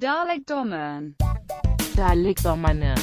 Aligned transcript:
Dalekdommeren. 0.00 1.14
Dalekdommerne. 1.96 2.96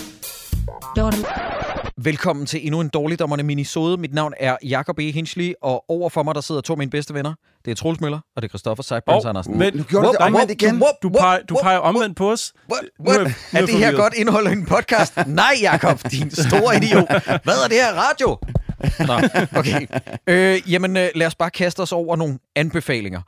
Velkommen 2.03 2.45
til 2.45 2.65
endnu 2.65 2.81
en 2.81 2.89
dårligdommerne 2.89 3.43
minisode. 3.43 3.97
Mit 3.97 4.13
navn 4.13 4.33
er 4.39 4.57
Jakob 4.63 4.99
E. 4.99 5.11
Hinchley, 5.11 5.53
og 5.61 5.85
over 5.89 6.09
for 6.09 6.23
mig 6.23 6.35
der 6.35 6.41
sidder 6.41 6.61
to 6.61 6.73
af 6.73 6.77
mine 6.77 6.91
bedste 6.91 7.13
venner. 7.13 7.33
Det 7.65 7.71
er 7.71 7.75
Troels 7.75 8.01
Møller, 8.01 8.19
og 8.35 8.41
det 8.41 8.47
er 8.47 8.49
Christoffer 8.49 8.83
Seiburns 8.83 9.23
Hov, 9.23 9.29
Andersen. 9.29 9.53
Nu 9.53 9.83
gjorde 9.83 10.07
du 10.07 10.11
det 10.11 10.19
omvendt 10.19 10.51
igen. 10.51 10.83
Du 11.03 11.09
peger, 11.09 11.39
du 11.49 11.57
peger 11.63 11.77
omvendt 11.77 12.17
på 12.17 12.31
os. 12.31 12.53
What? 12.71 12.83
Nu 12.99 13.11
er- 13.11 13.17
What? 13.17 13.27
nu 13.53 13.57
er 13.59 13.61
Er 13.61 13.65
det 13.65 13.75
her 13.75 13.91
godt 13.91 14.13
indhold 14.13 14.47
i 14.47 14.51
en 14.51 14.65
podcast? 14.65 15.13
Nej, 15.27 15.53
Jakob, 15.61 15.99
din 16.11 16.31
store 16.31 16.75
idiot. 16.77 17.07
Hvad 17.25 17.63
er 17.63 17.67
det 17.67 17.77
her 17.77 17.93
radio? 18.09 18.37
Nå, 19.07 19.13
okay. 19.59 19.87
Øh, 20.27 20.71
jamen, 20.73 20.97
øh, 20.97 21.07
lad 21.15 21.27
os 21.27 21.35
bare 21.35 21.49
kaste 21.49 21.79
os 21.79 21.91
over 21.91 22.15
nogle 22.15 22.39
anbefalinger. 22.55 23.21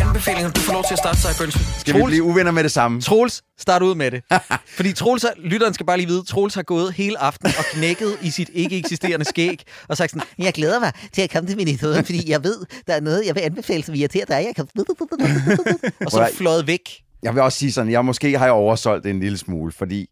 Anbefalinger, 0.00 0.50
du 0.50 0.60
får 0.60 0.72
lov 0.72 0.84
til 0.84 0.94
at 0.94 0.98
starte, 0.98 1.18
Seiburns. 1.20 1.54
Skal 1.80 1.94
vi 1.94 2.02
blive 2.06 2.22
uvenner 2.22 2.50
med 2.52 2.62
det 2.62 2.72
samme? 2.72 3.00
Troels, 3.00 3.42
start 3.58 3.82
ud 3.82 3.94
med 3.94 4.10
det. 4.10 4.22
Fordi 4.76 4.92
Troels, 4.92 5.22
har- 5.22 5.32
lytteren 5.44 5.74
skal 5.74 5.86
bare 5.86 5.96
lige 5.96 6.06
vide, 6.06 6.22
Troels 6.24 6.54
har 6.54 6.62
gået 6.62 6.92
hele 6.92 7.18
aftenen 7.18 7.54
og 7.58 7.64
knækket 7.72 8.16
i 8.22 8.30
sit 8.30 8.50
ikke 8.52 8.78
eksisterende 8.78 9.24
skæg, 9.24 9.62
og 9.88 9.96
sagt 9.96 10.10
sådan, 10.10 10.26
Jeg 10.38 10.52
glæder 10.52 10.80
mig 10.80 10.92
til 11.12 11.22
at 11.22 11.30
komme 11.30 11.48
til 11.48 11.56
Minnesota, 11.56 12.00
fordi 12.00 12.30
jeg 12.30 12.44
ved, 12.44 12.56
der 12.86 12.94
er 12.94 13.00
noget, 13.00 13.26
jeg 13.26 13.34
vil 13.34 13.40
anbefale, 13.40 13.82
som 13.82 13.94
irriterer 13.94 14.24
dig. 14.24 14.34
Jeg 14.34 14.52
kan... 14.56 14.66
og 16.06 16.10
så 16.10 16.30
fløjet 16.34 16.66
væk. 16.66 16.80
Jeg 17.22 17.34
vil 17.34 17.42
også 17.42 17.58
sige 17.58 17.72
sådan, 17.72 17.92
jeg 17.92 18.04
måske 18.04 18.38
har 18.38 18.44
jeg 18.44 18.52
oversolgt 18.52 19.06
en 19.06 19.20
lille 19.20 19.38
smule, 19.38 19.72
fordi 19.72 20.06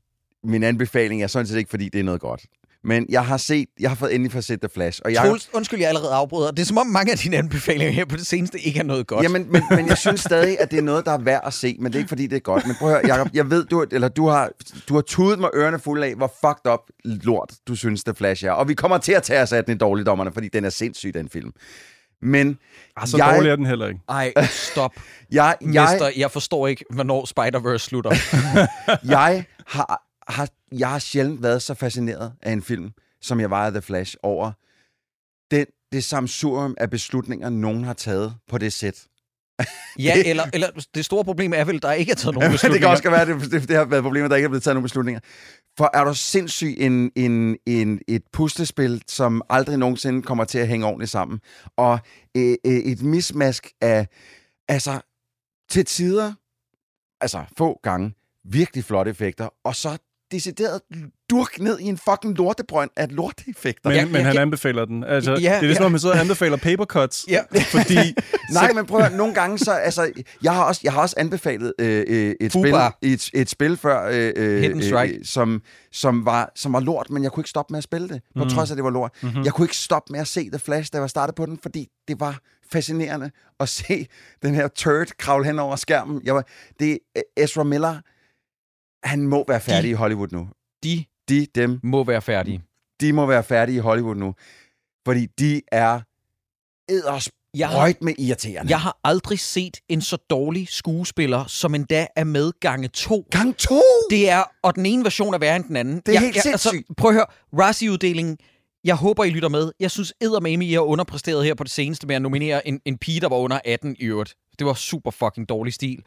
min 0.45 0.63
anbefaling 0.63 1.23
er 1.23 1.27
sådan 1.27 1.47
set 1.47 1.59
ikke, 1.59 1.71
fordi 1.71 1.89
det 1.89 1.99
er 1.99 2.05
noget 2.05 2.21
godt. 2.21 2.41
Men 2.85 3.07
jeg 3.09 3.27
har 3.27 3.37
set, 3.37 3.69
jeg 3.81 3.91
har 3.91 3.95
fået 3.95 4.15
endelig 4.15 4.33
fået 4.33 4.45
set 4.45 4.61
The 4.61 4.69
Flash, 4.75 5.01
og 5.05 5.13
jeg... 5.13 5.23
Troels, 5.25 5.51
undskyld, 5.53 5.81
jeg 5.81 5.89
allerede 5.89 6.13
afbryder. 6.15 6.51
Det 6.51 6.59
er 6.59 6.67
som 6.67 6.79
om 6.79 6.87
mange 6.87 7.13
af 7.13 7.19
dine 7.19 7.37
anbefalinger 7.37 7.91
her 7.91 8.05
på 8.05 8.17
det 8.17 8.27
seneste 8.27 8.61
ikke 8.61 8.81
er 8.81 8.85
noget 8.85 9.07
godt. 9.07 9.23
Jamen, 9.23 9.53
men, 9.53 9.63
men 9.71 9.89
jeg 9.89 9.99
synes 9.99 10.21
stadig, 10.21 10.61
at 10.61 10.71
det 10.71 10.79
er 10.79 10.83
noget, 10.83 11.05
der 11.05 11.13
er 11.13 11.19
værd 11.19 11.41
at 11.47 11.53
se, 11.55 11.77
men 11.81 11.93
det 11.93 11.95
er 11.95 11.99
ikke, 11.99 12.09
fordi 12.09 12.27
det 12.27 12.37
er 12.37 12.41
godt. 12.41 12.67
Men 12.67 12.77
prøv 12.77 12.89
at 12.89 12.95
høre, 12.95 13.17
Jacob, 13.17 13.35
jeg 13.35 13.51
ved, 13.51 13.65
du, 13.65 13.87
eller 13.93 14.09
du 14.09 14.29
har, 14.29 14.51
du 14.89 14.95
har 14.95 15.01
tudet 15.01 15.39
mig 15.39 15.51
ørerne 15.55 15.79
fulde 15.79 16.07
af, 16.07 16.15
hvor 16.15 16.33
fucked 16.41 16.73
up 16.73 16.81
lort, 17.05 17.55
du 17.69 17.75
synes, 17.75 18.05
The 18.05 18.15
Flash 18.15 18.45
er. 18.45 18.51
Og 18.51 18.69
vi 18.69 18.75
kommer 18.75 18.99
til 18.99 19.13
at 19.13 19.23
tage 19.23 19.43
os 19.43 19.53
af 19.53 19.65
den 19.65 19.75
i 19.75 19.79
dårligdommerne, 19.79 20.33
fordi 20.33 20.49
den 20.49 20.65
er 20.65 20.71
sindssyg, 20.71 21.15
den 21.15 21.29
film. 21.29 21.53
Men 22.23 22.59
Ah, 22.97 23.09
så 23.09 23.17
jeg, 23.17 23.35
dårlig 23.35 23.51
er 23.51 23.57
den 23.57 23.67
heller 23.67 23.87
ikke. 23.89 24.01
Ej, 24.09 24.33
stop. 24.51 24.93
jeg, 25.31 25.57
jeg, 25.61 25.89
Mister, 25.93 26.11
jeg 26.17 26.31
forstår 26.31 26.67
ikke, 26.67 26.85
hvornår 26.91 27.27
Spider-Verse 27.27 27.79
slutter. 27.79 28.11
jeg, 29.17 29.45
har, 29.67 30.03
har, 30.29 30.49
jeg 30.73 30.91
har 30.91 30.99
sjældent 30.99 31.43
været 31.43 31.63
så 31.63 31.75
fascineret 31.75 32.33
af 32.43 32.53
en 32.53 32.63
film, 32.63 32.91
som 33.21 33.41
jeg 33.41 33.51
var 33.51 33.67
af 33.67 33.73
The 33.73 33.83
Flash, 33.83 34.17
over 34.23 34.53
den, 35.51 35.67
det 35.93 36.05
samsurium 36.05 36.75
af 36.79 36.91
beslutninger, 36.91 37.49
nogen 37.51 37.85
har 37.85 37.93
taget 37.93 38.35
på 38.49 38.59
det 38.59 38.73
sæt. 38.73 39.07
Ja, 39.99 40.23
eller, 40.27 40.45
eller 40.53 40.87
det 40.95 41.05
store 41.05 41.25
problem 41.25 41.53
er 41.53 41.65
vel, 41.65 41.77
at 41.77 41.83
der 41.83 41.93
ikke 41.93 42.13
er 42.13 42.17
taget 42.17 42.35
nogen 42.35 42.47
det 42.51 42.55
beslutninger. 42.55 42.89
kan 42.89 42.91
også 42.91 43.11
være, 43.11 43.27
det, 43.27 43.53
det, 43.53 43.69
det 43.69 43.77
har 43.77 43.85
været 43.85 44.03
problemet, 44.03 44.25
at 44.25 44.31
der 44.31 44.37
ikke 44.37 44.45
er 44.45 44.51
blevet 44.51 44.63
taget 44.63 44.75
nogen 44.75 44.85
beslutninger. 44.85 45.21
For 45.79 45.91
er 45.95 46.05
du 46.05 46.15
sindssyg 46.15 46.75
en, 46.79 47.11
en, 47.17 47.57
en, 47.67 48.01
et 48.09 48.23
puslespil, 48.33 49.03
som 49.09 49.43
aldrig 49.51 49.79
nogensinde 49.79 50.23
kommer 50.23 50.45
til 50.45 50.59
at 50.59 50.69
hænge 50.69 50.87
ordentligt 50.87 51.11
sammen, 51.11 51.41
og 51.77 51.99
øh, 52.37 52.57
øh, 52.67 52.73
et 52.73 53.03
mismask 53.03 53.71
af, 53.81 54.07
altså, 54.69 55.01
til 55.71 55.85
tider, 55.85 56.33
altså 57.21 57.45
få 57.59 57.81
gange, 57.83 58.15
virkelig 58.45 58.85
flotte 58.85 59.11
effekter, 59.11 59.49
og 59.65 59.77
så 59.77 59.99
decideret 60.33 60.81
durk 61.31 61.61
ned 61.61 61.79
i 61.79 61.85
en 61.85 61.99
fucking 61.99 62.37
lortebrønd 62.37 62.91
af 62.97 63.07
lorteeffekter. 63.11 63.89
Men, 63.91 63.97
Ja, 63.99 64.05
men 64.05 64.15
ja, 64.15 64.23
han 64.23 64.35
ja. 64.35 64.41
anbefaler 64.41 64.85
den. 64.85 65.05
Altså, 65.05 65.31
Ja, 65.31 65.37
det 65.37 65.47
er 65.47 65.61
ligesom, 65.61 65.83
ja. 65.83 65.87
at 65.87 65.91
man 65.93 66.01
sidder 66.01 66.15
og 66.15 66.21
anbefaler 66.21 66.57
papercuts. 66.57 67.27
Ja. 67.29 67.41
Fordi 67.71 67.97
Nej, 68.53 68.73
men 68.73 68.87
prøv 68.87 69.01
at 69.01 69.13
nogle 69.13 69.35
gange 69.35 69.59
så, 69.59 69.73
altså, 69.73 70.13
jeg 70.43 70.55
har 70.55 70.65
også, 70.65 70.81
jeg 70.85 70.93
har 70.93 71.01
også 71.01 71.15
anbefalet 71.19 71.73
øh, 71.79 72.05
øh, 72.09 72.35
et, 72.41 72.53
spil, 72.53 72.75
et, 73.03 73.31
et 73.35 73.51
spil 73.51 73.77
før, 73.77 74.09
øh, 74.13 74.33
øh, 74.37 74.83
Strike. 74.83 75.15
øh, 75.19 75.25
som, 75.25 75.63
som, 75.93 76.25
var, 76.25 76.53
som 76.55 76.73
var 76.73 76.81
lort, 76.81 77.11
men 77.11 77.23
jeg 77.23 77.33
kunne 77.33 77.41
ikke 77.41 77.51
stoppe 77.51 77.73
med 77.73 77.79
at 77.79 77.85
spille 77.85 78.09
det, 78.09 78.21
på 78.39 78.45
Mm. 78.45 78.51
trods 78.51 78.71
af, 78.71 78.75
at 78.75 78.77
det 78.77 78.85
var 78.85 78.91
lort. 78.91 79.13
Mhm. 79.23 79.43
Jeg 79.45 79.53
kunne 79.53 79.65
ikke 79.65 79.77
stoppe 79.77 80.13
med 80.13 80.21
at 80.21 80.27
se 80.29 80.51
The 80.51 80.59
Flash, 80.59 80.93
da 80.93 80.99
jeg 80.99 81.11
startede 81.11 81.35
på 81.37 81.47
den, 81.47 81.59
fordi 81.63 81.89
det 82.09 82.21
var 82.21 82.39
fascinerende 82.73 83.31
at 83.61 83.69
se 83.69 84.07
den 84.43 84.55
her 84.55 84.69
turd 84.69 85.07
kravle 85.19 85.45
hen 85.45 85.59
over 85.59 85.77
skærmen. 85.77 86.21
Jeg 86.25 86.35
var, 86.35 86.45
det, 86.81 86.99
Ezra 87.37 87.65
Miller, 87.65 87.97
han 89.05 89.27
må 89.27 89.45
være 89.49 89.61
færdig 89.61 89.83
De- 89.85 89.89
i 89.91 89.93
Hollywood 89.93 90.29
nu. 90.33 90.49
De 90.85 91.05
De, 91.29 91.47
dem, 91.55 91.81
må 91.83 92.05
være 92.05 92.23
færdige. 92.23 92.63
de 93.01 93.13
må 93.13 93.27
være 93.27 93.43
færdige 93.45 93.77
i 93.77 93.81
Hollywood 93.81 94.17
nu. 94.17 94.35
Fordi 95.07 95.27
de 95.27 95.63
er 95.73 96.01
eddersprøjt 96.89 97.33
Jeg 97.55 97.69
har, 97.69 97.95
med 98.01 98.15
irriterende. 98.19 98.71
jeg 98.71 98.81
har 98.81 98.99
aldrig 99.05 99.39
set 99.41 99.77
en 99.89 100.01
så 100.01 100.17
dårlig 100.17 100.69
skuespiller, 100.69 101.45
som 101.47 101.75
endda 101.75 102.07
er 102.17 102.25
med 102.25 102.53
gange 102.61 102.89
to. 102.89 103.25
Gang 103.31 103.57
to! 103.57 103.81
Det 104.11 104.31
er, 104.31 104.43
og 104.63 104.75
den 104.75 104.87
ene 104.87 105.05
version 105.05 105.35
er 105.35 105.39
værre 105.39 105.57
end 105.57 105.65
den 105.65 105.77
anden. 105.77 105.97
Det 105.97 106.09
er 106.09 106.13
jeg, 106.13 106.21
helt 106.21 106.35
jeg, 106.35 106.43
sindssygt. 106.43 106.97
prøv 106.97 107.09
at 107.11 107.15
høre, 107.15 107.27
Razzie-uddelingen, 107.59 108.39
jeg 108.85 108.95
håber, 108.95 109.25
I 109.25 109.31
lytter 109.31 109.49
med. 109.49 109.73
Jeg 109.81 109.91
synes, 109.91 110.15
eddermame, 110.21 110.67
I 110.67 110.73
har 110.73 110.81
underpræsteret 110.81 111.45
her 111.45 111.55
på 111.55 111.65
det 111.65 111.73
seneste 111.73 112.07
med 112.07 112.17
at 112.17 112.23
nominere 112.23 112.69
en, 112.69 112.81
en 112.85 112.99
pige, 112.99 113.21
der 113.21 113.29
var 113.29 113.37
under 113.37 113.61
18 113.65 113.97
i 113.99 114.05
øvrigt. 114.05 114.35
Det 114.59 114.67
var 114.67 114.75
super 114.75 115.11
fucking 115.11 115.49
dårlig 115.49 115.75
stil. 115.75 116.03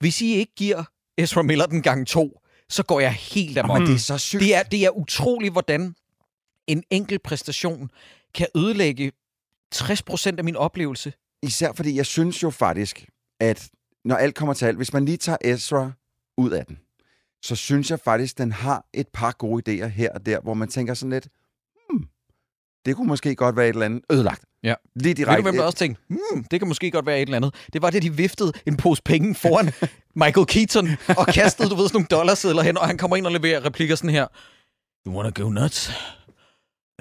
Hvis 0.00 0.20
I 0.20 0.34
ikke 0.34 0.52
giver 0.56 0.84
Ezra 1.18 1.42
Miller 1.42 1.66
den 1.66 1.82
gang 1.82 2.06
to, 2.06 2.40
så 2.68 2.82
går 2.82 3.00
jeg 3.00 3.12
helt 3.12 3.58
amok. 3.58 3.78
Men 3.78 3.88
det 3.88 3.94
er 3.94 3.98
så 3.98 4.18
sygt. 4.18 4.40
Det 4.40 4.54
er, 4.54 4.62
det 4.62 4.84
er 4.84 4.90
utroligt, 4.90 5.52
hvordan 5.52 5.94
en 6.66 6.82
enkelt 6.90 7.22
præstation 7.22 7.90
kan 8.34 8.46
ødelægge 8.56 9.12
60% 9.74 10.34
af 10.38 10.44
min 10.44 10.56
oplevelse. 10.56 11.12
Især 11.42 11.72
fordi 11.72 11.96
jeg 11.96 12.06
synes 12.06 12.42
jo 12.42 12.50
faktisk, 12.50 13.06
at 13.40 13.68
når 14.04 14.16
alt 14.16 14.34
kommer 14.34 14.54
til 14.54 14.66
alt, 14.66 14.76
hvis 14.76 14.92
man 14.92 15.04
lige 15.04 15.16
tager 15.16 15.38
Ezra 15.44 15.92
ud 16.38 16.50
af 16.50 16.66
den, 16.66 16.78
så 17.42 17.56
synes 17.56 17.90
jeg 17.90 18.00
faktisk, 18.00 18.38
den 18.38 18.52
har 18.52 18.86
et 18.94 19.08
par 19.08 19.32
gode 19.32 19.82
idéer 19.82 19.86
her 19.86 20.12
og 20.12 20.26
der, 20.26 20.40
hvor 20.40 20.54
man 20.54 20.68
tænker 20.68 20.94
sådan 20.94 21.10
lidt, 21.10 21.28
det 22.86 22.96
kunne 22.96 23.06
måske 23.08 23.34
godt 23.34 23.56
være 23.56 23.66
et 23.68 23.72
eller 23.72 23.86
andet 23.86 24.02
ødelagt. 24.12 24.42
Ja. 24.62 24.74
Lige 24.96 25.08
Ved 25.08 25.14
du, 25.14 25.20
direkte. 25.22 25.42
hvem 25.42 25.54
der 25.56 25.62
også 25.62 25.78
tænkte, 25.78 26.02
hmm, 26.08 26.44
det 26.50 26.60
kan 26.60 26.68
måske 26.68 26.90
godt 26.90 27.06
være 27.06 27.16
et 27.16 27.22
eller 27.22 27.36
andet. 27.36 27.54
Det 27.72 27.82
var 27.82 27.90
det, 27.90 28.02
de 28.02 28.12
viftede 28.12 28.52
en 28.66 28.76
pose 28.76 29.02
penge 29.02 29.34
foran 29.34 29.70
Michael 30.24 30.46
Keaton 30.46 30.88
og 31.18 31.26
kastede, 31.26 31.68
du 31.68 31.74
ved, 31.74 31.88
sådan 31.88 31.96
nogle 31.96 32.06
dollarsedler 32.10 32.62
hen, 32.62 32.78
og 32.78 32.86
han 32.86 32.98
kommer 32.98 33.16
ind 33.16 33.26
og 33.26 33.32
leverer 33.32 33.64
replikker 33.64 33.96
sådan 33.96 34.10
her. 34.10 34.26
You 35.06 35.14
wanna 35.14 35.30
go 35.30 35.48
nuts? 35.48 35.90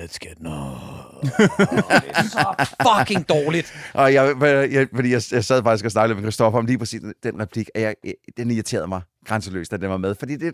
Let's 0.01 0.17
get 0.17 0.41
nuts. 0.41 1.35
det 1.37 2.11
er 2.15 2.23
så 2.23 2.75
fucking 2.81 3.29
dårligt. 3.29 3.73
Og 3.93 4.13
jeg, 4.13 4.35
jeg, 4.71 4.87
fordi 4.95 5.09
jeg, 5.11 5.21
jeg 5.31 5.45
sad 5.45 5.63
faktisk 5.63 5.85
og 5.85 5.91
snakkede 5.91 6.15
med 6.15 6.23
Christoffer 6.23 6.59
om 6.59 6.65
lige 6.65 6.77
præcis 6.77 7.01
den 7.23 7.41
replik, 7.41 7.69
og 7.75 7.81
jeg, 7.81 7.95
den 8.37 8.51
irriterede 8.51 8.87
mig 8.87 9.01
grænseløst, 9.25 9.71
da 9.71 9.77
den 9.77 9.89
var 9.89 9.97
med. 9.97 10.15
Fordi 10.15 10.35
det, 10.35 10.53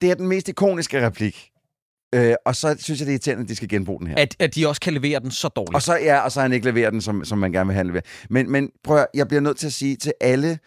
det 0.00 0.10
er 0.10 0.14
den 0.14 0.28
mest 0.28 0.48
ikoniske 0.48 1.06
replik. 1.06 1.50
Øh, 2.16 2.34
og 2.44 2.56
så 2.56 2.76
synes 2.78 3.00
jeg, 3.00 3.06
det 3.06 3.12
er 3.12 3.14
irriterende, 3.14 3.42
at 3.42 3.48
de 3.48 3.56
skal 3.56 3.68
genbruge 3.68 3.98
den 3.98 4.06
her. 4.06 4.14
At, 4.16 4.36
at 4.38 4.54
de 4.54 4.68
også 4.68 4.80
kan 4.80 4.92
levere 4.92 5.20
den 5.20 5.30
så 5.30 5.48
dårligt. 5.48 5.74
Og 5.74 5.82
så, 5.82 5.96
ja, 5.96 6.18
og 6.18 6.32
så 6.32 6.40
har 6.40 6.44
han 6.44 6.52
ikke 6.52 6.66
leveret 6.66 6.92
den, 6.92 7.00
som, 7.00 7.24
som 7.24 7.38
man 7.38 7.52
gerne 7.52 7.66
vil 7.66 7.74
have 7.74 7.86
leveret. 7.86 8.04
Men, 8.30 8.50
men 8.50 8.70
prøv 8.84 8.96
at, 8.96 9.06
jeg 9.14 9.28
bliver 9.28 9.40
nødt 9.40 9.56
til 9.56 9.66
at 9.66 9.72
sige 9.72 9.96
til 9.96 10.12
alle, 10.20 10.58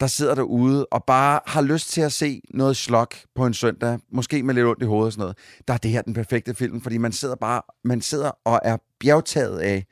der 0.00 0.06
sidder 0.06 0.34
derude 0.34 0.86
og 0.86 1.04
bare 1.04 1.40
har 1.46 1.62
lyst 1.62 1.90
til 1.90 2.00
at 2.00 2.12
se 2.12 2.42
noget 2.54 2.76
slok 2.76 3.14
på 3.34 3.46
en 3.46 3.54
søndag, 3.54 3.98
måske 4.12 4.42
med 4.42 4.54
lidt 4.54 4.66
ondt 4.66 4.82
i 4.82 4.86
hovedet 4.86 5.06
og 5.06 5.12
sådan 5.12 5.22
noget, 5.22 5.38
der 5.68 5.74
er 5.74 5.78
det 5.78 5.90
her 5.90 6.02
den 6.02 6.14
perfekte 6.14 6.54
film, 6.54 6.80
fordi 6.80 6.98
man 6.98 7.12
sidder 7.12 7.36
bare, 7.36 7.62
man 7.84 8.00
sidder 8.00 8.30
og 8.44 8.60
er 8.64 8.76
bjergtaget 9.00 9.58
af 9.58 9.84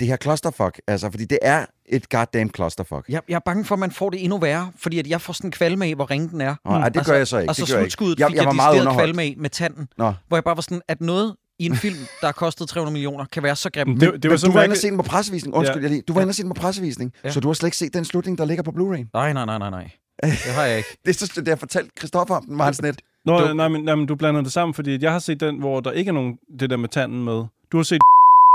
det 0.00 0.08
her 0.08 0.16
clusterfuck, 0.16 0.80
altså, 0.86 1.10
fordi 1.10 1.24
det 1.24 1.38
er 1.42 1.64
et 1.88 2.08
goddamn 2.10 2.50
clusterfuck. 2.54 3.04
Jeg, 3.08 3.20
jeg 3.28 3.34
er 3.34 3.40
bange 3.44 3.64
for, 3.64 3.74
at 3.74 3.78
man 3.78 3.90
får 3.90 4.10
det 4.10 4.22
endnu 4.24 4.38
værre, 4.38 4.72
fordi 4.78 4.98
at 4.98 5.06
jeg 5.06 5.20
får 5.20 5.32
sådan 5.32 5.48
en 5.48 5.52
kvalme 5.52 5.86
af, 5.86 5.94
hvor 5.94 6.10
ringe 6.10 6.28
den 6.28 6.40
er. 6.40 6.54
Nå, 6.64 6.70
ej, 6.70 6.88
det 6.88 7.06
gør 7.06 7.14
jeg 7.14 7.26
så 7.26 7.38
ikke. 7.38 7.50
Altså 7.50 7.62
det 7.64 7.70
gør 7.70 7.76
jeg 7.78 7.84
ikke. 7.84 7.90
slutskuddet 7.92 8.20
Jeg, 8.20 8.28
fik 8.28 8.36
jeg 8.36 8.44
jeg, 8.44 8.52
decideret 8.52 8.96
kvalme 8.96 9.22
af 9.22 9.34
med 9.38 9.50
tanden, 9.50 9.88
Nå. 9.98 10.12
hvor 10.28 10.36
jeg 10.36 10.44
bare 10.44 10.56
var 10.56 10.62
sådan, 10.62 10.82
at 10.88 11.00
noget 11.00 11.34
i 11.58 11.66
en 11.66 11.76
film, 11.76 11.96
der 12.20 12.26
har 12.26 12.32
kostet 12.32 12.68
300 12.68 12.92
millioner, 12.92 13.24
kan 13.32 13.42
være 13.42 13.56
så 13.56 13.70
grimt. 13.70 14.00
det, 14.00 14.22
det 14.22 14.30
var 14.30 14.36
Men 14.36 14.52
du 14.52 14.52
var 14.52 14.62
inde 14.62 14.72
og 14.72 14.76
se 14.76 14.88
den 14.88 14.96
på 14.96 15.02
pressevisning. 15.02 15.54
Undskyld, 15.54 15.76
Ja. 15.76 15.82
jeg 15.82 15.90
lige. 15.90 16.02
Du 16.08 16.12
var 16.12 16.20
inde 16.20 16.30
og 16.30 16.34
se 16.34 16.42
den 16.42 16.50
på 16.50 16.60
pressevisning, 16.60 17.12
Ja. 17.24 17.30
så 17.30 17.40
du 17.40 17.48
har 17.48 17.52
slet 17.54 17.66
ikke 17.66 17.76
set 17.76 17.94
den 17.94 18.04
slutning, 18.04 18.38
der 18.38 18.44
ligger 18.44 18.62
på 18.62 18.70
Blu-ray. 18.70 19.04
Nej, 19.14 19.32
nej, 19.32 19.44
nej, 19.44 19.58
nej, 19.58 19.70
nej. 19.70 19.90
Det 20.22 20.32
har 20.32 20.64
jeg 20.64 20.76
ikke. 20.76 20.88
Det, 21.06 21.22
er 21.22 21.26
så- 21.26 21.40
det 21.40 21.48
har 21.48 21.56
fortalt 21.56 21.90
Christoffer 21.98 22.34
om 22.34 22.44
den, 22.46 22.58
var 22.58 22.64
han 22.64 22.74
sådan 22.74 22.88
lidt. 22.90 23.00
Nå, 23.26 23.40
Du- 23.40 23.54
nej, 23.54 23.68
men, 23.68 23.84
nej, 23.84 23.94
men 23.94 24.06
du 24.06 24.14
blander 24.14 24.40
det 24.42 24.52
sammen, 24.52 24.74
fordi 24.74 24.98
jeg 25.02 25.12
har 25.12 25.18
set 25.18 25.40
den, 25.40 25.58
hvor 25.58 25.80
der 25.80 25.90
ikke 25.92 26.08
er 26.08 26.12
nogen 26.12 26.38
det 26.60 26.70
der 26.70 26.76
med 26.76 26.88
tanden 26.88 27.24
med. 27.24 27.44
Du 27.72 27.76
har 27.76 27.82
set 27.82 28.00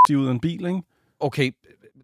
de 0.10 0.18
ud 0.20 0.28
af 0.28 0.32
en 0.32 0.40
bil, 0.40 0.66
ikke? 0.66 0.82
Okay, 1.22 1.52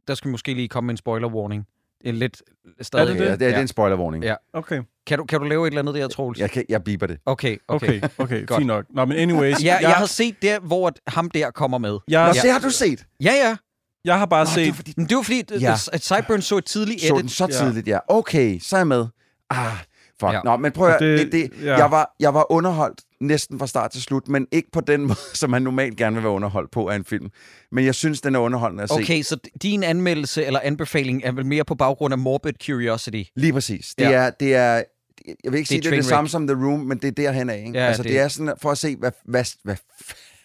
der 0.07 0.15
skal 0.15 0.27
vi 0.29 0.31
måske 0.31 0.53
lige 0.53 0.67
komme 0.67 0.85
med 0.87 0.93
en 0.93 0.97
spoiler 0.97 1.27
warning. 1.27 1.65
Det 2.01 2.09
er 2.09 2.13
lidt 2.13 2.41
stadig. 2.81 3.03
Er 3.03 3.13
det 3.13 3.19
Ja, 3.19 3.23
det, 3.25 3.31
er, 3.31 3.35
det 3.37 3.47
er 3.47 3.51
Ja. 3.51 3.61
en 3.61 3.67
spoilerwarning. 3.67 4.23
Ja. 4.23 4.35
Okay, 4.53 4.81
Kan, 5.07 5.17
du, 5.17 5.25
kan 5.25 5.39
du 5.39 5.45
lave 5.45 5.67
et 5.67 5.71
eller 5.71 5.81
andet 5.81 5.95
der, 5.95 6.07
Troels? 6.07 6.39
Jeg, 6.39 6.51
kan, 6.51 6.65
jeg 6.69 6.83
biber 6.83 7.07
det. 7.07 7.17
Okay, 7.25 7.57
okay. 7.67 7.87
okay, 7.87 8.09
okay, 8.17 8.45
Godt. 8.45 8.57
fint 8.59 8.67
nok. 8.67 8.85
Nå, 8.89 9.05
men 9.05 9.17
anyways, 9.17 9.63
Ja, 9.63 9.73
jeg, 9.73 9.81
jeg 9.81 9.91
har 9.91 10.05
set 10.05 10.41
der, 10.41 10.59
hvor 10.59 10.91
ham 11.07 11.29
der 11.29 11.51
kommer 11.51 11.77
med. 11.77 11.97
jeg, 12.07 12.27
Nå, 12.27 12.33
se, 12.33 12.49
har 12.49 12.59
du 12.59 12.69
set? 12.69 13.05
Ja, 13.23 13.31
ja. 13.33 13.57
jeg 14.05 14.19
har 14.19 14.25
bare 14.25 14.43
Nå, 14.45 14.49
set... 14.49 14.57
det 14.57 14.67
var 14.67 14.73
fordi, 14.75 14.93
Men 14.97 15.05
det 15.05 15.15
var 15.17 15.23
fordi, 15.23 15.43
Ja. 15.51 15.57
ja. 15.59 15.73
at 15.93 16.03
Sideburn 16.03 16.41
så 16.41 16.57
et 16.57 16.65
tidligt 16.65 17.01
så 17.01 17.07
den 17.07 17.19
edit. 17.19 17.31
så 17.31 17.47
Ja. 17.51 17.65
tidligt, 17.65 17.87
ja. 17.87 17.99
Okay, 18.07 18.59
så 18.59 18.75
er 18.75 18.79
jeg 18.79 18.87
med. 18.87 19.05
Ah, 19.49 19.71
fuck. 20.19 20.23
Ja. 20.23 20.31
Ja. 20.31 20.41
Nå, 20.43 20.57
men 20.57 20.71
prøv 20.71 20.89
at 20.89 20.99
det, 20.99 21.19
det- 21.19 21.31
det, 21.31 21.51
det, 21.59 21.65
ja. 21.65 21.77
jeg, 21.77 21.91
var, 21.91 22.15
jeg 22.19 22.33
var 22.33 22.51
underholdt 22.51 23.01
næsten 23.21 23.59
fra 23.59 23.67
start 23.67 23.91
til 23.91 24.01
slut, 24.01 24.27
men 24.27 24.47
ikke 24.51 24.71
på 24.71 24.81
den 24.81 25.01
måde, 25.07 25.19
som 25.33 25.49
man 25.49 25.61
normalt 25.61 25.97
gerne 25.97 26.15
vil 26.15 26.23
være 26.23 26.31
underholdt 26.33 26.71
på 26.71 26.87
af 26.87 26.95
en 26.95 27.05
film. 27.05 27.29
Men 27.71 27.85
jeg 27.85 27.95
synes, 27.95 28.21
den 28.21 28.35
er 28.35 28.39
underholdende 28.39 28.83
at 28.83 28.89
se. 28.89 28.93
Okay, 28.95 29.21
så 29.21 29.37
din 29.61 29.83
anmeldelse 29.83 30.45
eller 30.45 30.59
anbefaling 30.63 31.21
er 31.23 31.31
vel 31.31 31.45
mere 31.45 31.63
på 31.65 31.75
baggrund 31.75 32.11
af 32.13 32.17
morbid 32.17 32.53
curiosity? 32.65 33.23
Lige 33.35 33.53
præcis. 33.53 33.95
Det, 33.97 34.03
Ja. 34.03 34.11
er, 34.11 34.29
det 34.29 34.55
er, 34.55 34.73
jeg 34.73 34.83
vil 35.51 35.53
ikke 35.53 35.53
Det 35.53 35.61
er 35.61 35.65
sige, 35.65 35.81
det 35.81 35.87
er 35.87 35.91
det 35.95 36.05
samme 36.05 36.29
som 36.29 36.47
The 36.47 36.65
Room, 36.65 36.79
men 36.79 36.97
det 36.97 37.07
er 37.07 37.11
derhen 37.11 37.49
af. 37.49 37.57
Ikke? 37.67 37.79
Ja, 37.79 37.85
altså, 37.85 38.03
det... 38.03 38.09
det- 38.09 38.15
det 38.15 38.23
er 38.23 38.27
sådan 38.27 38.53
for 38.61 38.71
at 38.71 38.77
se, 38.77 38.95
hvad, 38.95 39.11
hvad, 39.25 39.45
hvad, 39.63 39.75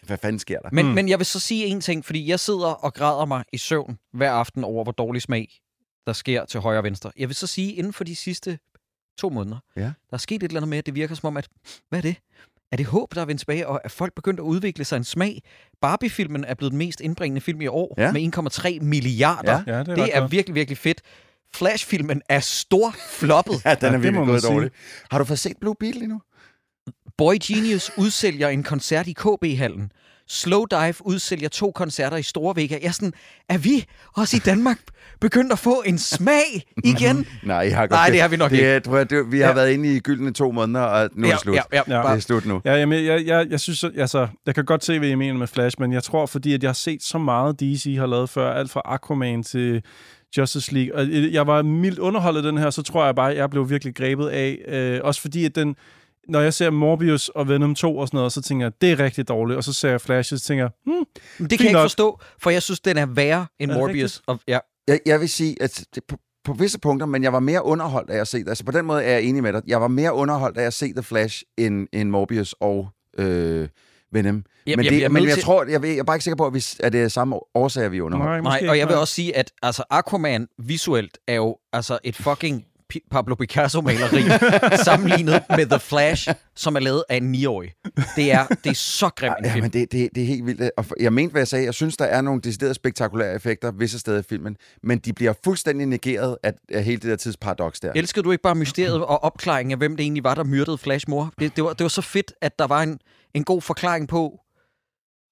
hvad 0.05 0.17
fanden 0.17 0.39
sker 0.39 0.59
der? 0.59 0.69
Men, 0.71 0.85
mm. 0.85 0.91
men 0.91 1.09
jeg 1.09 1.19
vil 1.19 1.25
så 1.25 1.39
sige 1.39 1.65
en 1.65 1.81
ting, 1.81 2.05
fordi 2.05 2.29
jeg 2.29 2.39
sidder 2.39 2.67
og 2.67 2.93
græder 2.93 3.25
mig 3.25 3.43
i 3.53 3.57
søvn 3.57 3.97
hver 4.13 4.31
aften 4.31 4.63
over, 4.63 4.83
hvor 4.83 4.91
dårlig 4.91 5.21
smag 5.21 5.59
der 6.07 6.13
sker 6.13 6.45
til 6.45 6.59
højre 6.59 6.77
og 6.79 6.83
venstre. 6.83 7.11
Jeg 7.17 7.27
vil 7.29 7.35
så 7.35 7.47
sige, 7.47 7.73
inden 7.73 7.93
for 7.93 8.03
de 8.03 8.15
sidste 8.15 8.59
to 9.17 9.29
måneder, 9.29 9.57
Ja. 9.75 9.81
der 9.81 9.91
er 10.11 10.17
sket 10.17 10.35
et 10.35 10.43
eller 10.43 10.59
andet 10.59 10.69
med, 10.69 10.77
at 10.77 10.85
det 10.85 10.95
virker 10.95 11.15
som 11.15 11.27
om, 11.27 11.37
at 11.37 11.47
hvad 11.89 11.99
er 11.99 12.01
det? 12.01 12.15
Er 12.73 12.77
det 12.77 12.85
håb, 12.85 13.15
der 13.15 13.21
er 13.21 13.25
vendt 13.25 13.39
tilbage, 13.39 13.67
og 13.67 13.81
er 13.83 13.89
folk 13.89 14.13
begyndt 14.15 14.39
at 14.39 14.43
udvikle 14.43 14.85
sig 14.85 14.97
en 14.97 15.03
smag? 15.03 15.41
Barbie-filmen 15.81 16.43
er 16.43 16.53
blevet 16.53 16.71
den 16.71 16.77
mest 16.77 17.01
indbringende 17.01 17.41
film 17.41 17.61
i 17.61 17.67
år, 17.67 17.95
Ja. 17.97 18.11
med 18.11 18.21
1,3 18.21 18.79
milliarder. 18.79 19.63
Ja. 19.67 19.73
Ja, 19.77 19.79
det 19.83 19.89
er, 19.89 19.95
Det 19.95 20.15
er 20.15 20.19
godt. 20.19 20.31
virkelig, 20.31 20.55
virkelig 20.55 20.77
fedt. 20.77 21.01
Flash-filmen 21.55 22.21
er 22.29 22.39
stor 22.39 22.95
floppet. 23.09 23.53
Ja, 23.65 23.69
den 23.75 23.77
Ja, 23.81 23.87
er 23.87 23.91
det 23.91 24.03
virkelig 24.03 24.25
gået 24.25 24.41
sige. 24.41 24.53
dårligt. 24.53 24.73
Har 25.11 25.17
du 25.17 25.23
fået 25.25 25.39
set 25.39 25.57
Blue 25.61 25.75
Beetle 25.79 26.01
endnu? 26.03 26.21
Boy 27.17 27.35
Genius 27.43 27.91
udsælger 27.97 28.49
en 28.49 28.63
koncert 28.63 29.07
i 29.07 29.13
KB-hallen. 29.13 29.91
Slow 30.33 30.65
Dive 30.65 30.93
udsælger 31.01 31.49
to 31.49 31.71
koncerter 31.71 32.17
i 32.17 32.23
Store 32.23 32.55
Vega. 32.55 32.77
Jeg 32.81 32.87
er 32.87 32.91
sådan, 32.91 33.13
er 33.49 33.57
vi 33.57 33.85
også 34.15 34.35
i 34.37 34.39
Danmark 34.39 34.77
begyndt 35.21 35.51
at 35.51 35.59
få 35.59 35.83
en 35.85 35.97
smag 35.97 36.63
igen? 36.83 37.25
Nej, 37.43 37.57
jeg 37.57 37.75
har 37.75 37.81
godt 37.87 37.91
Nej, 37.91 38.09
det 38.09 38.21
har 38.21 38.27
vi 38.27 38.37
nok 38.37 38.51
det, 38.51 38.57
ikke. 38.57 38.79
tror 38.79 38.97
jeg, 38.97 39.09
det, 39.09 39.31
vi 39.31 39.39
har 39.39 39.47
Ja. 39.47 39.53
været 39.53 39.71
inde 39.71 39.95
i 39.95 39.99
gyldne 39.99 40.33
to 40.33 40.51
måneder, 40.51 40.85
og 40.85 41.09
nu 41.13 41.27
er 41.27 41.31
det 41.31 41.39
slut. 41.39 41.55
Ja, 41.55 41.61
ja, 41.73 41.81
Ja. 41.87 41.95
ja. 41.97 42.07
Det 42.11 42.15
er 42.17 42.19
slut 42.19 42.45
nu. 42.45 42.61
Ja, 42.65 42.75
jamen, 42.75 43.05
jeg, 43.05 43.25
jeg, 43.25 43.47
jeg 43.49 43.59
synes, 43.59 43.83
altså, 43.83 44.27
jeg 44.45 44.55
kan 44.55 44.65
godt 44.65 44.83
se, 44.85 44.99
hvad 44.99 45.09
I 45.09 45.15
mener 45.15 45.39
med 45.39 45.47
Flash, 45.47 45.75
men 45.79 45.93
jeg 45.93 46.03
tror, 46.03 46.25
fordi 46.25 46.53
at 46.53 46.63
jeg 46.63 46.69
har 46.69 46.73
set 46.73 47.03
så 47.03 47.17
meget, 47.17 47.59
DC 47.59 47.95
har 47.99 48.05
lavet 48.05 48.29
før, 48.29 48.53
alt 48.53 48.71
fra 48.71 48.81
Aquaman 48.85 49.43
til 49.43 49.81
Justice 50.37 50.73
League, 50.73 50.95
og 50.95 51.07
jeg 51.33 51.47
var 51.47 51.61
mildt 51.61 51.99
underholdet 51.99 52.45
af 52.45 52.51
den 52.51 52.57
her, 52.61 52.69
så 52.69 52.81
tror 52.81 53.05
jeg 53.05 53.15
bare, 53.15 53.31
at 53.31 53.37
jeg 53.37 53.49
blev 53.49 53.69
virkelig 53.69 53.95
grebet 53.95 54.27
af. 54.27 54.57
Øh, 54.67 54.99
også 55.03 55.21
fordi, 55.21 55.45
at 55.45 55.55
den, 55.55 55.75
når 56.27 56.41
jeg 56.41 56.53
ser 56.53 56.69
Morbius 56.69 57.29
og 57.29 57.47
Venom 57.47 57.75
2 57.75 57.97
og 57.97 58.07
sådan 58.07 58.17
noget, 58.17 58.31
så 58.31 58.41
tænker 58.41 58.65
jeg, 58.65 58.71
det 58.81 58.91
er 58.91 58.99
rigtig 58.99 59.27
dårligt. 59.27 59.57
Og 59.57 59.63
så 59.63 59.73
ser 59.73 59.89
jeg 59.89 60.01
Flash, 60.01 60.33
og 60.33 60.39
så 60.39 60.45
tænker 60.45 60.63
jeg, 60.63 60.71
hmm, 60.85 60.93
Men 61.39 61.49
det 61.49 61.49
kan 61.49 61.59
jeg 61.59 61.61
ikke 61.61 61.73
nok. 61.73 61.83
forstå, 61.83 62.19
for 62.41 62.49
jeg 62.49 62.61
synes, 62.61 62.79
den 62.79 62.97
er 62.97 63.05
værre 63.05 63.45
end 63.59 63.71
Er 63.71 63.75
Morbius. 63.77 64.21
Og, 64.27 64.39
ja. 64.47 64.59
Jeg, 64.87 64.99
jeg 65.05 65.19
vil 65.19 65.29
sige, 65.29 65.55
at 65.61 65.85
det, 65.95 66.03
på, 66.07 66.17
på 66.43 66.53
visse 66.53 66.79
punkter, 66.79 67.05
men 67.07 67.23
jeg 67.23 67.33
var 67.33 67.39
mere 67.39 67.65
underholdt 67.65 68.09
af 68.09 68.19
at 68.21 68.27
se 68.27 68.39
det. 68.39 68.49
Altså 68.49 68.65
på 68.65 68.71
den 68.71 68.85
måde 68.85 69.03
er 69.03 69.11
jeg 69.11 69.23
enig 69.23 69.43
med 69.43 69.53
dig. 69.53 69.61
Jeg 69.67 69.81
var 69.81 69.87
mere 69.87 70.13
underholdt 70.13 70.57
af 70.57 70.63
at 70.65 70.73
se 70.73 70.93
The 70.93 71.03
Flash 71.03 71.43
end, 71.57 71.87
end 71.93 72.09
Morbius 72.09 72.55
og 72.59 72.87
øh, 73.17 73.67
Venom. 74.13 74.43
Jeg, 74.67 74.77
men 74.77 74.85
jeg, 74.85 74.91
det, 74.91 74.99
jeg, 74.99 75.05
er 75.05 75.09
men 75.09 75.23
jeg 75.25 75.33
til- 75.33 75.43
tror, 75.43 75.65
jeg, 75.65 75.81
ved, 75.81 75.89
jeg 75.89 75.97
er 75.99 76.03
bare 76.03 76.15
ikke 76.15 76.23
sikker 76.23 76.35
på, 76.37 76.45
at, 76.47 76.53
vi, 76.53 76.63
at 76.79 76.93
det 76.93 77.03
er 77.03 77.07
samme 77.07 77.35
årsager, 77.55 77.89
vi 77.89 77.97
er 77.97 78.01
underholdt. 78.01 78.43
nej, 78.43 78.59
Nej, 78.61 78.69
og 78.69 78.77
jeg 78.77 78.87
vil 78.87 78.95
også 78.95 79.13
sige, 79.13 79.37
at 79.37 79.51
altså, 79.61 79.83
Aquaman 79.89 80.47
visuelt 80.59 81.17
er 81.27 81.35
jo 81.35 81.57
altså 81.73 81.99
et 82.03 82.15
fucking 82.15 82.65
Pablo 83.11 83.35
Picasso-maleri 83.35 84.23
sammenlignet 84.85 85.43
med 85.49 85.65
The 85.65 85.79
Flash, 85.79 86.29
som 86.55 86.75
er 86.75 86.79
lavet 86.79 87.03
af 87.09 87.17
en 87.17 87.35
9-årig. 87.35 87.73
Det 88.15 88.31
er, 88.31 88.47
det 88.47 88.69
er 88.69 88.73
så 88.73 89.09
grim 89.09 89.33
en 89.39 89.45
Ja, 89.45 89.61
men 89.61 89.69
det, 89.69 89.91
det, 89.91 90.09
det 90.15 90.23
er 90.23 90.27
helt 90.27 90.45
vildt. 90.45 90.71
Og 90.77 90.85
jeg 90.99 91.13
mente, 91.13 91.31
hvad 91.31 91.41
jeg 91.41 91.47
sagde. 91.47 91.65
Jeg 91.65 91.73
synes, 91.73 91.97
der 91.97 92.05
er 92.05 92.21
nogle 92.21 92.41
deciderede 92.41 92.73
spektakulære 92.73 93.35
effekter 93.35 93.71
visse 93.71 93.99
steder 93.99 94.19
i 94.19 94.23
filmen, 94.29 94.57
men 94.83 94.99
de 94.99 95.13
bliver 95.13 95.33
fuldstændig 95.43 95.87
negeret 95.87 96.37
af, 96.43 96.53
af 96.71 96.83
hele 96.83 96.99
det 97.01 97.09
der 97.09 97.15
tidsparadoks 97.15 97.79
der. 97.79 97.91
Elskede 97.95 98.23
du 98.23 98.31
ikke 98.31 98.41
bare 98.41 98.55
mysteriet 98.55 98.95
og 98.95 99.23
opklaringen 99.23 99.71
af, 99.71 99.77
hvem 99.77 99.95
det 99.95 100.03
egentlig 100.03 100.23
var, 100.23 100.35
der 100.35 100.43
myrdede 100.43 100.77
Flash 100.77 101.09
mor? 101.09 101.33
Det, 101.39 101.55
det, 101.55 101.63
var, 101.63 101.73
det 101.73 101.83
var 101.83 101.89
så 101.89 102.01
fedt, 102.01 102.33
at 102.41 102.59
der 102.59 102.67
var 102.67 102.83
en, 102.83 102.99
en 103.33 103.43
god 103.43 103.61
forklaring 103.61 104.07
på... 104.07 104.39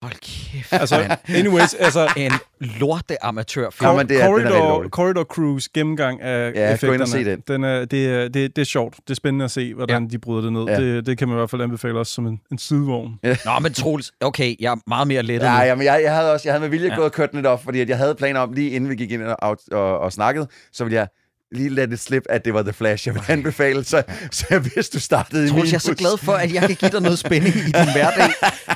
Hold 0.02 0.14
kæft, 0.22 0.74
Altså, 0.74 1.18
anyways, 1.30 1.74
altså, 1.74 2.08
En 2.18 2.32
lorte 2.60 3.24
amatørfilm. 3.26 3.88
Nå, 3.92 3.98
men 3.98 4.10
det 4.10 4.22
er- 4.24 4.28
den 4.36 4.46
er 4.48 4.52
Corridor. 4.52 4.90
Corridor 4.90 5.24
Cruise 5.24 5.70
gennemgang 5.74 6.22
af 6.22 6.52
Ja, 6.56 6.60
gå 6.68 6.74
effekterne. 6.74 6.94
ind 6.94 7.02
og 7.02 7.08
se 7.08 7.26
den. 7.26 7.44
den 7.48 7.64
er, 7.64 7.86
det, 7.86 8.08
er, 8.08 8.28
det, 8.28 8.56
det 8.56 8.62
er 8.62 8.66
sjovt. 8.66 8.96
Det 8.96 9.10
er 9.10 9.16
spændende 9.16 9.46
at 9.46 9.52
se, 9.52 9.74
hvordan 9.74 10.04
Ja. 10.04 10.10
de 10.10 10.20
bryder 10.20 10.42
det 10.42 10.54
ned. 10.54 10.64
Ja. 10.66 10.82
Det, 10.82 11.06
det 11.06 11.18
kan 11.18 11.28
man 11.28 11.36
i 11.36 11.40
hvert 11.40 11.50
fald 11.50 11.62
anbefale 11.62 12.00
os 12.00 12.08
som 12.08 12.28
en, 12.28 12.40
en 12.52 12.58
sidevogn. 12.58 13.14
Nå, 13.24 13.60
men 13.62 13.74
Troels, 13.74 14.12
okay, 14.22 14.56
jeg 14.60 14.72
er 14.72 14.76
meget 14.88 15.08
mere 15.08 15.24
lettet 15.24 15.48
Ja, 15.48 15.60
ja, 15.62 15.76
men 15.76 15.86
jeg, 15.86 16.02
jeg 16.04 16.16
havde 16.16 16.32
også 16.34 16.48
jeg 16.48 16.54
havde 16.54 16.62
med 16.62 16.70
vilje 16.70 16.86
Ja. 16.88 16.92
ja. 16.92 16.96
gået 16.98 17.06
og 17.06 17.12
kørt 17.12 17.32
den 17.32 17.38
lidt 17.38 17.48
op, 17.48 17.64
fordi 17.64 17.80
at 17.82 17.90
jeg 17.90 17.98
havde 17.98 18.16
planer 18.16 18.40
om, 18.40 18.54
lige 18.54 18.70
inden 18.70 18.90
vi 18.90 18.96
gik 18.96 19.12
ind 19.12 19.24
og, 19.24 19.36
og, 19.42 19.58
og, 19.72 20.00
og 20.00 20.14
snakkede, 20.14 20.48
så 20.74 20.84
ville 20.84 20.96
jeg 21.00 21.08
lige 21.52 21.70
lade 21.70 21.92
det 21.92 22.00
slippe, 22.00 22.32
at 22.32 22.46
det 22.46 22.54
var 22.54 22.62
The 22.62 22.74
Flash, 22.74 23.08
jeg 23.08 23.16
ville 23.16 23.30
anbefale, 23.30 23.84
så, 23.84 24.04
så 24.32 24.46
jeg 24.50 24.66
vidste, 24.76 24.98
du 24.98 25.02
startede 25.02 25.46
i 25.46 25.50
Troels, 25.50 25.64
min 25.64 25.72
jeg 25.72 25.76
er 25.76 25.80
så 25.80 25.96
glad 25.96 26.18
for, 26.18 26.34
at 26.34 26.54
jeg 26.54 26.62
kan 26.62 26.76
give 26.76 26.92
dig 26.92 27.02
noget 27.02 27.20
spænding 27.20 27.56
i 27.56 27.60
din 27.72 27.92
hverdag. 27.94 28.30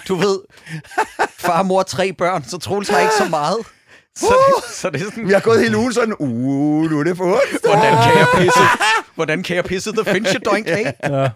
Du 0.08 0.16
ved, 0.16 0.40
far, 1.38 1.64
mor, 1.64 1.84
tre 1.84 2.14
børn, 2.14 2.44
så 2.44 2.58
Troels 2.58 2.90
har 2.90 3.00
ikke 3.00 3.14
så 3.18 3.30
meget. 3.30 3.58
Så 4.18 4.26
det, 4.26 4.76
så 4.76 4.90
det 4.90 5.02
er 5.02 5.06
sådan, 5.06 5.28
Vi 5.28 5.34
har 5.34 5.40
gået 5.40 5.62
hele 5.62 5.78
ugen 5.78 5.94
sådan, 5.94 6.14
uh, 6.20 6.92
nu 6.92 7.00
er 7.00 7.04
det 7.04 7.18
på 7.18 7.24
onsdag. 7.24 7.72
hvordan 7.72 7.94
kan 8.04 8.18
jeg 8.18 8.28
pisse, 8.36 8.60
hvordan 9.16 9.44
kan 9.44 9.56
jeg 9.56 9.64
pisse 9.64 9.92
The 9.92 10.06
Fincher 10.14 10.40
Doink 10.40 10.68
af? 10.68 10.94
Ja. 11.04 11.30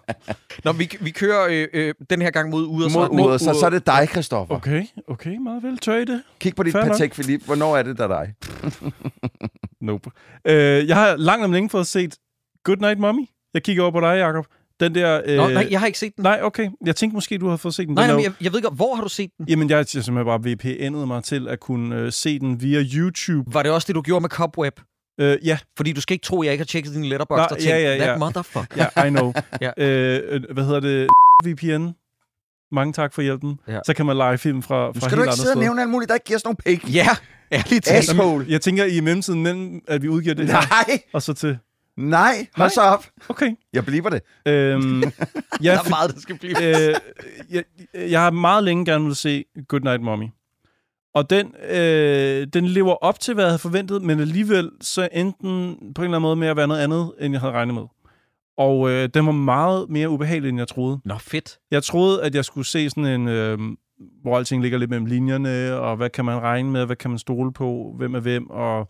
Når 0.64 0.72
vi, 0.74 0.98
vi 1.00 1.12
kører 1.12 1.48
øh, 1.50 1.68
øh, 1.74 1.94
den 2.10 2.22
her 2.22 2.32
gang 2.32 2.50
mod 2.50 2.66
ude 2.66 2.90
Mod 2.94 3.10
uret, 3.10 3.42
så, 3.42 3.58
så 3.60 3.66
er 3.66 3.70
det 3.70 3.86
dig, 3.86 4.08
Christoffer. 4.12 4.56
Okay. 4.56 4.86
Okay, 5.08 5.38
meget 5.38 5.64
vel. 5.64 5.78
Tør 5.78 5.96
I 5.96 6.06
det? 6.06 6.22
Kig 6.40 6.56
på 6.56 6.64
dit 6.64 6.74
patek, 6.74 7.14
Philip. 7.14 7.42
Hvornår 7.46 7.78
er 7.78 7.84
det, 7.84 7.98
der 7.98 8.08
er 8.08 8.24
dig? 8.24 8.34
Nope. 9.82 10.12
Øh, 10.48 10.88
jeg 10.88 10.96
har 10.96 11.16
langt 11.16 11.46
om 11.46 11.52
længe 11.52 11.70
fået 11.70 11.88
set 11.88 12.16
Goodnight 12.64 13.00
Mommy. 13.00 13.22
Jeg 13.54 13.64
kigger 13.64 13.84
over 13.84 13.92
på 13.92 14.00
dig, 14.00 14.18
Jacob. 14.18 14.46
Den 14.80 14.96
der... 14.96 15.22
Øh, 15.26 15.38
Nå, 15.38 15.48
nej, 15.48 15.68
jeg 15.72 15.80
har 15.80 15.88
ikke 15.88 16.00
set 16.00 16.16
den. 16.16 16.24
nej, 16.24 16.40
okay. 16.44 16.70
Jeg 16.86 16.96
tænkte 16.96 17.14
måske, 17.16 17.38
du 17.38 17.46
havde 17.46 17.58
fået 17.58 17.74
set 17.74 17.88
den. 17.88 17.96
Nej, 17.96 18.08
Den 18.08 18.16
nej, 18.16 18.20
er 18.20 18.24
jeg, 18.24 18.34
jeg 18.42 18.52
ved 18.52 18.60
ikke, 18.60 18.70
hvor 18.70 18.96
har 18.96 19.04
du 19.04 19.10
set 19.10 19.30
den? 19.38 19.46
Jamen, 19.50 19.70
jeg 19.70 19.78
har 19.78 19.84
simpelthen 19.84 20.26
bare 20.26 20.40
VPN'et 20.46 21.06
mig 21.06 21.24
til 21.24 21.48
at 21.48 21.60
kunne 21.60 21.96
øh, 21.96 22.12
se 22.12 22.40
den 22.40 22.62
via 22.62 22.84
YouTube. 22.94 23.54
Var 23.54 23.64
det 23.64 23.72
også 23.72 23.86
det, 23.88 23.96
du 23.96 24.02
gjorde 24.02 24.22
med 24.22 24.30
Cobweb? 24.30 24.80
Øh, 25.20 25.38
ja, 25.44 25.58
Fordi 25.78 25.94
du 25.94 26.02
skal 26.02 26.14
ikke 26.14 26.24
tro, 26.24 26.42
at 26.42 26.46
jeg 26.46 26.54
ikke 26.54 26.62
har 26.62 26.66
tjekket 26.66 26.94
din 26.94 27.06
letterbox 27.06 27.40
og 27.40 27.50
tænkt, 27.50 27.66
ja, 27.66 27.78
ja, 27.78 27.96
ja. 27.96 28.04
that 28.04 28.20
motherfucker. 28.20 28.86
ja, 28.96 29.04
I 29.06 29.10
know. 29.10 29.34
Ja. 29.62 29.72
øh, 29.78 30.22
øh, 30.28 30.42
hvad 30.54 30.64
hedder 30.66 30.80
det? 30.80 31.08
VPN. 31.46 31.88
Mange 32.72 32.94
tak 32.94 33.14
for 33.14 33.22
hjælpen. 33.22 33.60
Ja. 33.68 33.80
Så 33.86 33.94
kan 33.94 34.06
man 34.06 34.18
lege 34.18 34.38
film 34.38 34.62
fra, 34.64 34.88
fra 34.88 35.00
skal 35.00 35.02
helt 35.02 35.12
du 35.12 35.22
ikke 35.22 35.22
andre 35.24 35.36
sidde 35.36 35.48
og 35.50 35.52
steder. 35.54 35.66
nævne 35.66 35.82
alt 35.82 35.90
muligt, 35.92 36.10
der 36.10 36.16
ikke 36.16 36.26
giver 36.26 36.38
os 36.38 36.44
nogen 36.44 36.58
penge. 36.66 36.88
Ja, 36.92 37.08
ærligt 37.52 37.86
talt. 37.86 38.10
Asshole. 38.10 38.46
Jeg 38.50 38.62
tænker, 38.62 38.86
i 38.86 39.00
mellemtiden, 39.00 39.44
mellem 39.44 39.82
at 39.88 40.02
vi 40.02 40.08
udgiver 40.10 40.36
det 40.36 40.46
her, 40.48 40.54
Nej, 40.54 41.02
og 41.14 41.22
så 41.22 41.34
til... 41.34 41.58
nej, 41.98 42.34
hold 42.36 42.48
Nej. 42.58 42.70
så 42.70 42.82
op. 42.82 43.06
Okay. 43.30 43.52
Jeg 43.74 43.86
bliver 43.86 44.10
det. 44.10 44.22
Øhm, 44.46 45.02
Der 45.02 45.10
ja, 45.64 45.74
er 45.74 45.90
meget, 45.90 46.14
der 46.16 46.20
skal 46.22 46.38
blive. 46.40 46.90
øh, 46.90 46.96
jeg, 47.50 47.64
jeg 47.94 48.22
har 48.22 48.32
meget 48.32 48.64
længe 48.64 48.86
gerne 48.86 49.06
vil 49.06 49.16
se 49.16 49.44
Goodnight 49.68 50.02
Mommy. 50.02 50.26
Og 51.16 51.30
den, 51.30 51.54
øh, 51.70 52.48
den 52.54 52.66
lever 52.68 52.94
op 52.94 53.20
til, 53.20 53.34
hvad 53.34 53.44
jeg 53.44 53.50
havde 53.52 53.60
forventet, 53.60 54.02
men 54.02 54.20
alligevel 54.20 54.72
så 54.82 55.08
endte 55.14 55.38
den 55.42 55.76
på 55.96 56.02
en 56.02 56.06
eller 56.06 56.18
anden 56.18 56.22
måde 56.22 56.36
med 56.36 56.48
at 56.48 56.58
være 56.58 56.68
noget 56.68 56.82
andet, 56.82 57.12
end 57.20 57.34
jeg 57.34 57.42
havde 57.42 57.54
regnet 57.54 57.76
med. 57.76 57.84
Og 58.60 58.90
øh, 58.90 59.10
den 59.14 59.26
var 59.26 59.32
meget 59.32 59.90
mere 59.90 60.10
ubehagelig, 60.10 60.50
end 60.50 60.58
jeg 60.58 60.68
troede. 60.68 61.00
Nå, 61.06 61.18
fedt. 61.18 61.60
Jeg 61.72 61.84
troede, 61.84 62.24
at 62.24 62.36
jeg 62.36 62.46
skulle 62.46 62.68
se 62.68 62.90
sådan 62.90 63.06
en, 63.06 63.28
øh, 63.28 63.60
hvor 64.22 64.38
alting 64.38 64.62
ligger 64.62 64.78
lidt 64.78 64.90
mellem 64.90 65.06
linjerne, 65.06 65.74
og 65.76 65.98
hvad 65.98 66.10
kan 66.10 66.26
man 66.26 66.42
regne 66.42 66.72
med, 66.72 66.86
hvad 66.86 66.96
kan 66.96 67.12
man 67.12 67.20
stole 67.20 67.54
på, 67.54 67.94
hvem 67.98 68.16
er 68.16 68.20
hvem, 68.20 68.50
og 68.50 68.88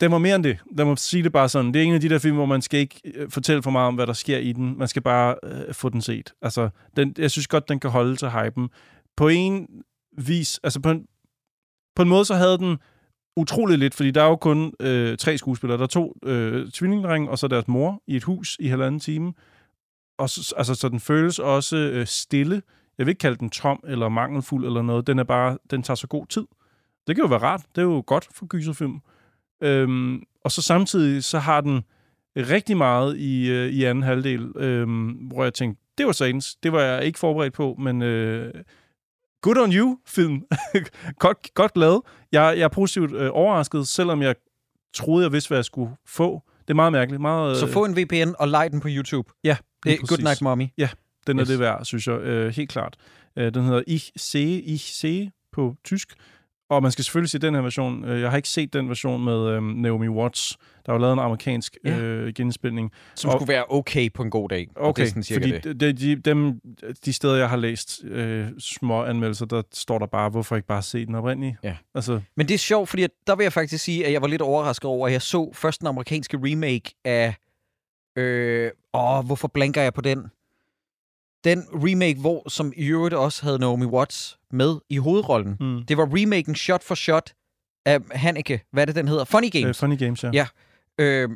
den 0.00 0.12
var 0.12 0.18
mere 0.18 0.34
end 0.34 0.44
det. 0.44 0.58
Lad 0.76 0.84
mig 0.84 0.98
sige 0.98 1.22
det 1.22 1.32
bare 1.32 1.48
sådan. 1.48 1.74
Det 1.74 1.82
er 1.82 1.86
en 1.86 1.94
af 1.94 2.00
de 2.00 2.08
der 2.08 2.18
film, 2.18 2.36
hvor 2.36 2.46
man 2.46 2.62
skal 2.62 2.80
ikke 2.80 3.00
øh, 3.14 3.30
fortælle 3.30 3.62
for 3.62 3.70
meget 3.70 3.88
om, 3.88 3.94
hvad 3.94 4.06
der 4.06 4.12
sker 4.12 4.38
i 4.38 4.52
den. 4.52 4.78
Man 4.78 4.88
skal 4.88 5.02
bare 5.02 5.34
øh, 5.44 5.74
få 5.74 5.88
den 5.88 6.02
set. 6.02 6.32
Altså, 6.42 6.68
den, 6.96 7.14
jeg 7.18 7.30
synes 7.30 7.46
godt, 7.46 7.68
den 7.68 7.80
kan 7.80 7.90
holde 7.90 8.16
til 8.16 8.30
hypen. 8.30 8.68
På 9.16 9.28
en 9.28 9.66
vis, 10.18 10.60
altså 10.62 10.80
på 10.80 10.90
en, 10.90 11.06
på 11.96 12.02
en 12.02 12.08
måde, 12.08 12.24
så 12.24 12.34
havde 12.34 12.58
den 12.58 12.78
utroligt 13.36 13.80
lidt, 13.80 13.94
fordi 13.94 14.10
der 14.10 14.22
er 14.22 14.28
jo 14.28 14.36
kun 14.36 14.72
øh, 14.80 15.18
tre 15.18 15.38
skuespillere. 15.38 15.78
Der 15.78 15.84
er 15.84 15.88
to 15.88 16.16
øh, 16.24 16.70
tvillingdrenge, 16.70 17.30
og 17.30 17.38
så 17.38 17.48
deres 17.48 17.68
mor 17.68 18.02
i 18.06 18.16
et 18.16 18.24
hus 18.24 18.56
i 18.60 18.66
halvanden 18.68 19.00
time. 19.00 19.32
Og 20.18 20.30
så, 20.30 20.54
altså, 20.56 20.74
så 20.74 20.88
den 20.88 21.00
føles 21.00 21.38
også 21.38 21.76
øh, 21.76 22.06
stille. 22.06 22.62
Jeg 22.98 23.06
vil 23.06 23.10
ikke 23.10 23.18
kalde 23.18 23.36
den 23.36 23.50
tom 23.50 23.84
eller 23.86 24.08
mangelfuld 24.08 24.66
eller 24.66 24.82
noget. 24.82 25.06
Den 25.06 25.18
er 25.18 25.24
bare, 25.24 25.58
den 25.70 25.82
tager 25.82 25.94
så 25.96 26.06
god 26.06 26.26
tid. 26.26 26.46
Det 27.06 27.16
kan 27.16 27.22
jo 27.24 27.28
være 27.28 27.42
rart. 27.42 27.62
Det 27.74 27.80
er 27.80 27.86
jo 27.86 28.04
godt 28.06 28.28
for 28.34 28.46
gyserfilm. 28.46 29.00
Øhm, 29.62 30.22
og 30.44 30.52
så 30.52 30.62
samtidig, 30.62 31.24
så 31.24 31.38
har 31.38 31.60
den 31.60 31.82
rigtig 32.36 32.76
meget 32.76 33.16
i, 33.16 33.50
øh, 33.50 33.68
i 33.68 33.84
anden 33.84 34.04
halvdel, 34.04 34.52
øhm, 34.56 35.08
hvor 35.08 35.44
jeg 35.44 35.54
tænkte, 35.54 35.82
det 35.98 36.06
var 36.06 36.12
satans. 36.12 36.56
Det 36.62 36.72
var 36.72 36.80
jeg 36.80 37.04
ikke 37.04 37.18
forberedt 37.18 37.54
på, 37.54 37.76
men 37.78 38.02
øh, 38.02 38.54
good 39.42 39.56
on 39.58 39.72
you, 39.72 39.98
film. 40.06 40.42
godt, 41.18 41.54
godt 41.54 41.76
lavet. 41.76 42.00
Jeg, 42.32 42.54
jeg 42.58 42.64
er 42.64 42.68
positivt 42.68 43.12
øh, 43.12 43.30
overrasket, 43.32 43.88
selvom 43.88 44.22
jeg 44.22 44.34
troede, 44.94 45.24
jeg 45.24 45.32
vidste, 45.32 45.48
hvad 45.48 45.58
jeg 45.58 45.64
skulle 45.64 45.96
få. 46.06 46.42
Det 46.60 46.70
er 46.70 46.74
meget 46.74 46.92
mærkeligt. 46.92 47.20
Meget, 47.20 47.56
Så 47.56 47.66
øh, 47.66 47.72
få 47.72 47.84
en 47.84 47.96
VPN 47.96 48.32
og 48.38 48.48
lege 48.48 48.68
den 48.68 48.80
på 48.80 48.88
YouTube. 48.90 49.30
Ja, 49.44 49.56
Det 49.84 49.92
er 49.92 49.96
præcis. 49.96 50.08
Good 50.08 50.18
Night 50.24 50.42
Mommy. 50.42 50.66
Den 51.26 51.38
er 51.38 51.42
Yes. 51.42 51.48
det 51.48 51.58
værd, 51.58 51.84
synes 51.84 52.06
jeg. 52.06 52.14
Øh, 52.20 52.54
helt 52.54 52.70
klart. 52.70 52.96
Øh, 53.36 53.54
den 53.54 53.64
hedder 53.64 53.82
Ich 53.86 54.10
sehe, 54.16 54.62
ich 54.62 54.94
sehe 54.94 55.32
på 55.52 55.74
tysk. 55.84 56.14
Og 56.70 56.82
man 56.82 56.92
skal 56.92 57.04
selvfølgelig 57.04 57.30
se 57.30 57.38
den 57.38 57.54
her 57.54 57.60
version. 57.62 58.04
Øh, 58.04 58.20
Jeg 58.20 58.30
har 58.30 58.36
ikke 58.36 58.48
set 58.48 58.72
den 58.72 58.88
version 58.88 59.24
med 59.24 59.48
øh, 59.48 59.62
Naomi 59.62 60.08
Watts. 60.08 60.58
Der 60.86 60.92
var 60.92 60.98
lavet 60.98 61.12
en 61.12 61.18
amerikansk 61.18 61.76
Ja. 61.84 61.98
øh, 61.98 62.32
genindspilning. 62.34 62.92
Som 63.14 63.30
Og- 63.30 63.38
skulle 63.38 63.52
være 63.52 63.64
okay 63.68 64.12
på 64.12 64.22
en 64.22 64.30
god 64.30 64.48
dag. 64.48 64.68
Og 64.76 64.88
Okay, 64.88 65.02
det 65.02 65.08
sådan 65.08 65.24
fordi 65.40 65.50
det. 65.50 65.80
det. 65.80 66.00
De, 66.00 66.16
dem, 66.16 66.60
de 67.04 67.12
steder, 67.12 67.36
jeg 67.36 67.48
har 67.48 67.56
læst 67.56 68.04
øh, 68.04 68.46
små 68.58 69.04
anmeldelser, 69.04 69.46
der 69.46 69.62
står 69.72 69.98
der 69.98 70.06
bare, 70.06 70.30
hvorfor 70.30 70.56
ikke 70.56 70.68
bare 70.68 70.82
se 70.82 71.06
den 71.06 71.14
oprindelige? 71.14 71.56
Ja. 71.62 71.76
Altså, 71.94 72.20
Men 72.36 72.48
det 72.48 72.54
er 72.54 72.58
sjovt, 72.58 72.88
fordi 72.88 73.02
at 73.02 73.10
der 73.26 73.36
vil 73.36 73.44
jeg 73.44 73.52
faktisk 73.52 73.84
sige, 73.84 74.06
at 74.06 74.12
jeg 74.12 74.22
var 74.22 74.28
lidt 74.28 74.42
overrasket 74.42 74.84
over, 74.90 75.06
at 75.06 75.12
jeg 75.12 75.22
så 75.22 75.50
først 75.54 75.80
den 75.80 75.86
amerikanske 75.88 76.38
remake 76.42 76.94
af... 77.04 77.34
Øh, 78.16 78.70
åh, 78.94 79.24
hvorfor 79.26 79.48
blanker 79.48 79.82
jeg 79.82 79.94
på 79.94 80.00
den? 80.00 80.26
Den 81.44 81.64
remake, 81.72 82.20
hvor 82.20 82.48
som 82.48 82.72
i 82.76 82.86
øvrigt 82.86 83.14
også 83.14 83.42
havde 83.44 83.58
Naomi 83.58 83.86
Watts 83.86 84.38
med 84.50 84.76
i 84.90 84.96
hovedrollen. 84.96 85.56
mm. 85.60 85.82
Det 85.88 85.96
var 85.96 86.08
remaken 86.16 86.54
shot 86.54 86.82
for 86.84 86.94
shot 86.94 87.32
af 87.86 88.00
Haneke. 88.10 88.62
Hvad 88.72 88.82
er 88.82 88.86
det, 88.86 88.94
den 88.94 89.08
hedder? 89.08 89.24
Funny 89.24 89.50
Games. 89.52 89.68
Øh, 89.68 89.74
funny 89.74 89.98
Games, 89.98 90.24
ja. 90.24 90.30
Ja. 90.32 90.46
Øh, 90.98 91.28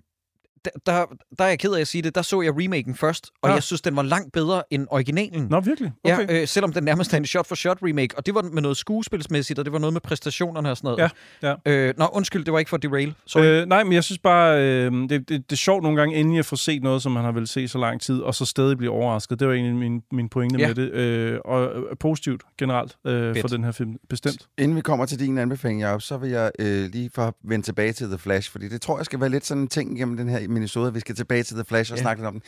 der, 0.65 0.71
der, 0.87 1.07
der 1.39 1.45
er 1.45 1.49
jeg 1.49 1.59
ked 1.59 1.73
af 1.73 1.81
at 1.81 1.89
sige 1.89 2.03
det. 2.03 2.15
Der 2.15 2.23
så 2.23 2.41
jeg 2.43 2.53
remaken 2.57 2.95
først, 2.95 3.31
og 3.43 3.49
Ja. 3.49 3.55
jeg 3.55 3.63
synes, 3.63 3.81
den 3.81 3.97
var 3.97 4.03
langt 4.03 4.33
bedre 4.33 4.63
end 4.71 4.87
originalen. 4.91 5.47
Nå, 5.51 5.61
virkelig? 5.61 5.93
Okay. 6.05 6.27
Ja, 6.29 6.41
øh, 6.41 6.49
selvom 6.49 6.73
den 6.73 6.85
nærmest 6.85 7.13
er 7.13 7.17
en 7.17 7.27
shot-for-shot 7.27 7.79
remake, 7.83 8.17
og 8.19 8.27
det 8.27 8.35
var 8.35 8.43
med 8.43 8.63
noget 8.63 8.77
skuespilsmæssigt, 8.77 9.59
og 9.59 9.65
det 9.65 9.73
var 9.73 9.79
noget 9.79 9.93
med 9.93 10.01
præstationerne 10.01 10.71
og 10.71 10.77
sådan 10.77 10.87
noget. 10.89 11.11
Ja, 11.43 11.55
Øh, 11.67 11.95
nå, 11.99 12.07
undskyld, 12.13 12.45
det 12.45 12.53
var 12.53 12.59
ikke 12.59 12.69
for 12.69 12.77
derail. 12.77 13.15
Sorry. 13.27 13.45
Øh, 13.45 13.67
nej, 13.67 13.85
men 13.85 13.93
jeg 13.93 14.05
synes 14.05 14.19
bare, 14.19 14.63
øh, 14.63 14.93
det, 14.93 15.11
det, 15.11 15.29
det 15.29 15.53
er 15.53 15.57
sjovt 15.57 15.83
nogle 15.83 15.99
gange, 15.99 16.17
endelig 16.17 16.39
at 16.39 16.47
få 16.47 16.57
set 16.57 16.83
noget, 16.83 17.03
som 17.03 17.13
man 17.13 17.25
har 17.25 17.33
vel 17.33 17.47
se 17.47 17.69
så 17.69 17.79
lang 17.79 18.01
tid, 18.01 18.21
og 18.21 18.35
så 18.35 18.45
stadig 18.45 18.79
blive 18.79 18.91
overrasket. 18.91 19.41
Det 19.41 19.49
var 19.49 19.55
egentlig 19.55 19.75
min, 19.91 20.03
min 20.13 20.29
pointe 20.29 20.59
Ja. 20.59 20.67
med 20.67 20.75
det. 20.75 20.91
Øh, 20.93 21.39
og 21.45 21.65
øh, 21.77 21.83
positivt 22.01 22.43
generelt 22.59 22.97
øh, 23.07 23.41
for 23.41 23.49
den 23.49 23.65
her 23.65 23.73
film, 23.73 23.97
bestemt. 24.09 24.49
Inden 24.59 24.77
vi 24.77 24.81
kommer 24.81 25.07
til 25.07 25.19
din 25.19 25.39
anbefaling, 25.39 25.81
Jacob, 25.81 26.03
så 26.03 26.17
vil 26.17 26.31
jeg 26.31 26.51
øh, 26.59 26.91
lige 26.93 27.11
for 27.15 27.37
vende 27.45 27.67
tilbage 27.67 27.93
til 27.93 28.07
The 28.09 28.19
Flash, 28.19 28.51
fordi 28.53 28.69
det 28.69 28.81
tror 28.83 28.99
jeg 28.99 29.05
skal 29.05 29.21
være 29.21 29.31
lidt 29.31 29.47
sådan 29.47 29.61
en 29.63 29.69
ting 29.69 29.99
gennem 29.99 30.17
den 30.17 30.29
her 30.29 30.39
Minnesota, 30.55 30.87
at 30.89 30.95
vi 30.95 31.01
skal 31.01 31.15
tilbage 31.15 31.43
til 31.43 31.57
The 31.57 31.65
Flash 31.65 31.93
og 31.93 31.99
Ja. 31.99 32.03
snakke 32.03 32.23
lidt 32.23 32.29
om 32.29 32.41
den. 32.41 32.43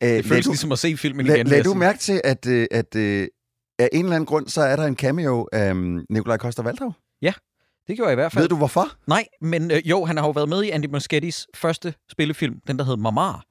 Ja. 0.00 0.10
Øh, 0.10 0.16
det 0.16 0.26
føles 0.26 0.46
ligesom 0.46 0.72
at 0.72 0.78
se 0.78 0.96
filmen 0.96 1.26
lad, 1.26 1.36
igen. 1.36 1.46
lad 1.46 1.56
jeg 1.56 1.64
du 1.64 1.74
mærke 1.74 1.98
til, 1.98 2.20
at, 2.24 2.46
øh, 2.46 2.66
at 2.70 2.96
øh, 2.96 3.28
af 3.78 3.88
en 3.92 4.04
eller 4.04 4.16
anden 4.16 4.26
grund, 4.26 4.48
så 4.48 4.60
er 4.62 4.76
der 4.76 4.84
en 4.84 4.96
cameo 4.96 5.48
af 5.52 5.70
um, 5.70 6.04
Nikolaj 6.10 6.36
Koster-Valdau? 6.36 6.92
Det 7.88 7.96
gjorde 7.96 8.08
jeg 8.08 8.12
i 8.12 8.20
hvert 8.20 8.32
fald. 8.32 8.42
Ved 8.42 8.48
du 8.48 8.56
hvorfor? 8.56 8.88
Nej, 9.06 9.24
men 9.40 9.70
øh, 9.70 9.88
jo, 9.90 10.04
han 10.04 10.16
har 10.16 10.24
jo 10.24 10.30
været 10.30 10.48
med 10.48 10.62
i 10.62 10.70
Andy 10.70 10.86
Muschietis 10.86 11.46
første 11.54 11.94
spillefilm, 12.12 12.54
den 12.66 12.78
der 12.78 12.84
hed 12.84 12.96
Mamar. 12.96 13.44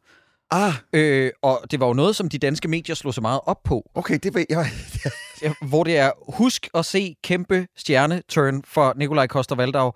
Ah, 0.52 0.74
Øh, 0.94 1.32
og 1.42 1.62
det 1.72 1.80
var 1.80 1.88
jo 1.88 1.94
noget, 1.94 2.16
som 2.16 2.30
de 2.30 2.38
danske 2.38 2.68
medier 2.68 2.96
slog 2.96 3.14
så 3.14 3.22
meget 3.22 3.40
op 3.46 3.64
på. 3.64 3.92
okay, 3.96 4.20
det 4.24 4.34
ved 4.36 4.46
jeg. 4.50 4.66
Ja, 5.42 5.54
hvor 5.62 5.84
det 5.84 5.98
er, 5.98 6.12
husk 6.34 6.68
at 6.76 6.86
se 6.86 7.16
kæmpe 7.24 7.68
stjerneturn 7.78 8.64
for 8.68 8.94
Nikolaj 8.98 9.28
Koster-Valdau. 9.28 9.92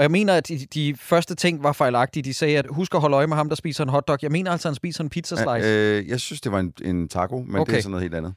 Og 0.00 0.04
jeg 0.04 0.10
mener, 0.10 0.34
at 0.34 0.48
de, 0.48 0.58
de 0.74 0.94
første 1.00 1.34
ting 1.34 1.62
var 1.62 1.72
fejlagtige. 1.72 2.22
De 2.22 2.34
sagde, 2.34 2.58
at 2.58 2.66
husk 2.70 2.94
at 2.94 3.00
holde 3.00 3.16
øje 3.16 3.26
med 3.26 3.36
ham, 3.36 3.48
der 3.48 3.56
spiser 3.56 3.84
en 3.84 3.90
hotdog. 3.90 4.18
Jeg 4.22 4.30
mener 4.30 4.50
altså, 4.50 4.68
at 4.68 4.70
han 4.70 4.74
spiser 4.74 5.04
en 5.04 5.10
pizza 5.10 5.36
slice. 5.36 5.68
øh, 5.68 6.08
jeg 6.08 6.20
synes, 6.20 6.40
det 6.40 6.52
var 6.52 6.60
en, 6.60 6.72
en 6.84 7.08
taco, 7.08 7.44
men 7.46 7.60
okay. 7.60 7.70
det 7.72 7.78
er 7.78 7.82
sådan 7.82 7.90
noget 7.90 8.02
helt 8.02 8.14
andet. 8.14 8.34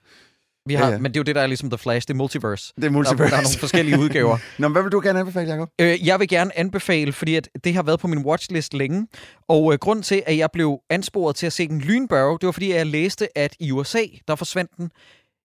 Vi 0.65 0.73
har, 0.73 0.85
ja, 0.85 0.91
ja. 0.91 0.97
Men 0.97 1.11
det 1.11 1.17
er 1.17 1.19
jo 1.19 1.23
det, 1.23 1.35
der 1.35 1.41
er 1.41 1.47
ligesom 1.47 1.69
The 1.69 1.77
Flash. 1.77 2.07
Det 2.07 2.13
er 2.13 2.17
multiverse. 2.17 2.73
Det 2.75 2.83
er 2.83 2.87
Der, 2.87 2.93
multiverse. 2.93 3.31
der 3.31 3.37
er 3.37 3.41
nogle 3.41 3.59
forskellige 3.59 3.99
udgaver. 3.99 4.37
Nå, 4.59 4.67
men 4.67 4.71
hvad 4.71 4.83
vil 4.83 4.91
du 4.91 5.01
gerne 5.03 5.19
anbefale, 5.19 5.51
Jacob? 5.51 5.69
Øh, 5.81 6.07
jeg 6.07 6.19
vil 6.19 6.27
gerne 6.27 6.59
anbefale, 6.59 7.13
fordi 7.13 7.35
at 7.35 7.49
det 7.63 7.75
har 7.75 7.83
været 7.83 7.99
på 7.99 8.07
min 8.07 8.25
watchlist 8.25 8.73
længe. 8.73 9.07
Og 9.47 9.73
øh, 9.73 9.79
grund 9.79 10.03
til, 10.03 10.23
at 10.25 10.37
jeg 10.37 10.49
blev 10.53 10.79
ansporet 10.89 11.35
til 11.35 11.45
at 11.45 11.53
se 11.53 11.67
den 11.67 11.79
lynbørge, 11.79 12.37
det 12.39 12.45
var 12.45 12.51
fordi, 12.51 12.71
at 12.71 12.77
jeg 12.77 12.87
læste, 12.87 13.37
at 13.37 13.55
i 13.59 13.71
USA, 13.71 14.03
der 14.27 14.35
forsvandt 14.35 14.71
den 14.77 14.91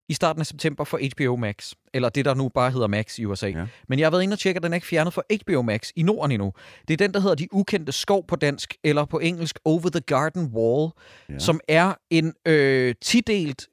i 0.08 0.14
starten 0.14 0.40
af 0.40 0.46
september 0.46 0.84
for 0.84 1.00
HBO 1.14 1.36
Max. 1.36 1.72
Eller 1.94 2.08
det, 2.08 2.24
der 2.24 2.34
nu 2.34 2.48
bare 2.48 2.70
hedder 2.70 2.86
Max 2.86 3.18
i 3.18 3.24
USA. 3.24 3.46
Ja. 3.46 3.66
Men 3.88 3.98
jeg 3.98 4.06
har 4.06 4.10
været 4.10 4.22
inde 4.22 4.34
og 4.34 4.38
tjekke, 4.38 4.58
at 4.58 4.62
den 4.62 4.72
er 4.72 4.74
ikke 4.74 4.86
fjernet 4.86 5.14
fra 5.14 5.22
HBO 5.42 5.62
Max 5.62 5.90
i 5.96 6.02
Norden 6.02 6.32
endnu. 6.32 6.52
Det 6.88 6.94
er 6.94 6.98
den, 7.06 7.14
der 7.14 7.20
hedder 7.20 7.34
De 7.34 7.54
Ukendte 7.54 7.92
Skov 7.92 8.26
på 8.26 8.36
dansk, 8.36 8.74
eller 8.84 9.04
på 9.04 9.18
engelsk 9.18 9.58
Over 9.64 9.88
the 9.90 10.00
Garden 10.00 10.46
Wall, 10.54 10.90
ja. 11.28 11.38
som 11.38 11.60
er 11.68 11.94
en 12.10 12.34
øh, 12.46 12.94
tidelt 13.00 13.68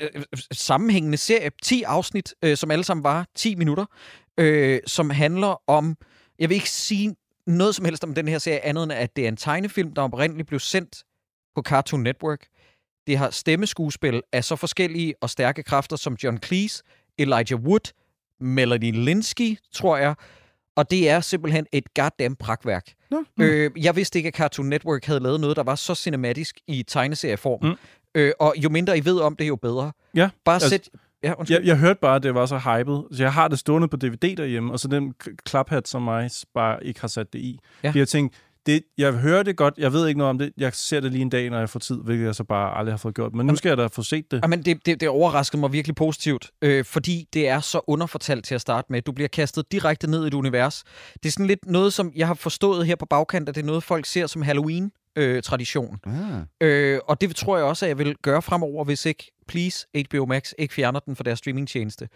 øh, 0.00 0.22
sammenhængende 0.52 1.16
serie, 1.16 1.50
10 1.62 1.82
afsnit, 1.82 2.34
øh, 2.42 2.56
som 2.56 2.70
alle 2.70 2.84
sammen 2.84 3.04
var 3.04 3.26
10 3.34 3.54
minutter, 3.54 3.84
øh, 4.38 4.80
som 4.86 5.10
handler 5.10 5.62
om, 5.66 5.96
jeg 6.38 6.48
vil 6.48 6.54
ikke 6.54 6.70
sige 6.70 7.16
noget 7.46 7.74
som 7.74 7.84
helst 7.84 8.04
om 8.04 8.14
den 8.14 8.28
her 8.28 8.38
serie, 8.38 8.64
andet 8.64 8.82
end 8.82 8.92
at 8.92 9.16
det 9.16 9.24
er 9.24 9.28
en 9.28 9.36
tegnefilm, 9.36 9.92
der 9.92 10.02
oprindeligt 10.02 10.48
blev 10.48 10.60
sendt 10.60 11.04
på 11.54 11.62
Cartoon 11.62 12.02
Network. 12.02 12.46
Det 13.06 13.18
har 13.18 13.30
stemmeskuespil 13.30 14.22
af 14.32 14.44
så 14.44 14.56
forskellige 14.56 15.14
og 15.20 15.30
stærke 15.30 15.62
kræfter 15.62 15.96
som 15.96 16.16
John 16.24 16.38
Cleese, 16.44 16.82
Elijah 17.18 17.60
Wood, 17.60 17.92
Melanie 18.40 18.92
Linsky, 18.92 19.58
tror 19.72 19.96
jeg, 19.96 20.14
og 20.76 20.90
det 20.90 21.10
er 21.10 21.20
simpelthen 21.20 21.66
et 21.72 21.94
goddamn 21.94 22.36
pragtværk. 22.36 22.84
Nå. 23.10 23.24
Øh, 23.40 23.70
jeg 23.76 23.96
vidste 23.96 24.18
ikke, 24.18 24.26
at 24.26 24.34
Cartoon 24.34 24.66
Network 24.68 25.04
havde 25.04 25.20
lavet 25.20 25.40
noget, 25.40 25.56
der 25.56 25.62
var 25.62 25.74
så 25.74 25.94
cinematisk 25.94 26.60
i 26.66 26.82
tegneserieform. 26.82 27.58
Mm. 27.62 27.68
Mm. 27.68 27.76
Øh, 28.14 28.32
og 28.40 28.54
jo 28.56 28.68
mindre 28.68 28.98
I 28.98 29.04
ved 29.04 29.20
om 29.20 29.36
det, 29.36 29.48
jo 29.48 29.56
bedre. 29.56 29.92
Ja, 30.14 30.30
Bare 30.44 30.54
altså- 30.54 30.68
sæt... 30.68 30.88
Ja, 31.22 31.32
undskyld. 31.38 31.56
Jeg, 31.58 31.66
jeg 31.66 31.78
hørte 31.78 31.98
bare, 32.00 32.16
at 32.16 32.22
det 32.22 32.34
var 32.34 32.46
så 32.46 32.58
hypet. 32.58 33.04
Så 33.12 33.22
jeg 33.22 33.32
har 33.32 33.48
det 33.48 33.58
stående 33.58 33.88
på 33.88 33.96
DVD 33.96 34.36
derhjemme, 34.36 34.72
og 34.72 34.80
så 34.80 34.88
den 34.88 35.14
klaphat, 35.44 35.88
som 35.88 36.02
mig 36.02 36.30
bare 36.54 36.84
ikke 36.84 37.00
har 37.00 37.08
sat 37.08 37.32
det 37.32 37.38
i. 37.38 37.58
Ja. 37.82 37.88
Fordi 37.88 37.98
jeg 37.98 38.08
tænkte, 38.08 38.38
det, 38.66 38.82
jeg 38.98 39.12
hører 39.12 39.42
det 39.42 39.56
godt, 39.56 39.74
jeg 39.78 39.92
ved 39.92 40.08
ikke 40.08 40.18
noget 40.18 40.30
om 40.30 40.38
det, 40.38 40.52
jeg 40.56 40.74
ser 40.74 41.00
det 41.00 41.12
lige 41.12 41.22
en 41.22 41.28
dag, 41.28 41.50
når 41.50 41.58
jeg 41.58 41.70
får 41.70 41.80
tid, 41.80 41.96
hvilket 42.04 42.26
jeg 42.26 42.34
så 42.34 42.44
bare 42.44 42.78
aldrig 42.78 42.92
har 42.92 42.98
fået 42.98 43.14
gjort. 43.14 43.34
Men 43.34 43.46
nu 43.46 43.56
skal 43.56 43.68
jeg 43.68 43.76
da 43.76 43.86
få 43.86 44.02
set 44.02 44.30
det. 44.30 44.40
Jamen, 44.42 44.62
det, 44.62 44.86
det, 44.86 45.00
det 45.00 45.08
overraskede 45.08 45.60
mig 45.60 45.72
virkelig 45.72 45.94
positivt, 45.94 46.50
øh, 46.62 46.84
fordi 46.84 47.28
det 47.32 47.48
er 47.48 47.60
så 47.60 47.80
underfortalt 47.86 48.44
til 48.44 48.54
at 48.54 48.60
starte 48.60 48.86
med. 48.90 49.02
Du 49.02 49.12
bliver 49.12 49.28
kastet 49.28 49.72
direkte 49.72 50.10
ned 50.10 50.24
i 50.24 50.26
et 50.26 50.34
univers. 50.34 50.84
Det 51.22 51.28
er 51.28 51.32
sådan 51.32 51.46
lidt 51.46 51.66
noget, 51.66 51.92
som 51.92 52.12
jeg 52.16 52.26
har 52.26 52.34
forstået 52.34 52.86
her 52.86 52.96
på 52.96 53.06
bagkant, 53.06 53.48
at 53.48 53.54
det 53.54 53.62
er 53.62 53.66
noget, 53.66 53.82
folk 53.82 54.06
ser 54.06 54.26
som 54.26 54.42
Halloween-tradition. 54.42 55.98
Ah. 56.06 56.68
Øh, 56.68 57.00
og 57.08 57.20
det 57.20 57.36
tror 57.36 57.56
jeg 57.56 57.66
også, 57.66 57.86
at 57.86 57.88
jeg 57.88 57.98
vil 57.98 58.16
gøre 58.22 58.42
fremover, 58.42 58.84
hvis 58.84 59.06
ikke, 59.06 59.32
please, 59.48 59.86
HBO 60.10 60.26
Max 60.26 60.52
ikke 60.58 60.74
fjerner 60.74 61.00
den 61.00 61.16
for 61.16 61.22
deres 61.22 61.38
streamingtjeneste. 61.38 62.08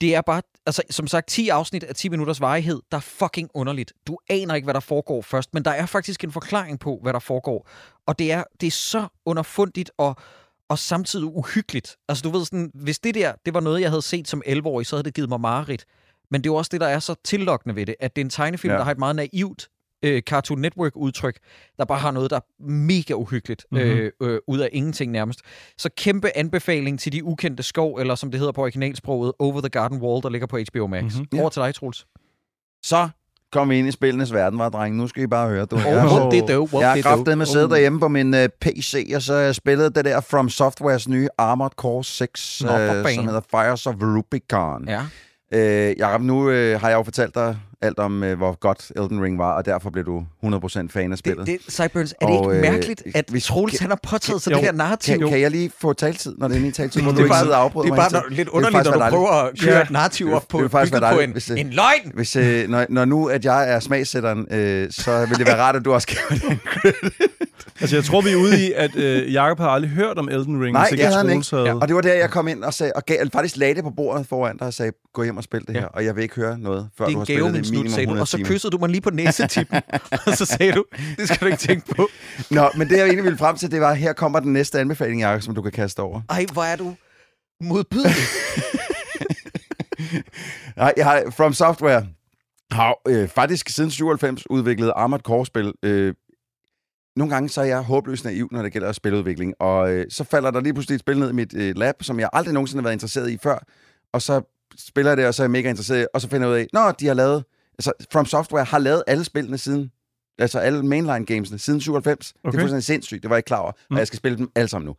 Det 0.00 0.14
er 0.14 0.20
bare, 0.20 0.42
altså 0.66 0.82
som 0.90 1.06
sagt, 1.06 1.28
10 1.28 1.48
afsnit 1.48 1.84
af 1.84 1.94
10 1.94 2.08
minutters 2.08 2.40
varighed, 2.40 2.80
der 2.90 2.96
er 2.96 3.00
fucking 3.00 3.50
underligt. 3.54 3.92
Du 4.06 4.18
aner 4.28 4.54
ikke, 4.54 4.66
hvad 4.66 4.74
der 4.74 4.80
foregår 4.80 5.22
først, 5.22 5.54
men 5.54 5.62
der 5.64 5.70
er 5.70 5.86
faktisk 5.86 6.24
en 6.24 6.32
forklaring 6.32 6.80
på, 6.80 6.98
hvad 7.02 7.12
der 7.12 7.18
foregår. 7.18 7.68
Og 8.06 8.18
det 8.18 8.32
er, 8.32 8.44
det 8.60 8.66
er 8.66 8.70
så 8.70 9.06
underfundigt 9.26 9.90
og, 9.98 10.16
og 10.68 10.78
samtidig 10.78 11.24
uhyggeligt. 11.26 11.96
Altså 12.08 12.22
du 12.22 12.30
ved 12.30 12.44
sådan, 12.44 12.70
hvis 12.74 12.98
det 12.98 13.14
der, 13.14 13.32
det 13.46 13.54
var 13.54 13.60
noget, 13.60 13.80
jeg 13.80 13.90
havde 13.90 14.02
set 14.02 14.28
som 14.28 14.42
11-årig, 14.46 14.86
så 14.86 14.96
havde 14.96 15.04
det 15.04 15.14
givet 15.14 15.28
mig 15.28 15.40
mareridt. 15.40 15.84
Men 16.30 16.40
det 16.40 16.48
er 16.48 16.52
jo 16.52 16.56
også 16.56 16.68
det, 16.72 16.80
der 16.80 16.86
er 16.88 16.98
så 16.98 17.14
tillokkende 17.24 17.76
ved 17.76 17.86
det, 17.86 17.94
at 18.00 18.16
det 18.16 18.22
er 18.22 18.24
en 18.24 18.30
tegnefilm, 18.30 18.72
Ja. 18.72 18.78
der 18.78 18.84
har 18.84 18.90
et 18.90 18.98
meget 18.98 19.16
naivt 19.16 19.68
øh, 20.04 20.22
Cartoon 20.22 20.60
Network-udtryk, 20.60 21.38
der 21.78 21.84
bare 21.84 21.98
har 21.98 22.10
noget, 22.10 22.30
der 22.30 22.36
er 22.36 22.62
mega 22.70 23.14
uhyggeligt, 23.14 23.64
Mhm. 23.72 23.80
mm-hmm. 23.82 23.98
øh, 23.98 24.10
øh, 24.22 24.38
ud 24.48 24.58
af 24.58 24.68
ingenting 24.72 25.12
nærmest. 25.12 25.40
Så 25.78 25.88
kæmpe 25.96 26.36
anbefaling 26.36 27.00
til 27.00 27.12
de 27.12 27.24
ukendte 27.24 27.62
skov, 27.62 27.96
eller 27.96 28.14
som 28.14 28.30
det 28.30 28.40
hedder 28.40 28.52
på 28.52 28.60
originalsproget, 28.62 29.32
Over 29.38 29.60
the 29.60 29.68
Garden 29.68 29.98
Wall, 30.02 30.22
der 30.22 30.28
ligger 30.28 30.46
på 30.46 30.58
HBO 30.72 30.86
Max. 30.86 31.02
Mhm. 31.02 31.12
Mm-hmm. 31.18 31.40
Over 31.40 31.48
til 31.50 31.62
dig, 31.62 31.74
Troels. 31.74 32.06
Så 32.84 33.08
kom 33.52 33.70
vi 33.70 33.78
ind 33.78 33.88
i 33.88 33.90
spillenes 33.90 34.32
verden, 34.32 34.58
var 34.58 34.68
drenge. 34.68 34.98
Nu 34.98 35.06
skal 35.06 35.22
I 35.22 35.26
bare 35.26 35.48
høre, 35.48 35.64
du. 35.64 35.76
Oh, 35.76 35.82
Jeg- 35.82 36.04
what 36.06 36.32
did 36.32 36.42
do? 36.56 36.62
What 36.72 36.80
Jeg 36.82 36.90
har 36.92 37.00
kraftet 37.02 37.38
med 37.38 37.46
do? 37.46 37.52
siddet 37.52 37.70
derhjemme 37.70 38.00
på 38.00 38.08
min 38.08 38.34
uh, 38.34 38.40
PC, 38.60 39.12
og 39.14 39.22
så 39.22 39.34
jeg 39.34 39.54
spillet 39.54 39.94
det 39.94 40.04
der 40.04 40.20
From 40.20 40.48
Softwares 40.48 41.08
nye 41.08 41.28
Armored 41.38 41.70
Core 41.70 42.04
6, 42.04 42.62
Nå, 42.62 42.68
uh, 42.68 43.10
som 43.14 43.24
hedder 43.26 43.40
Fires 43.50 43.86
of 43.86 43.94
Rubicon. 44.00 44.88
Ja. 44.88 45.02
Øh, 45.52 45.94
Jacob, 45.98 46.20
nu 46.22 46.38
uh, 46.40 46.46
har 46.80 46.88
jeg 46.88 46.92
jo 46.96 47.02
fortalt 47.02 47.34
dig 47.34 47.58
alt 47.84 47.98
om, 47.98 48.22
uh, 48.22 48.32
hvor 48.32 48.58
godt 48.60 48.92
Elden 48.96 49.22
Ring 49.22 49.38
var, 49.38 49.52
og 49.52 49.66
derfor 49.66 49.90
blev 49.90 50.04
du 50.04 50.24
100% 50.44 50.86
fan 50.90 51.12
af 51.12 51.18
spillet. 51.18 51.46
Det, 51.46 51.58
det, 51.66 51.72
Cyburns, 51.74 52.14
er 52.20 52.26
det 52.26 52.36
Og, 52.38 52.54
ikke 52.54 52.66
øh, 52.66 52.72
mærkeligt, 52.72 53.02
at 53.14 53.24
hvis- 53.30 53.44
Troels 53.44 53.78
han 53.78 53.90
har 53.90 53.98
påtaget 54.08 54.42
sig 54.42 54.50
Jo. 54.50 54.56
det 54.56 54.64
her 54.64 54.72
narrativ? 54.72 55.18
kan, 55.18 55.28
kan 55.28 55.40
jeg 55.40 55.50
lige 55.50 55.70
få 55.80 55.92
taltid, 55.92 56.34
når 56.38 56.48
det 56.48 56.56
er 56.56 56.60
min 56.60 56.72
taltid? 56.72 57.02
Må 57.02 57.10
Det 57.10 57.16
du 57.16 57.20
er 57.20 57.24
ikke 57.24 57.32
bare- 57.32 57.40
sidde 57.44 57.54
og 57.54 57.60
afbryde 57.62 57.86
det 57.86 57.92
er 57.92 57.96
bare 58.10 58.22
lidt 58.30 58.48
underligt, 58.48 58.84
når 58.84 58.92
du 58.92 58.98
prøver 59.10 59.30
at 59.30 59.58
køre 59.60 59.74
Ja. 59.76 59.82
et 59.82 59.90
narrativ 59.90 60.32
op 60.32 60.44
på, 60.48 60.62
Det 60.62 60.70
faktisk 60.70 61.02
på 61.12 61.18
en, 61.20 61.30
hvis 61.32 61.50
en 61.50 61.70
løgn. 61.70 62.12
Hvis, 62.14 62.36
øh, 62.36 62.68
når, 62.68 62.86
når 62.88 63.04
nu, 63.04 63.26
at 63.26 63.44
jeg 63.44 63.70
er 63.72 63.80
smagsætteren, 63.80 64.46
øh, 64.50 64.86
så 64.90 65.26
vil 65.28 65.38
det 65.38 65.46
være 65.46 65.60
rart, 65.60 65.76
at 65.76 65.84
du 65.84 65.92
også 65.92 66.06
giver 66.08 66.48
den 66.48 66.60
Altså, 67.80 67.96
jeg 67.96 68.04
tror, 68.04 68.20
vi 68.20 68.30
er 68.30 68.36
ude 68.36 68.66
i, 68.66 68.72
at 68.76 68.96
øh, 68.96 69.32
Jacob 69.32 69.58
har 69.58 69.68
aldrig 69.68 69.90
hørt 69.90 70.18
om 70.18 70.28
Elden 70.28 70.62
Ring. 70.62 70.72
Nej, 70.72 70.86
ikke 70.92 71.02
det 71.04 71.12
havde 71.14 71.28
han. 71.28 71.42
Ja. 71.66 71.74
Og 71.74 71.88
det 71.88 71.94
var 71.96 72.00
der, 72.00 72.14
jeg 72.14 72.30
kom 72.30 72.48
ind 72.48 72.64
og 72.64 72.74
sagde, 72.74 72.92
og 72.96 73.02
gav, 73.06 73.18
faktisk 73.32 73.56
lagde 73.56 73.74
det 73.74 73.84
på 73.84 73.90
bordet 73.90 74.26
foran 74.26 74.56
dig 74.56 74.66
og 74.66 74.74
sagde, 74.74 74.92
gå 75.12 75.22
hjem 75.22 75.36
og 75.36 75.44
spil 75.44 75.60
det 75.60 75.74
Ja. 75.74 75.80
her, 75.80 75.86
og 75.86 76.04
jeg 76.04 76.16
vil 76.16 76.22
ikke 76.22 76.34
høre 76.34 76.58
noget, 76.58 76.88
før 76.98 77.06
du 77.06 77.18
har 77.18 77.24
spillet 77.24 77.54
det 77.54 77.70
i 77.70 77.73
minimum 77.78 77.94
sagde 77.94 78.06
du. 78.06 78.10
100 78.10 78.22
Og 78.22 78.28
så 78.28 78.38
kyssede 78.44 78.70
du 78.70 78.78
mig 78.78 78.88
lige 78.88 79.00
på 79.00 79.10
næsetippen. 79.10 79.80
og 80.26 80.36
så 80.36 80.44
sagde 80.44 80.72
du, 80.72 80.84
det 81.18 81.28
skal 81.28 81.40
du 81.40 81.46
ikke 81.46 81.58
tænke 81.58 81.94
på. 81.94 82.08
Nå, 82.50 82.70
men 82.76 82.88
det 82.88 82.96
jeg 82.96 83.04
egentlig 83.04 83.24
ville 83.24 83.38
frem 83.38 83.56
til, 83.56 83.70
det 83.70 83.80
var, 83.80 83.94
her 83.94 84.12
kommer 84.12 84.40
den 84.40 84.52
næste 84.52 84.80
anbefaling, 84.80 85.20
Jacob, 85.20 85.42
som 85.42 85.54
du 85.54 85.62
kan 85.62 85.72
kaste 85.72 86.00
over. 86.00 86.20
Ej, 86.30 86.46
hvor 86.52 86.62
er 86.62 86.76
du 86.76 86.94
modbydelig. 87.60 88.14
Nej, 90.76 90.92
jeg 90.96 91.04
har, 91.04 91.30
From 91.30 91.52
Software 91.52 92.06
har 92.70 92.94
øh, 93.08 93.28
faktisk 93.28 93.68
siden 93.68 93.90
97 93.90 94.50
udviklet 94.50 94.92
Armored 94.96 95.22
Core-spil. 95.22 95.72
Øh, 95.82 96.14
nogle 97.16 97.34
gange 97.34 97.48
så 97.48 97.60
er 97.60 97.64
jeg 97.64 97.80
håbløst 97.80 98.24
naiv, 98.24 98.48
når 98.52 98.62
det 98.62 98.72
gælder 98.72 98.92
spiludvikling, 98.92 99.54
og 99.60 99.92
øh, 99.92 100.06
så 100.10 100.24
falder 100.24 100.50
der 100.50 100.60
lige 100.60 100.74
pludselig 100.74 100.94
et 100.94 101.00
spil 101.00 101.18
ned 101.18 101.30
i 101.30 101.32
mit 101.32 101.54
øh, 101.54 101.76
lab, 101.76 101.94
som 102.00 102.20
jeg 102.20 102.28
aldrig 102.32 102.54
nogensinde 102.54 102.82
har 102.82 102.84
været 102.84 102.94
interesseret 102.94 103.30
i 103.30 103.38
før, 103.42 103.58
og 104.12 104.22
så 104.22 104.42
spiller 104.78 105.10
jeg 105.10 105.16
det, 105.16 105.26
og 105.26 105.34
så 105.34 105.42
er 105.42 105.44
jeg 105.44 105.50
mega 105.50 105.70
interesseret, 105.70 106.08
og 106.14 106.20
så 106.20 106.28
finder 106.28 106.46
jeg 106.46 106.54
ud 106.54 106.60
af, 106.60 106.66
nå, 106.72 106.90
de 106.90 107.06
har 107.06 107.14
lavet, 107.14 107.44
altså 107.78 107.92
From 108.12 108.26
Software 108.26 108.64
har 108.64 108.78
lavet 108.78 109.02
alle 109.06 109.24
spillene 109.24 109.58
siden, 109.58 109.90
altså 110.38 110.58
alle 110.58 110.82
mainline 110.82 111.26
gamesene, 111.26 111.58
siden 111.58 111.80
97. 111.80 112.32
Okay. 112.44 112.50
Det 112.52 112.56
er 112.58 112.60
fuldstændig 112.62 112.84
sindssygt, 112.84 113.22
det 113.22 113.30
var 113.30 113.36
jeg 113.36 113.38
ikke 113.38 113.46
klar 113.46 113.58
over, 113.58 113.72
Mm. 113.90 113.94
og 113.96 113.98
jeg 113.98 114.06
skal 114.06 114.16
spille 114.16 114.38
dem 114.38 114.50
alle 114.54 114.68
sammen 114.68 114.86
nu. 114.86 114.96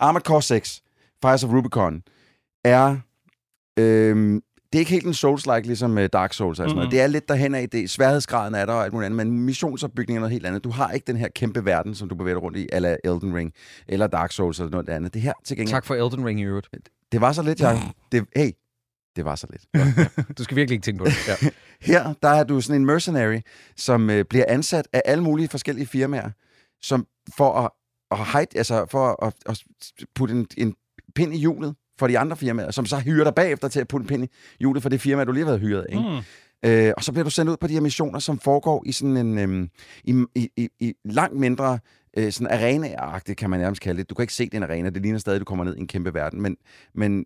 Armored 0.00 0.22
Core 0.22 0.42
6, 0.42 0.82
Fires 1.24 1.44
of 1.44 1.50
Rubicon, 1.50 2.02
er... 2.64 2.96
Øhm, 3.78 4.42
det 4.72 4.78
er 4.78 4.80
ikke 4.80 4.90
helt 4.90 5.06
en 5.06 5.12
Souls-like, 5.12 5.66
ligesom 5.66 5.98
øh, 5.98 6.08
Dark 6.12 6.32
Souls 6.32 6.60
og 6.60 6.64
sådan 6.64 6.74
noget. 6.76 6.86
Mhm. 6.86 6.90
Det 6.90 7.00
er 7.00 7.06
lidt 7.06 7.28
derhen 7.28 7.54
af 7.54 7.68
det. 7.70 7.90
Sværhedsgraden 7.90 8.54
er 8.54 8.66
der 8.66 8.72
og 8.72 8.84
alt 8.84 8.92
muligt 8.92 9.06
andet, 9.06 9.26
men 9.26 9.40
missionsopbygningen 9.40 10.16
er 10.16 10.20
noget 10.20 10.32
helt 10.32 10.46
andet. 10.46 10.64
Du 10.64 10.70
har 10.70 10.90
ikke 10.90 11.04
den 11.06 11.16
her 11.16 11.28
kæmpe 11.28 11.64
verden, 11.64 11.94
som 11.94 12.08
du 12.08 12.14
bevæger 12.14 12.34
dig 12.34 12.42
rundt 12.42 12.58
i, 12.58 12.68
eller 12.72 12.96
Elden 13.04 13.34
Ring, 13.34 13.52
eller 13.88 14.06
Dark 14.06 14.32
Souls 14.32 14.58
eller 14.60 14.70
noget 14.70 14.88
andet. 14.88 15.14
Det 15.14 15.22
her 15.22 15.32
til 15.44 15.56
gengæld, 15.56 15.72
Tak 15.74 15.84
for 15.86 15.94
Elden 15.94 16.26
Ring 16.26 16.40
i 16.40 16.42
øvrigt. 16.44 16.68
det 17.12 17.20
var 17.20 17.32
så 17.32 17.42
lidt, 17.42 17.60
jeg... 17.60 17.82
Det, 18.12 18.24
hey, 18.36 18.50
det 19.16 19.24
var 19.24 19.34
så 19.34 19.46
lidt. 19.50 19.66
Du 20.38 20.44
skal 20.44 20.56
virkelig 20.56 20.74
ikke 20.74 20.84
tænke 20.84 20.98
på 20.98 21.04
det. 21.04 21.28
Ja. 21.28 21.50
Her, 21.92 22.14
der 22.22 22.28
er 22.28 22.44
du 22.44 22.60
sådan 22.60 22.80
en 22.80 22.86
mercenary, 22.86 23.40
som 23.76 24.10
øh, 24.10 24.24
bliver 24.24 24.44
ansat 24.48 24.88
af 24.92 25.02
alle 25.04 25.24
mulige 25.24 25.48
forskellige 25.48 25.86
firmaer, 25.86 26.30
som 26.82 27.06
for 27.36 27.52
at, 27.52 27.70
at, 28.10 28.18
hide, 28.32 28.58
altså 28.58 28.86
for 28.90 29.24
at, 29.26 29.34
at 29.46 29.62
putte 30.14 30.34
en, 30.34 30.46
en 30.56 30.74
pind 31.14 31.34
i 31.34 31.38
hjulet 31.38 31.74
for 31.98 32.06
de 32.06 32.18
andre 32.18 32.36
firmaer, 32.36 32.70
som 32.70 32.86
så 32.86 32.98
hyrer 32.98 33.24
dig 33.24 33.34
bagefter 33.34 33.68
til 33.68 33.80
at 33.80 33.88
putte 33.88 34.04
en 34.04 34.08
pind 34.08 34.24
i 34.24 34.28
hjulet 34.60 34.82
for 34.82 34.88
det 34.88 35.00
firma, 35.00 35.24
du 35.24 35.32
lige 35.32 35.44
har 35.44 35.50
været 35.50 35.60
hyret 35.60 35.82
af. 35.82 35.92
Ikke? 35.92 36.08
Mm. 36.10 36.22
Øh, 36.64 36.92
og 36.96 37.04
så 37.04 37.12
bliver 37.12 37.24
du 37.24 37.30
sendt 37.30 37.50
ud 37.50 37.56
på 37.56 37.66
de 37.66 37.72
her 37.72 37.80
missioner, 37.80 38.18
som 38.18 38.38
foregår 38.38 38.82
i 38.86 38.92
sådan 38.92 39.16
en 39.16 39.38
øhm, 39.38 39.70
i, 40.04 40.24
i, 40.34 40.48
i, 40.56 40.68
i 40.80 40.94
langt 41.04 41.38
mindre 41.38 41.78
øh, 42.16 42.32
sådan 42.32 42.46
arena 42.46 43.18
kan 43.34 43.50
man 43.50 43.60
nærmest 43.60 43.82
kalde 43.82 43.98
det. 43.98 44.10
Du 44.10 44.14
kan 44.14 44.22
ikke 44.22 44.34
se 44.34 44.44
det 44.44 44.54
i 44.54 44.56
en 44.56 44.62
arena, 44.62 44.90
det 44.90 45.02
ligner 45.02 45.18
stadig, 45.18 45.36
at 45.36 45.40
du 45.40 45.44
kommer 45.44 45.64
ned 45.64 45.76
i 45.76 45.80
en 45.80 45.86
kæmpe 45.86 46.14
verden, 46.14 46.42
men, 46.42 46.56
men 46.94 47.24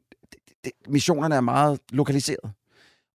det, 0.67 0.91
missionerne 0.93 1.35
er 1.35 1.41
meget 1.41 1.81
lokaliseret. 1.93 2.53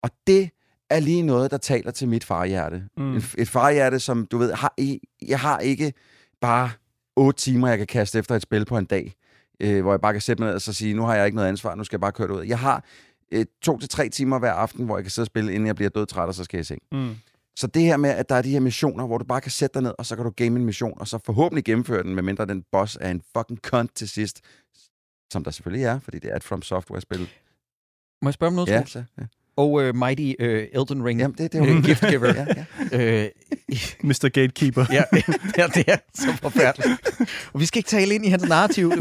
Og 0.02 0.10
det 0.26 0.50
er 0.90 1.00
lige 1.00 1.22
noget, 1.22 1.50
der 1.50 1.56
taler 1.56 1.90
til 1.90 2.08
mit 2.08 2.24
farhjerte. 2.24 2.84
Mm. 2.96 3.16
Et, 3.16 3.34
et 3.38 3.48
farhjerte, 3.48 4.00
som 4.00 4.26
du 4.26 4.38
ved, 4.38 4.52
har, 4.52 4.74
jeg 5.22 5.40
har 5.40 5.58
ikke 5.58 5.92
bare 6.40 6.70
otte 7.16 7.40
timer, 7.40 7.68
jeg 7.68 7.78
kan 7.78 7.86
kaste 7.86 8.18
efter 8.18 8.34
et 8.34 8.42
spil 8.42 8.64
på 8.64 8.78
en 8.78 8.84
dag, 8.84 9.14
øh, 9.60 9.82
hvor 9.82 9.92
jeg 9.92 10.00
bare 10.00 10.12
kan 10.12 10.22
sætte 10.22 10.42
mig 10.42 10.48
ned 10.48 10.54
og 10.54 10.62
så 10.62 10.72
sige, 10.72 10.94
nu 10.94 11.02
har 11.02 11.14
jeg 11.14 11.26
ikke 11.26 11.36
noget 11.36 11.48
ansvar, 11.48 11.74
nu 11.74 11.84
skal 11.84 11.96
jeg 11.96 12.00
bare 12.00 12.12
køre 12.12 12.28
det 12.28 12.34
ud. 12.34 12.42
Jeg 12.42 12.58
har 12.58 12.84
øh, 13.32 13.46
to 13.62 13.78
til 13.78 13.88
tre 13.88 14.08
timer 14.08 14.38
hver 14.38 14.52
aften, 14.52 14.84
hvor 14.84 14.96
jeg 14.96 15.04
kan 15.04 15.10
sidde 15.10 15.24
og 15.24 15.26
spille, 15.26 15.52
inden 15.52 15.66
jeg 15.66 15.76
bliver 15.76 15.90
dødtræt, 15.90 16.28
og 16.28 16.34
så 16.34 16.44
skal 16.44 16.58
jeg 16.58 16.60
i 16.60 16.64
seng. 16.64 16.82
Mm. 16.92 17.16
Så 17.56 17.66
det 17.66 17.82
her 17.82 17.96
med, 17.96 18.10
at 18.10 18.28
der 18.28 18.34
er 18.34 18.42
de 18.42 18.50
her 18.50 18.60
missioner, 18.60 19.06
hvor 19.06 19.18
du 19.18 19.24
bare 19.24 19.40
kan 19.40 19.50
sætte 19.50 19.74
dig 19.74 19.82
ned, 19.82 19.92
og 19.98 20.06
så 20.06 20.16
kan 20.16 20.24
du 20.24 20.30
game 20.30 20.58
en 20.58 20.64
mission, 20.64 20.94
og 21.00 21.08
så 21.08 21.18
forhåbentlig 21.26 21.64
gennemføre 21.64 22.02
den, 22.02 22.14
medmindre 22.14 22.46
den 22.46 22.64
boss 22.72 22.98
er 23.00 23.10
en 23.10 23.22
fucking 23.36 23.60
cunt 23.62 23.94
til 23.94 24.08
sidst. 24.08 24.40
Som 25.32 25.44
der 25.44 25.50
selvfølgelig 25.50 25.84
er, 25.84 25.98
fordi 25.98 26.18
det 26.18 26.30
er 26.32 26.36
et 26.36 26.44
From 26.44 26.62
Software-spil. 26.62 27.28
Må 28.22 28.28
jeg 28.28 28.34
spørge 28.34 28.48
om 28.48 28.54
noget, 28.54 28.68
Ja, 28.68 28.84
så, 28.86 29.04
ja. 29.18 29.22
Og 29.56 29.70
uh, 29.72 29.96
Mighty 29.96 30.32
uh, 30.42 30.80
Elden 30.80 31.04
Ring. 31.04 31.20
Jamen, 31.20 31.36
det, 31.38 31.52
det 31.52 31.58
er 31.60 31.64
Øh, 31.66 31.76
jo 31.76 31.80
gift 31.84 32.00
giver. 32.08 32.34
ja, 32.34 32.46
ja. 32.92 33.24
Øh, 33.24 33.30
Mr. 34.08 34.28
Gatekeeper. 34.28 34.84
ja, 34.92 35.02
ja, 35.62 35.66
det 35.66 35.84
er 35.88 35.96
så 36.14 36.32
forfærdeligt. 36.42 37.20
Og 37.52 37.60
vi 37.60 37.66
skal 37.66 37.78
ikke 37.78 37.88
tale 37.88 38.14
ind 38.14 38.26
i 38.26 38.28
hans 38.28 38.48
narrativ. 38.48 38.92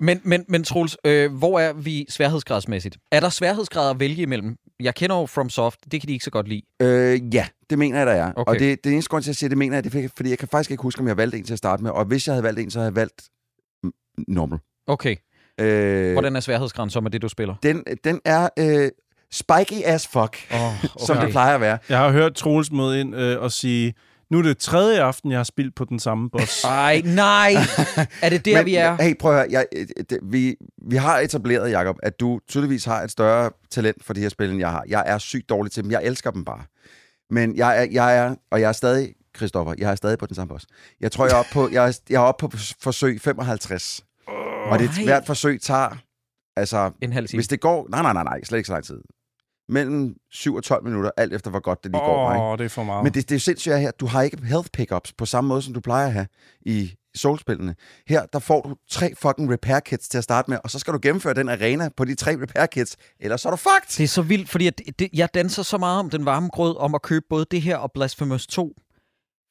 Men, 0.00 0.20
men, 0.24 0.44
men 0.48 0.64
Troels, 0.64 0.96
øh, 1.04 1.32
hvor 1.32 1.60
er 1.60 1.72
vi 1.72 2.06
sværhedsgradsmæssigt? 2.08 2.98
Er 3.12 3.20
der 3.20 3.28
sværhedsgrader 3.28 3.90
at 3.90 4.00
vælge 4.00 4.22
imellem? 4.22 4.56
Jeg 4.80 4.94
kender 4.94 5.16
jo 5.16 5.26
FromSoft, 5.26 5.80
det 5.92 6.00
kan 6.00 6.08
de 6.08 6.12
ikke 6.12 6.24
så 6.24 6.30
godt 6.30 6.48
lide. 6.48 6.62
Øh, 6.82 7.34
ja, 7.34 7.46
det 7.70 7.78
mener 7.78 7.98
jeg, 7.98 8.06
der 8.06 8.12
er. 8.12 8.32
Okay. 8.36 8.52
Og 8.52 8.58
det, 8.58 8.84
det 8.84 8.92
eneste 8.92 9.08
grund 9.10 9.22
til, 9.22 9.26
at 9.30 9.32
jeg 9.32 9.36
siger, 9.36 9.48
det 9.48 9.58
mener 9.58 9.76
jeg, 9.76 9.84
det 9.84 10.04
er, 10.04 10.08
fordi 10.16 10.30
jeg 10.30 10.38
kan 10.38 10.48
faktisk 10.48 10.70
ikke 10.70 10.82
huske, 10.82 11.00
om 11.00 11.08
jeg 11.08 11.16
valgte 11.16 11.38
en 11.38 11.44
til 11.44 11.52
at 11.52 11.58
starte 11.58 11.82
med. 11.82 11.90
Og 11.90 12.04
hvis 12.04 12.26
jeg 12.26 12.32
havde 12.34 12.42
valgt 12.42 12.60
en, 12.60 12.70
så 12.70 12.78
havde 12.78 12.88
jeg 12.88 12.96
valgt 12.96 13.22
normal. 14.28 14.58
Okay, 14.86 15.16
Øh, 15.58 16.12
hvordan 16.12 16.36
er 16.36 16.40
sværhedsgraden 16.40 16.90
så 16.90 17.00
med 17.00 17.10
det, 17.10 17.22
du 17.22 17.28
spiller? 17.28 17.54
den, 17.62 17.84
den 18.04 18.20
er 18.24 18.48
øh, 18.58 18.90
spiky 19.32 19.82
as 19.84 20.06
fuck, 20.06 20.36
Oh, 20.50 20.58
okay. 20.84 20.88
som 21.06 21.16
det 21.16 21.30
plejer 21.30 21.54
at 21.54 21.60
være. 21.60 21.78
Jeg 21.88 21.98
har 21.98 22.10
hørt 22.10 22.34
Troels 22.34 22.72
møde 22.72 23.00
ind 23.00 23.16
øh, 23.16 23.40
og 23.42 23.52
sige, 23.52 23.94
nu 24.30 24.38
er 24.38 24.42
det 24.42 24.58
tredje 24.58 25.02
aften, 25.02 25.30
jeg 25.30 25.38
har 25.38 25.44
spillet 25.44 25.74
på 25.74 25.84
den 25.84 25.98
samme 25.98 26.30
boss. 26.30 26.64
Ej, 26.84 27.02
nej! 27.04 27.52
Er 28.22 28.28
det 28.28 28.44
der, 28.44 28.56
Men, 28.56 28.66
vi 28.66 28.74
er? 28.74 28.96
Hey, 29.02 29.14
prøv 29.18 29.32
at 29.32 29.38
høre. 29.38 29.46
Jeg, 29.50 29.66
øh, 29.76 29.86
det, 30.10 30.18
vi, 30.22 30.56
vi 30.88 30.96
har 30.96 31.18
etableret, 31.18 31.70
Jacob, 31.70 31.96
at 32.02 32.20
du 32.20 32.40
tydeligvis 32.48 32.84
har 32.84 33.02
et 33.02 33.10
større 33.10 33.50
talent 33.70 34.04
for 34.04 34.12
de 34.14 34.20
her 34.20 34.28
spil, 34.28 34.50
end 34.50 34.58
jeg 34.58 34.70
har. 34.70 34.84
Jeg 34.88 35.02
er 35.06 35.18
sygt 35.18 35.48
dårlig 35.48 35.72
til 35.72 35.82
dem. 35.82 35.90
Jeg 35.90 36.00
elsker 36.04 36.30
dem 36.30 36.44
bare. 36.44 36.62
Men 37.30 37.56
jeg 37.56 37.82
er, 37.82 37.86
jeg 37.92 38.18
er 38.18 38.34
og 38.50 38.60
jeg 38.60 38.68
er 38.68 38.72
stadig, 38.72 39.12
Christoffer, 39.36 39.74
jeg 39.78 39.90
er 39.90 39.94
stadig 39.94 40.18
på 40.18 40.26
den 40.26 40.34
samme 40.34 40.48
boss. 40.48 40.66
Jeg 41.00 41.12
tror, 41.12 41.26
jeg 41.26 41.32
er 41.34 41.38
oppe 41.38 41.50
på, 41.52 41.68
jeg 41.72 41.88
er, 41.88 41.98
jeg 42.10 42.16
er 42.16 42.20
oppe 42.20 42.48
på 42.48 42.56
forsøg 42.82 43.20
55. 43.20 44.04
og 44.70 44.78
det 44.78 44.90
nej. 44.96 45.04
hvert 45.04 45.26
forsøg 45.26 45.60
tager, 45.60 45.96
altså, 46.56 46.90
En 47.02 47.12
halv 47.12 47.28
time. 47.28 47.38
hvis 47.38 47.48
det 47.48 47.60
går, 47.60 47.86
nej, 47.90 48.02
nej, 48.02 48.12
nej, 48.12 48.24
nej, 48.24 48.44
slet 48.44 48.58
ikke 48.58 48.66
så 48.66 48.72
lang 48.72 48.84
tid. 48.84 49.00
Mellem 49.68 50.14
7 50.30 50.54
og 50.54 50.62
12 50.64 50.84
minutter, 50.84 51.10
alt 51.16 51.34
efter 51.34 51.50
hvor 51.50 51.60
godt 51.60 51.84
det 51.84 51.92
lige 51.92 52.00
går. 52.00 52.32
Ikke? 52.32 52.42
Åh, 52.42 52.50
oh, 52.50 52.58
det 52.58 52.64
er 52.64 52.68
for 52.68 52.84
meget. 52.84 53.04
Men 53.04 53.14
det, 53.14 53.28
det 53.28 53.34
er 53.34 53.40
sindssygt 53.40 53.78
her, 53.78 53.90
du 53.90 54.06
har 54.06 54.22
ikke 54.22 54.44
health 54.44 54.68
pickups 54.72 55.12
på 55.12 55.26
samme 55.26 55.48
måde, 55.48 55.62
som 55.62 55.74
du 55.74 55.80
plejer 55.80 56.06
at 56.06 56.12
have 56.12 56.26
i 56.60 56.94
Soulspillene. 57.14 57.74
Her, 58.08 58.26
der 58.26 58.38
får 58.38 58.60
du 58.62 58.76
tre 58.90 59.14
fucking 59.22 59.52
repair 59.52 59.80
kits 59.80 60.08
til 60.08 60.18
at 60.18 60.24
starte 60.24 60.50
med, 60.50 60.58
og 60.64 60.70
så 60.70 60.78
skal 60.78 60.92
du 60.94 60.98
gennemføre 61.02 61.34
den 61.34 61.48
arena 61.48 61.88
på 61.96 62.04
de 62.04 62.14
tre 62.14 62.42
repair 62.42 62.66
kits, 62.66 62.96
ellers 63.20 63.44
er 63.44 63.50
du 63.50 63.56
fucked! 63.56 63.96
Det 63.96 64.04
er 64.04 64.08
så 64.08 64.22
vildt, 64.22 64.48
fordi 64.48 64.66
at 64.66 64.80
det, 64.98 65.08
jeg 65.12 65.34
danser 65.34 65.62
så 65.62 65.78
meget 65.78 65.98
om 66.00 66.10
den 66.10 66.24
varme 66.24 66.48
grød, 66.48 66.76
om 66.76 66.94
at 66.94 67.02
købe 67.02 67.26
både 67.30 67.46
det 67.50 67.62
her 67.62 67.76
og 67.76 67.92
Blasphemous 67.92 68.46
2. 68.46 68.72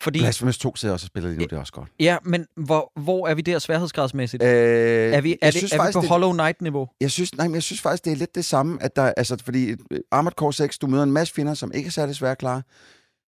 Fordi, 0.01 0.19
Blasphemous 0.19 0.57
2 0.57 0.75
sidder 0.75 0.93
også 0.93 1.03
og 1.03 1.07
spiller 1.07 1.29
lige 1.29 1.39
nu, 1.39 1.43
det 1.45 1.53
er 1.53 1.59
også 1.59 1.73
godt. 1.73 1.89
ja, 1.99 2.17
men 2.23 2.45
hvor, 2.55 2.91
hvor 3.01 3.27
er 3.27 3.35
vi 3.35 3.41
der 3.41 3.59
sværhedsgradsmæssigt? 3.59 4.43
Øh, 4.43 4.49
er 4.49 5.21
vi, 5.21 5.37
er 5.41 5.51
det, 5.51 5.57
synes 5.57 5.71
er 5.71 5.75
vi 5.75 5.79
faktisk, 5.79 5.95
på 5.97 6.01
det- 6.01 6.09
Hollow 6.09 6.33
Knight-niveau? 6.33 6.87
Jeg 7.01 7.11
synes, 7.11 7.35
nej, 7.37 7.47
men 7.47 7.55
jeg 7.55 7.63
synes 7.63 7.81
faktisk, 7.81 8.05
det 8.05 8.11
er 8.11 8.15
lidt 8.17 8.35
det 8.35 8.45
samme, 8.45 8.83
at 8.83 8.95
der, 8.95 9.13
altså, 9.17 9.37
fordi 9.45 9.69
øh, 9.69 9.99
Armored 10.11 10.33
Core 10.33 10.53
6, 10.53 10.77
du 10.77 10.87
møder 10.87 11.03
en 11.03 11.11
masse 11.11 11.33
fjender, 11.33 11.53
som 11.53 11.71
ikke 11.73 11.87
er 11.87 11.91
særlig 11.91 12.15
svære 12.15 12.31
at 12.31 12.37
klare, 12.37 12.61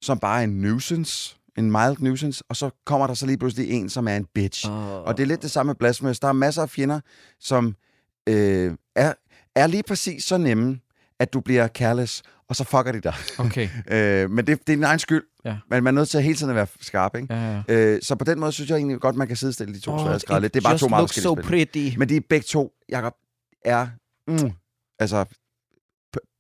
som 0.02 0.20
bare 0.20 0.40
er 0.40 0.44
en 0.44 0.62
nuisance, 0.62 1.36
en 1.58 1.72
mild 1.72 1.96
nuisance, 2.00 2.44
og 2.50 2.56
så 2.56 2.70
kommer 2.86 3.08
der 3.08 3.14
så 3.14 3.26
lige 3.26 3.38
pludselig 3.38 3.72
en, 3.72 3.90
som 3.90 4.08
er 4.08 4.16
en 4.16 4.26
bitch. 4.36 4.70
Oh. 4.72 4.76
Og 5.04 5.18
det 5.18 5.24
er 5.24 5.28
lidt 5.28 5.42
det 5.42 5.52
samme 5.52 5.70
med 5.70 5.76
Blasphemous. 5.76 6.20
Der 6.20 6.28
er 6.28 6.32
masser 6.34 6.62
af 6.62 6.70
fjender, 6.70 7.00
som 7.40 7.76
øh, 8.30 8.72
er, 8.96 9.14
er 9.56 9.68
lige 9.68 9.84
præcis 9.84 10.24
så 10.24 10.38
nemme, 10.38 10.80
at 11.20 11.34
du 11.34 11.40
bliver 11.40 11.68
careless, 11.68 12.24
og 12.50 12.56
så 12.56 12.64
fucker 12.64 12.92
de 12.92 13.02
dig. 13.02 13.14
Okay. 13.38 13.70
Øh, 13.92 14.30
men 14.30 14.48
det, 14.48 14.68
det 14.68 14.74
er 14.74 14.76
din 14.76 14.84
egen 14.84 15.00
skyld. 15.00 15.24
Ja. 15.46 15.58
Men 15.70 15.84
man 15.84 15.96
er 15.96 16.02
nødt 16.02 16.10
til 16.10 16.18
at 16.18 16.24
hele 16.24 16.36
tiden 16.36 16.50
at 16.50 16.56
være 16.56 16.68
skarp, 16.82 17.16
ikke? 17.16 17.34
Ja, 17.34 17.62
ja. 17.68 17.74
Øh, 17.76 18.00
så 18.02 18.16
på 18.16 18.26
den 18.26 18.40
måde 18.40 18.52
synes 18.52 18.70
jeg 18.70 18.78
egentlig 18.78 19.00
godt, 19.00 19.16
man 19.16 19.28
kan 19.28 19.36
sidestille 19.36 19.74
de 19.74 19.80
to 19.80 19.92
Oh, 19.92 20.00
sværhedsgrader 20.00 20.42
lidt. 20.42 20.54
Det 20.54 20.66
er 20.66 20.70
bare 20.70 20.78
to 20.78 20.88
meget 20.88 21.04
forskellige 21.10 21.24
so 21.24 21.34
pretty. 21.50 21.98
Men 21.98 22.10
de 22.10 22.16
er 22.16 22.22
begge 22.30 22.44
to, 22.44 22.72
Jacob, 22.90 23.14
er... 23.66 23.88
Mm, 24.28 24.52
altså, 25.00 25.26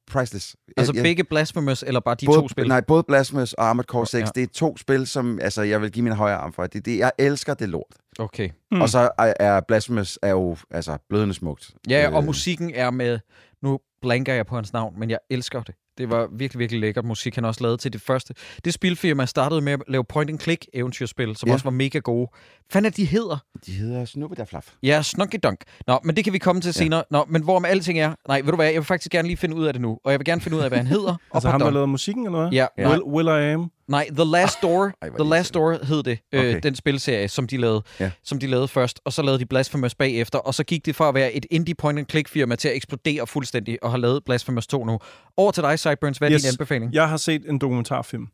priceless. 0.07 0.55
Altså 0.77 0.91
jeg, 0.95 1.03
begge 1.03 1.23
Blasphemous, 1.23 1.83
eller 1.87 1.99
bare 1.99 2.15
de 2.15 2.25
både, 2.25 2.41
to 2.41 2.47
spil? 2.49 2.67
Nej, 2.67 2.81
både 2.81 3.03
Blasphemous 3.03 3.53
og 3.53 3.69
Armored 3.69 3.85
Core 3.85 4.07
6, 4.07 4.21
Ja. 4.21 4.31
det 4.35 4.43
er 4.43 4.47
to 4.53 4.77
spil, 4.77 5.07
som 5.07 5.39
altså, 5.41 5.61
jeg 5.61 5.81
vil 5.81 5.91
give 5.91 6.03
min 6.03 6.13
højre 6.13 6.35
arm 6.35 6.53
for. 6.53 6.67
Det, 6.67 6.85
det, 6.85 6.97
jeg 6.97 7.11
elsker 7.17 7.53
det 7.53 7.69
lort. 7.69 7.95
Okay. 8.19 8.49
Mm. 8.71 8.81
Og 8.81 8.89
så 8.89 9.09
er, 9.19 9.33
er 9.39 9.61
Blasphemous 9.67 10.19
er 10.21 10.29
jo 10.29 10.57
altså, 10.71 10.97
blødende 11.09 11.33
smukt. 11.33 11.71
Ja, 11.89 12.09
og 12.13 12.21
Øh, 12.21 12.25
musikken 12.25 12.71
er 12.75 12.91
med... 12.91 13.19
Nu 13.63 13.79
blanker 14.01 14.33
jeg 14.33 14.45
på 14.45 14.55
hans 14.55 14.73
navn, 14.73 14.99
men 14.99 15.09
jeg 15.09 15.19
elsker 15.29 15.63
det. 15.63 15.75
Det 15.97 16.09
var 16.09 16.27
virkelig, 16.31 16.59
virkelig 16.59 16.81
lækkert 16.81 17.05
musik, 17.05 17.35
han 17.35 17.45
også 17.45 17.61
lavede 17.63 17.77
til 17.77 17.93
det 17.93 18.01
første. 18.01 18.33
Det 18.65 18.73
spilfirma 18.73 19.25
startede 19.25 19.61
med 19.61 19.73
at 19.73 19.79
lave 19.87 20.03
point-and-click 20.13 20.65
eventyrspil, 20.73 21.35
som 21.35 21.47
Ja. 21.49 21.53
også 21.53 21.63
var 21.63 21.71
mega 21.71 21.99
gode. 21.99 22.27
Hvad 22.31 22.71
fanden 22.71 22.91
er 22.91 22.93
de 22.95 23.05
hedder? 23.05 23.37
De 23.65 23.71
hedder 23.71 24.05
Snubbedaflaf. 24.05 24.73
Ja, 24.83 25.01
Snunky 25.01 25.35
Dunk. 25.43 25.59
Nå, 25.87 25.99
men 26.03 26.15
det 26.15 26.23
kan 26.23 26.33
vi 26.33 26.37
komme 26.37 26.61
til 26.61 26.69
Ja. 26.69 26.71
senere. 26.71 27.03
Nå, 27.11 27.25
men 27.29 27.43
hvorom 27.43 27.65
alting 27.65 27.99
er... 27.99 28.13
Nej, 28.27 28.41
ved 28.41 28.51
du 28.51 28.55
hvad, 28.55 28.65
jeg 28.65 28.75
vil 28.75 28.83
faktisk 28.83 29.11
gerne 29.11 29.27
lige 29.27 29.37
finde 29.37 29.55
ud 29.55 29.65
af 29.65 29.73
det 29.73 29.81
nu. 29.81 29.99
Og 30.03 30.11
jeg 30.11 30.19
vil 30.19 30.25
gerne 30.25 30.41
finde 30.41 30.57
ud 30.57 30.61
af, 30.61 30.69
hvad 30.69 30.77
han 30.77 30.87
hedder. 30.87 31.11
og 31.13 31.17
altså 31.33 31.49
ham, 31.49 31.59
der 31.61 31.69
lavede 31.71 31.87
musikken, 31.87 32.25
eller 32.25 32.39
hvad? 32.39 32.51
Ja, 32.51 32.65
Ja. 32.77 32.89
Will, 32.89 33.03
Will, 33.03 33.27
Will 33.27 33.43
I 33.49 33.53
Am? 33.53 33.71
Nej, 33.87 34.07
The 34.15 34.25
Last 34.31 34.57
Door. 34.61 34.91
Ej, 35.01 35.09
The 35.19 35.29
Last. 35.29 35.53
Door 35.53 35.85
hed 35.85 36.03
det. 36.03 36.19
Okay. 36.33 36.55
Øh, 36.55 36.63
den 36.63 36.75
spilserie, 36.75 37.27
som 37.27 37.47
de 37.47 37.57
lavede, 37.57 37.81
Ja. 37.99 38.11
som 38.23 38.39
de 38.39 38.47
lavede 38.47 38.67
først. 38.67 38.99
Og 39.05 39.13
så 39.13 39.21
lavede 39.21 39.39
de 39.39 39.45
Blasphemous 39.45 39.95
bagefter. 39.95 40.39
Og 40.39 40.53
så 40.53 40.63
gik 40.63 40.85
det 40.85 40.95
fra 40.95 41.07
at 41.09 41.15
være 41.15 41.33
et 41.33 41.45
indie 41.51 41.75
point-and-click 41.75 42.27
firma 42.27 42.55
til 42.55 42.67
at 42.69 42.75
eksplodere 42.75 43.27
fuldstændig 43.27 43.83
og 43.83 43.91
har 43.91 43.97
lavet 43.97 44.23
Blasphemous 44.25 44.67
2 44.67 44.85
nu. 44.85 44.99
Over 45.37 45.51
til 45.51 45.63
dig, 45.63 45.79
Sideburns. 45.79 46.17
Hvad 46.17 46.27
er 46.29 46.33
Yes. 46.35 46.41
din 46.41 46.49
anbefaling? 46.49 46.93
Jeg 46.93 47.09
har 47.09 47.17
set 47.17 47.41
en 47.49 47.59
dokumentarfilm, 47.59 48.27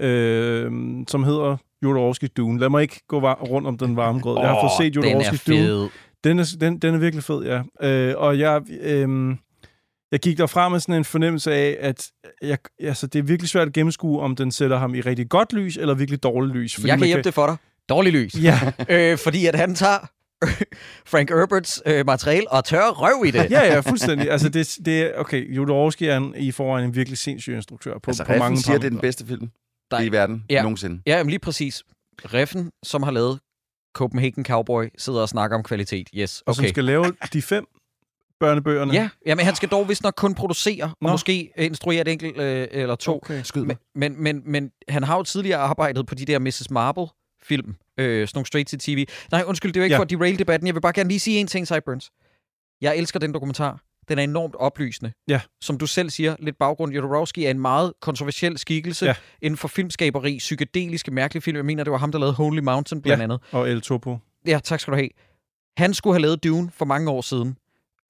øh, 0.00 0.70
som 1.08 1.24
hedder 1.24 1.56
Jodorowsky's 1.84 2.32
Dune. 2.36 2.60
Lad 2.60 2.68
mig 2.68 2.82
ikke 2.82 3.00
gå 3.08 3.20
var- 3.20 3.34
rundt 3.50 3.66
om 3.68 3.78
den 3.78 3.96
varme 3.96 4.20
grød. 4.20 4.38
Jeg 4.38 4.48
har 4.48 4.60
fået 4.62 4.72
set 4.94 4.94
den 5.04 5.04
Jodorowsky's 5.22 5.44
Dune. 5.46 5.88
Den 6.24 6.38
er, 6.38 6.56
den, 6.60 6.78
den 6.78 6.94
er 6.94 6.98
virkelig 6.98 7.24
fed, 7.24 7.44
ja. 7.44 7.88
Øh, 7.88 8.14
og 8.18 8.38
jeg, 8.38 8.60
øh, 8.82 9.08
jeg 10.12 10.20
gik 10.20 10.38
derfra 10.38 10.68
med 10.68 10.80
sådan 10.80 10.94
en 10.94 11.04
fornemmelse 11.04 11.52
af, 11.54 11.76
at 11.80 12.10
jeg, 12.42 12.58
altså, 12.80 13.06
det 13.06 13.18
er 13.18 13.22
virkelig 13.22 13.48
svært 13.50 13.66
at 13.68 13.74
gennemskue, 13.74 14.20
om 14.20 14.36
den 14.36 14.52
sætter 14.52 14.78
ham 14.78 14.94
i 14.94 15.00
rigtig 15.00 15.28
godt 15.28 15.52
lys, 15.52 15.76
eller 15.76 15.94
virkelig 15.94 16.22
dårligt 16.22 16.56
lys. 16.56 16.78
Jeg 16.84 16.98
kan 16.98 17.06
hjælpe 17.06 17.22
det 17.22 17.34
for 17.34 17.46
dig. 17.46 17.56
Dårlig 17.88 18.12
lys. 18.12 18.34
Ja, 18.42 18.72
øh, 18.88 19.18
fordi 19.18 19.46
at 19.46 19.54
han 19.54 19.74
tager 19.74 19.98
Frank 21.10 21.30
Herberts 21.30 21.82
øh, 21.86 22.06
materiale 22.06 22.50
og 22.52 22.64
tør 22.64 22.88
røv 22.90 23.24
i 23.26 23.30
det. 23.30 23.50
ja, 23.50 23.72
ja, 23.74 23.80
fuldstændig. 23.80 24.30
Altså, 24.30 24.48
det, 24.48 24.78
det 24.84 25.00
er, 25.02 25.12
okay, 25.16 25.56
Jodorowsky 25.56 26.02
er 26.02 26.16
en, 26.16 26.34
i 26.36 26.50
forvejen 26.52 26.84
en 26.88 26.94
virkelig 26.94 27.18
sindssyg 27.18 27.54
instruktør 27.54 27.98
på, 27.98 28.10
Altså, 28.10 28.24
på 28.24 28.28
Reffen 28.32 28.38
mange 28.38 28.58
siger, 28.58 28.78
det 28.78 28.84
er 28.84 28.88
den 28.90 28.90
parametre. 28.90 29.06
bedste 29.06 29.26
film 29.26 29.50
Nej. 29.92 30.00
i 30.02 30.08
verden 30.12 30.44
Ja. 30.50 30.62
nogensinde. 30.62 31.02
Ja, 31.06 31.22
men 31.22 31.30
lige 31.30 31.38
præcis. 31.38 31.82
Reffen, 32.24 32.70
som 32.82 33.02
har 33.02 33.10
lavet 33.10 33.40
Copenhagen 33.94 34.44
Cowboy, 34.44 34.88
sidder 34.98 35.20
og 35.20 35.28
snakker 35.28 35.56
om 35.56 35.62
kvalitet. 35.62 36.08
Yes, 36.14 36.42
Og 36.46 36.54
som 36.54 36.62
okay. 36.62 36.68
skal 36.72 36.84
lave 36.84 37.12
de 37.32 37.42
fem 37.42 37.66
børnebøgerne? 38.40 38.92
Ja, 38.92 39.08
ja, 39.26 39.34
men 39.34 39.44
han 39.44 39.54
skal 39.54 39.68
dog 39.68 39.88
vist 39.88 40.02
nok 40.02 40.14
kun 40.16 40.34
producere, 40.34 40.84
og 40.84 40.90
Nå. 41.00 41.10
måske 41.10 41.52
instruere 41.56 42.00
et 42.00 42.08
enkelt 42.08 42.38
øh, 42.38 42.68
eller 42.70 42.94
to. 42.96 43.16
Okay. 43.16 43.42
Skyd. 43.42 43.64
Men, 43.64 43.76
men, 43.94 44.22
men, 44.22 44.42
men 44.44 44.70
han 44.88 45.02
har 45.02 45.16
jo 45.16 45.22
tidligere 45.22 45.58
arbejdet 45.58 46.06
på 46.06 46.14
de 46.14 46.24
der 46.24 46.38
Mrs. 46.38 46.70
Marble-film. 46.70 47.74
Øh, 47.98 48.28
sådan 48.28 48.38
nogle 48.38 48.46
straight-to-tv. 48.46 49.06
Nej, 49.32 49.42
undskyld, 49.46 49.72
det 49.72 49.80
er 49.80 49.82
jo 49.82 49.84
ikke 49.84 49.94
Ja. 49.94 49.98
for 49.98 50.02
at 50.04 50.10
derail 50.10 50.38
debatten. 50.38 50.66
Jeg 50.66 50.74
vil 50.74 50.80
bare 50.80 50.92
gerne 50.92 51.08
lige 51.08 51.20
sige 51.20 51.40
en 51.40 51.46
ting, 51.46 51.66
Sideburns. 51.68 52.10
Jeg 52.80 52.96
elsker 52.96 53.18
den 53.18 53.34
dokumentar. 53.34 53.80
Den 54.08 54.18
er 54.18 54.22
enormt 54.22 54.54
oplysende. 54.58 55.12
Ja. 55.28 55.40
Som 55.60 55.78
du 55.78 55.86
selv 55.86 56.10
siger, 56.10 56.36
lidt 56.38 56.58
baggrund. 56.58 56.92
Jodorowsky 56.92 57.38
er 57.38 57.50
en 57.50 57.60
meget 57.60 57.92
kontroversiel 58.00 58.58
skikkelse 58.58 59.06
ja. 59.06 59.14
inden 59.42 59.58
for 59.58 59.68
filmskaberi, 59.68 60.38
psykedeliske, 60.38 61.10
mærkelige 61.10 61.42
film. 61.42 61.56
Jeg 61.56 61.64
mener, 61.64 61.84
det 61.84 61.90
var 61.90 61.98
ham, 61.98 62.12
der 62.12 62.18
lavede 62.18 62.34
Holy 62.34 62.58
Mountain 62.60 63.02
blandt 63.02 63.18
Ja. 63.20 63.24
andet. 63.24 63.40
Og 63.52 63.70
El 63.70 63.80
Topo. 63.80 64.18
Ja, 64.46 64.60
tak 64.64 64.80
skal 64.80 64.92
du 64.92 64.96
have. 64.96 65.08
Han 65.76 65.94
skulle 65.94 66.14
have 66.14 66.22
lavet 66.22 66.44
Dune 66.44 66.70
for 66.74 66.84
mange 66.84 67.10
år 67.10 67.20
siden. 67.20 67.56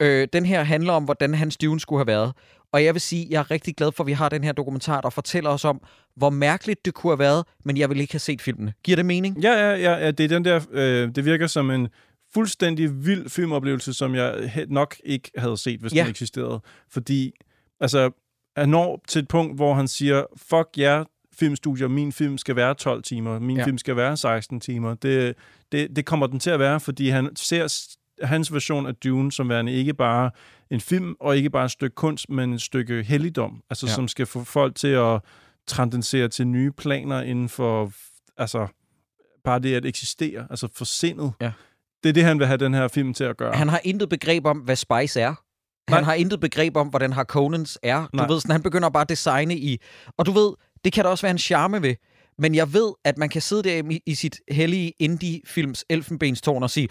Øh, 0.00 0.28
den 0.32 0.46
her 0.46 0.62
handler 0.62 0.92
om, 0.92 1.04
hvordan 1.04 1.34
hans 1.34 1.56
Dune 1.56 1.80
skulle 1.80 2.00
have 2.00 2.06
været. 2.06 2.32
Og 2.72 2.84
jeg 2.84 2.94
vil 2.94 3.00
sige, 3.00 3.26
jeg 3.30 3.38
er 3.38 3.50
rigtig 3.50 3.76
glad 3.76 3.92
for, 3.92 4.04
at 4.04 4.06
vi 4.06 4.12
har 4.12 4.28
den 4.28 4.44
her 4.44 4.52
dokumentar, 4.52 5.00
der 5.00 5.10
fortæller 5.10 5.50
os 5.50 5.64
om, 5.64 5.82
hvor 6.16 6.30
mærkeligt 6.30 6.84
det 6.84 6.94
kunne 6.94 7.10
have 7.10 7.18
været, 7.18 7.44
men 7.64 7.76
jeg 7.76 7.90
vil 7.90 8.00
ikke 8.00 8.12
have 8.12 8.18
set 8.20 8.42
filmene. 8.42 8.72
Giver 8.84 8.96
det 8.96 9.06
mening? 9.06 9.38
Ja, 9.42 9.52
ja, 9.52 9.74
ja, 9.76 10.04
ja, 10.04 10.10
det 10.10 10.24
er 10.24 10.28
den 10.28 10.44
der, 10.44 10.60
øh, 10.70 11.08
det 11.14 11.24
virker 11.24 11.46
som 11.46 11.70
en 11.70 11.88
fuldstændig 12.34 13.06
vild 13.06 13.28
filmoplevelse, 13.28 13.94
som 13.94 14.14
jeg 14.14 14.50
nok 14.68 14.96
ikke 15.04 15.30
havde 15.36 15.56
set, 15.56 15.80
hvis 15.80 15.94
Ja. 15.94 16.00
den 16.02 16.10
eksisterede. 16.10 16.60
Fordi, 16.90 17.32
altså, 17.80 18.10
han 18.56 18.68
når 18.68 19.02
til 19.08 19.18
et 19.22 19.28
punkt, 19.28 19.56
hvor 19.56 19.74
han 19.74 19.88
siger, 19.88 20.24
fuck 20.36 20.68
jer, 20.78 21.04
filmstudier, 21.38 21.88
min 21.88 22.12
film 22.12 22.38
skal 22.38 22.56
være 22.56 22.74
12 22.74 23.02
timer, 23.02 23.38
min 23.38 23.56
ja. 23.56 23.64
Film 23.64 23.78
skal 23.78 23.96
være 23.96 24.16
16 24.16 24.60
timer. 24.60 24.94
Det, 24.94 25.34
det, 25.72 25.96
det 25.96 26.06
kommer 26.06 26.26
den 26.26 26.40
til 26.40 26.50
at 26.50 26.58
være, 26.60 26.80
fordi 26.80 27.08
han 27.08 27.36
ser 27.36 27.66
hans 28.22 28.52
version 28.52 28.86
af 28.86 28.94
Dune 28.94 29.32
som 29.32 29.48
værende 29.48 29.72
ikke 29.72 29.94
bare 29.94 30.30
en 30.70 30.80
film, 30.80 31.16
og 31.20 31.36
ikke 31.36 31.50
bare 31.50 31.64
et 31.64 31.70
stykke 31.70 31.94
kunst, 31.94 32.30
men 32.30 32.52
et 32.52 32.62
stykke 32.62 33.02
helligdom, 33.02 33.62
altså 33.70 33.86
ja. 33.86 33.92
Som 33.92 34.08
skal 34.08 34.26
få 34.26 34.44
folk 34.44 34.74
til 34.74 34.88
at 34.88 35.20
transcendere 35.66 36.28
til 36.28 36.46
nye 36.46 36.70
planer 36.70 37.22
inden 37.22 37.48
for, 37.48 37.92
altså, 38.36 38.66
bare 39.44 39.58
det 39.58 39.74
at 39.74 39.84
eksistere, 39.84 40.46
altså 40.50 40.68
for 40.74 40.84
sindet. 40.84 41.32
Ja. 41.40 41.52
Det 42.02 42.08
er 42.08 42.12
det, 42.12 42.24
han 42.24 42.38
vil 42.38 42.46
have 42.46 42.56
den 42.56 42.74
her 42.74 42.88
film 42.88 43.14
til 43.14 43.24
at 43.24 43.36
gøre. 43.36 43.52
Han 43.52 43.68
har 43.68 43.80
intet 43.84 44.08
begreb 44.08 44.46
om, 44.46 44.58
hvad 44.58 44.76
Spice 44.76 45.20
er. 45.20 45.34
Nej. 45.90 45.98
Han 45.98 46.04
har 46.04 46.14
intet 46.14 46.40
begreb 46.40 46.76
om, 46.76 46.88
hvordan 46.88 47.12
Harkonnens 47.12 47.78
er. 47.82 48.08
Nej. 48.12 48.26
Du 48.26 48.32
ved, 48.32 48.40
sådan, 48.40 48.52
han 48.52 48.62
begynder 48.62 48.88
bare 48.88 49.00
at 49.00 49.08
designe 49.08 49.56
i... 49.56 49.80
Og 50.16 50.26
du 50.26 50.32
ved, 50.32 50.52
det 50.84 50.92
kan 50.92 51.04
der 51.04 51.10
også 51.10 51.22
være 51.22 51.30
en 51.30 51.38
charme 51.38 51.82
ved. 51.82 51.94
Men 52.40 52.54
jeg 52.54 52.72
ved, 52.72 52.92
at 53.04 53.18
man 53.18 53.28
kan 53.28 53.42
sidde 53.42 53.62
der 53.62 53.82
i, 53.90 54.00
i 54.06 54.14
sit 54.14 54.40
hellige 54.50 54.92
indie-films 54.98 55.84
elfenbenstårn 55.90 56.62
og 56.62 56.70
sige, 56.70 56.88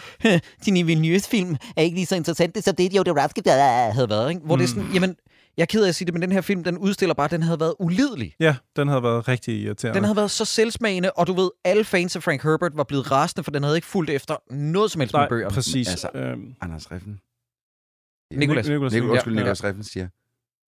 Din 0.66 0.88
Villeneuve-film 0.88 1.56
er 1.78 1.82
ikke 1.82 1.96
lige 1.96 2.06
så 2.06 2.16
interessant, 2.16 2.64
som 2.64 2.76
det, 2.76 2.94
Jodorowsky 2.96 3.42
der 3.46 3.92
havde 3.92 4.10
været, 4.10 4.30
ikke? 4.30 4.42
Hvor 4.46 4.56
mm. 4.56 4.60
det 4.60 4.64
er 4.66 4.68
sådan, 4.70 4.90
jamen, 4.94 5.16
jeg 5.58 5.64
er 5.64 5.68
ked 5.68 5.84
af 5.84 5.88
at 5.88 5.96
sige 5.96 6.06
det, 6.06 6.14
men 6.14 6.22
den 6.22 6.32
her 6.32 6.42
film, 6.42 6.64
den 6.64 6.78
udstiller 6.78 7.14
bare, 7.16 7.26
at 7.26 7.32
den 7.32 7.44
havde 7.44 7.60
været 7.60 7.74
ulidelig. 7.80 8.34
Ja, 8.40 8.56
den 8.76 8.88
havde 8.88 9.04
været 9.04 9.28
rigtig 9.28 9.62
irriterende. 9.62 9.96
Den 9.96 10.04
havde 10.04 10.16
været 10.16 10.32
så 10.32 10.46
selvsmagende, 10.46 11.12
og 11.12 11.28
du 11.28 11.34
ved, 11.34 11.50
alle 11.66 11.84
fans 11.84 12.16
af 12.16 12.24
Frank 12.24 12.44
Herbert 12.44 12.72
var 12.78 12.84
blevet 12.84 13.12
rasende, 13.12 13.44
for 13.44 13.52
den 13.52 13.64
havde 13.64 13.78
ikke 13.78 13.88
fulgt 13.88 14.10
efter 14.12 14.36
noget 14.54 14.92
som 14.92 15.02
helst 15.02 15.14
med 15.14 15.20
Nej, 15.20 15.30
bøgerne. 15.30 15.54
præcis. 15.56 15.90
Altså, 15.90 16.10
øhm, 16.16 16.54
Anders 16.62 16.92
Reffen. 16.92 17.20
Nicolas. 18.34 18.68
Nicolas. 18.68 18.94
Nik- 18.94 19.02
undskyld, 19.04 19.34
Ja. 19.34 19.40
Nicolas 19.40 19.64
Reffen 19.64 19.84
siger, 19.84 20.08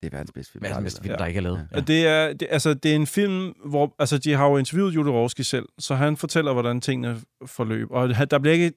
det 0.02 0.06
er 0.12 0.16
verdens 0.16 0.32
bedste 0.32 0.52
film. 0.52 0.60
Hvad 0.62 0.70
er 0.70 0.74
den 0.74 0.82
bedste 0.84 1.02
film, 1.02 1.12
Ja. 1.12 1.16
der 1.18 1.26
ikke 1.26 1.38
er 1.38 1.42
lavet? 1.42 1.68
Ja. 1.74 1.80
Det 1.80 2.06
er, 2.06 2.32
det, 2.32 2.48
altså, 2.50 2.74
det 2.74 2.90
er 2.90 2.94
en 2.96 3.06
film, 3.06 3.52
hvor 3.64 3.94
altså, 3.98 4.18
de 4.18 4.32
har 4.32 4.46
jo 4.48 4.56
interviewet 4.56 4.94
Jodorowsky 4.94 5.40
selv, 5.40 5.66
så 5.78 5.94
han 5.94 6.16
fortæller, 6.16 6.52
hvordan 6.52 6.80
tingene 6.80 7.16
forløb. 7.46 7.88
Og 7.90 8.16
han- 8.16 8.28
der 8.30 8.38
bliver 8.38 8.54
ikke, 8.54 8.72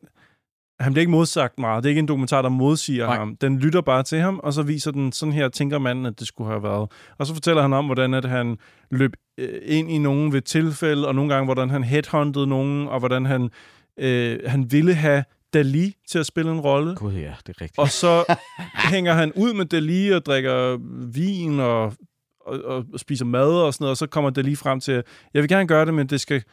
han 0.80 0.94
bliver 0.94 1.02
ikke 1.02 1.12
modsagt 1.12 1.60
meget. 1.60 1.84
Det 1.84 1.88
er 1.90 1.92
ikke 1.92 2.00
en 2.00 2.08
dokumentar, 2.08 2.42
der 2.42 2.50
modsiger 2.50 3.06
Nej. 3.06 3.16
ham. 3.16 3.36
Den 3.36 3.60
lytter 3.60 3.82
bare 3.82 4.04
til 4.04 4.20
ham, 4.20 4.40
og 4.44 4.54
så 4.54 4.64
viser 4.64 4.92
den, 4.92 5.12
sådan 5.12 5.34
her 5.34 5.50
tænker 5.50 5.78
manden, 5.80 6.06
at 6.06 6.20
det 6.20 6.28
skulle 6.28 6.50
have 6.50 6.64
været. 6.64 6.92
Og 7.18 7.28
så 7.28 7.34
fortæller 7.34 7.62
han 7.62 7.74
om, 7.74 7.86
hvordan 7.86 8.14
at 8.14 8.26
han 8.26 8.58
løb 8.92 9.14
øh, 9.38 9.62
ind 9.64 9.92
i 9.92 9.98
nogen 9.98 10.34
ved 10.34 10.42
tilfælde, 10.42 11.08
og 11.08 11.16
nogle 11.16 11.34
gange, 11.34 11.46
hvordan 11.46 11.70
han 11.70 11.84
headhuntede 11.84 12.48
nogen, 12.48 12.88
og 12.88 13.00
hvordan 13.00 13.26
han, 13.26 13.50
øh, 14.00 14.40
han 14.46 14.72
ville 14.72 14.94
have 14.94 15.24
Dali 15.54 15.96
til 16.08 16.20
at 16.20 16.26
spille 16.26 16.52
en 16.52 16.60
rolle. 16.60 16.96
Gud 16.96 17.14
ja, 17.14 17.34
det 17.48 17.50
er 17.50 17.62
rigtigt. 17.62 17.80
Og 17.80 17.90
så 17.90 18.36
hænger 18.94 19.14
han 19.14 19.34
ud 19.34 19.54
med 19.54 19.66
Dali 19.66 20.10
og 20.10 20.26
drikker 20.26 20.78
vin 21.12 21.60
og, 21.60 21.94
og, 22.46 22.64
og 22.64 22.86
spiser 22.98 23.26
mad 23.26 23.52
og 23.52 23.74
sådan 23.74 23.84
noget, 23.84 23.92
og 23.92 23.98
så 23.98 24.08
kommer 24.08 24.30
Dali 24.30 24.56
frem 24.56 24.80
til, 24.80 25.04
jeg 25.34 25.42
vil 25.42 25.50
gerne 25.50 25.68
gøre 25.68 25.86
det, 25.86 25.94
men 25.94 26.08
det 26.08 26.22
skal, 26.22 26.44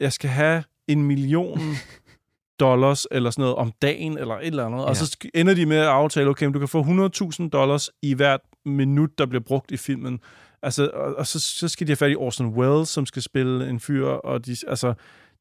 jeg 0.00 0.12
skal 0.12 0.30
have 0.30 0.64
en 0.88 1.02
million 1.02 1.60
dollars 2.60 3.06
eller 3.10 3.30
sådan 3.30 3.42
noget 3.42 3.56
om 3.56 3.72
dagen 3.82 4.18
eller 4.18 4.34
et 4.34 4.46
eller 4.46 4.66
andet. 4.66 4.78
Ja. 4.78 4.84
Og 4.84 4.96
så 4.96 5.16
ender 5.34 5.54
de 5.54 5.66
med 5.66 5.76
at 5.76 5.86
aftale, 5.86 6.28
okay, 6.28 6.46
men 6.46 6.52
du 6.52 6.58
kan 6.58 6.68
få 6.68 6.82
100.000 6.82 7.48
dollars 7.48 7.90
i 8.02 8.14
hvert 8.14 8.40
minut, 8.64 9.18
der 9.18 9.26
bliver 9.26 9.42
brugt 9.42 9.70
i 9.70 9.76
filmen. 9.76 10.20
Altså, 10.62 10.90
og, 10.94 11.14
og 11.14 11.26
så, 11.26 11.40
så 11.40 11.68
skal 11.68 11.86
de 11.86 11.90
have 11.90 11.96
fat 11.96 12.10
i 12.10 12.16
Orson 12.16 12.46
Welles, 12.46 12.88
som 12.88 13.06
skal 13.06 13.22
spille 13.22 13.70
en 13.70 13.80
fyr, 13.80 14.06
og 14.06 14.46
de, 14.46 14.56
altså, 14.68 14.94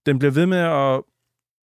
den 0.05 0.19
bliver 0.19 0.31
ved 0.31 0.45
med 0.45 0.57
at 0.57 1.01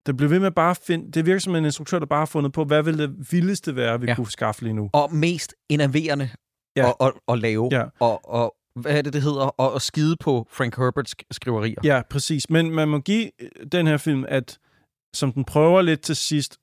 den 0.05 0.17
bliver 0.17 0.29
ved 0.29 0.39
med 0.39 0.47
at 0.47 0.55
bare 0.55 0.75
finde... 0.75 1.11
Det 1.11 1.25
virker 1.25 1.39
som 1.39 1.55
en 1.55 1.65
instruktør, 1.65 1.99
der 1.99 2.05
bare 2.05 2.19
har 2.19 2.25
fundet 2.25 2.53
på, 2.53 2.63
hvad 2.63 2.83
vil 2.83 2.97
det 2.97 3.31
vildeste 3.31 3.75
være, 3.75 3.99
vi 4.01 4.07
ja. 4.07 4.15
Kunne 4.15 4.31
skaffe 4.31 4.61
lige 4.63 4.73
nu. 4.73 4.89
og 4.93 5.15
mest 5.15 5.53
enerverende 5.69 6.29
Ja. 6.75 6.89
at, 6.89 6.95
at, 7.01 7.11
at 7.27 7.39
lave. 7.39 7.69
Ja. 7.71 7.83
Og, 7.99 8.29
og 8.29 8.55
hvad 8.75 8.97
er 8.97 9.01
det, 9.01 9.13
det 9.13 9.21
hedder? 9.21 9.41
Og 9.45 9.75
at 9.75 9.81
skide 9.81 10.15
på 10.19 10.47
Frank 10.51 10.77
Herberts 10.77 11.11
sk- 11.15 11.27
skriverier. 11.31 11.75
Ja, 11.83 12.01
præcis. 12.09 12.49
Men 12.49 12.71
man 12.71 12.87
må 12.87 12.99
give 12.99 13.31
øh, 13.41 13.49
den 13.71 13.87
her 13.87 13.97
film, 13.97 14.25
at 14.27 14.57
som 15.15 15.31
den 15.31 15.43
prøver 15.45 15.81
lidt 15.81 16.01
til 16.01 16.15
sidst, 16.15 16.57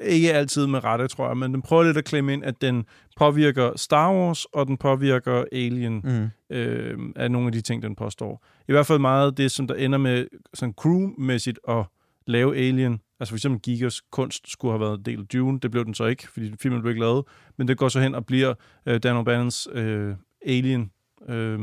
ikke 0.00 0.32
altid 0.32 0.66
med 0.66 0.84
rette, 0.84 1.08
tror 1.08 1.26
jeg, 1.26 1.36
men 1.36 1.52
den 1.54 1.62
prøver 1.62 1.82
lidt 1.82 1.96
at 1.96 2.04
klemme 2.04 2.32
ind, 2.32 2.44
at 2.44 2.60
den 2.60 2.84
påvirker 3.16 3.72
Star 3.76 4.12
Wars, 4.12 4.44
og 4.44 4.66
den 4.66 4.76
påvirker 4.76 5.44
Alien, 5.52 6.00
Mm. 6.04 6.56
øh, 6.56 6.98
af 7.16 7.30
nogle 7.30 7.46
af 7.46 7.52
de 7.52 7.60
ting, 7.60 7.82
den 7.82 7.94
påstår. 7.96 8.44
I 8.68 8.72
hvert 8.72 8.86
fald 8.86 8.98
meget 8.98 9.36
det, 9.36 9.50
som 9.50 9.66
der 9.66 9.74
ender 9.74 9.98
med 9.98 10.26
sådan 10.54 10.74
crew-mæssigt 10.80 11.58
at 11.68 11.84
lave 12.26 12.56
Alien. 12.56 13.00
Altså 13.20 13.32
for 13.32 13.36
eksempel 13.36 13.60
Gigas 13.60 14.00
kunst 14.00 14.50
skulle 14.52 14.72
have 14.72 14.80
været 14.80 14.98
en 14.98 15.04
del 15.04 15.20
af 15.20 15.26
Dune. 15.26 15.60
Det 15.60 15.70
blev 15.70 15.84
den 15.84 15.94
så 15.94 16.04
ikke, 16.04 16.28
fordi 16.28 16.54
filmen 16.60 16.80
blev 16.80 16.90
ikke 16.90 17.00
lavet. 17.00 17.24
Men 17.56 17.68
det 17.68 17.78
går 17.78 17.88
så 17.88 18.00
hen 18.00 18.14
og 18.14 18.26
bliver 18.26 18.54
øh, 18.86 19.02
Dan 19.02 19.16
O'Bannons 19.16 19.78
øh, 19.78 20.16
Alien, 20.46 20.90
øh, 21.28 21.58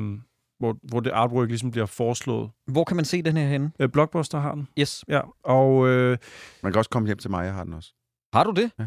hvor, 0.59 0.77
hvor 0.83 0.99
det 0.99 1.11
artwork 1.11 1.47
ligesom 1.49 1.71
bliver 1.71 1.85
foreslået. 1.85 2.49
Hvor 2.67 2.83
kan 2.83 2.95
man 2.95 3.05
se 3.05 3.21
den 3.21 3.37
her 3.37 3.47
henne? 3.47 3.71
Øh, 3.79 3.89
Blockbuster 3.89 4.39
har 4.39 4.55
den. 4.55 4.67
Yes. 4.79 5.05
Ja, 5.07 5.21
og 5.43 5.87
øh, 5.87 6.17
Man 6.63 6.71
kan 6.71 6.79
også 6.79 6.89
komme 6.89 7.05
hjem 7.05 7.17
til 7.17 7.31
mig, 7.31 7.45
jeg 7.45 7.53
har 7.53 7.63
den 7.63 7.73
også. 7.73 7.93
Har 8.33 8.43
du 8.43 8.51
det? 8.51 8.71
Ja. 8.79 8.85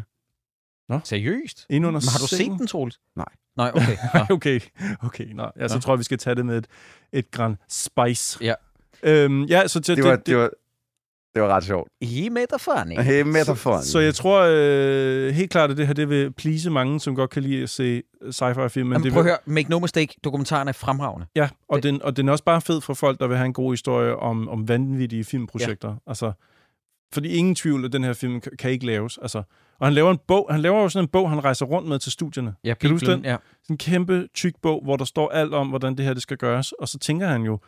Nå. 0.89 0.99
Seriøst? 1.03 1.65
ind 1.69 1.85
under 1.85 1.99
Men 1.99 2.07
har 2.07 2.19
du 2.19 2.27
set 2.27 2.59
den, 2.59 2.67
Troels? 2.67 2.99
Nej. 3.15 3.25
Nej, 3.57 3.71
okay. 3.75 3.97
Okay, 4.35 4.59
okay. 5.03 5.33
Nå, 5.33 5.51
ja, 5.59 5.67
så 5.67 5.75
Nå. 5.75 5.81
tror 5.81 5.93
jeg, 5.93 5.99
vi 5.99 6.03
skal 6.03 6.17
tage 6.17 6.35
det 6.35 6.45
med 6.45 6.57
et, 6.57 6.67
et 7.11 7.31
gran 7.31 7.57
spice. 7.69 8.37
Ja. 8.41 8.53
Øhm, 9.03 9.43
ja, 9.43 9.67
så 9.67 9.81
til, 9.81 9.95
Det 9.95 10.03
var, 10.03 10.15
det 10.15 10.37
var, 10.37 10.49
det 11.35 11.41
var 11.43 11.49
ret 11.49 11.63
sjovt. 11.63 11.89
I 12.01 12.29
metaforen, 12.29 12.91
Hey, 12.91 13.21
metaforen. 13.21 13.83
Så 13.83 13.99
jeg 13.99 14.15
tror 14.15 14.41
øh, 14.49 15.33
helt 15.33 15.51
klart, 15.51 15.71
at 15.71 15.77
det 15.77 15.87
her 15.87 15.93
det 15.93 16.09
vil 16.09 16.31
please 16.33 16.69
mange, 16.69 16.99
som 16.99 17.15
godt 17.15 17.29
kan 17.29 17.43
lide 17.43 17.63
at 17.63 17.69
se 17.69 18.03
sci-fi-film. 18.31 18.87
Men 18.87 18.93
Jamen, 18.93 19.03
det 19.03 19.13
prøv 19.13 19.19
at 19.19 19.25
vil, 19.25 19.29
høre. 19.31 19.37
Make 19.45 19.69
no 19.69 19.79
mistake. 19.79 20.15
Dokumentaren 20.23 20.67
er 20.67 20.71
fremragende. 20.71 21.27
Ja, 21.35 21.49
og, 21.69 21.75
Det- 21.75 21.83
den, 21.83 22.01
og 22.01 22.17
den 22.17 22.27
er 22.27 22.31
også 22.31 22.43
bare 22.43 22.61
fed 22.61 22.81
for 22.81 22.93
folk, 22.93 23.19
der 23.19 23.27
vil 23.27 23.37
have 23.37 23.45
en 23.45 23.53
god 23.53 23.73
historie 23.73 24.15
om, 24.15 24.49
om 24.49 24.67
vanvittige 24.67 25.23
filmprojekter. 25.23 25.89
Ja. 25.89 25.95
Altså, 26.07 26.31
fordi 27.13 27.29
ingen 27.29 27.55
tvivl, 27.55 27.85
at 27.85 27.91
den 27.93 28.03
her 28.03 28.13
film 28.13 28.41
kan, 28.41 28.51
kan 28.59 28.71
ikke 28.71 28.85
laves. 28.85 29.17
Altså, 29.21 29.43
og 29.79 29.87
han 29.87 29.93
laver 29.93 30.11
en 30.11 30.19
bog. 30.27 30.47
Han 30.51 30.59
laver 30.61 30.81
jo 30.81 30.89
sådan 30.89 31.03
en 31.03 31.07
bog, 31.09 31.29
han 31.29 31.43
rejser 31.43 31.65
rundt 31.65 31.87
med 31.89 31.99
til 31.99 32.11
studierne. 32.11 32.53
Ja, 32.63 32.73
Kan 32.73 32.89
du 32.89 32.97
den? 32.97 33.25
Ja. 33.25 33.37
Sådan 33.63 33.73
en 33.73 33.77
kæmpe, 33.77 34.27
tyk 34.35 34.53
bog, 34.61 34.81
hvor 34.83 34.95
der 34.97 35.05
står 35.05 35.29
alt 35.29 35.53
om, 35.53 35.67
hvordan 35.67 35.95
det 35.97 36.05
her 36.05 36.13
det 36.13 36.21
skal 36.21 36.37
gøres. 36.37 36.71
Og 36.71 36.87
så 36.87 36.99
tænker 36.99 37.27
han 37.27 37.41
jo, 37.41 37.59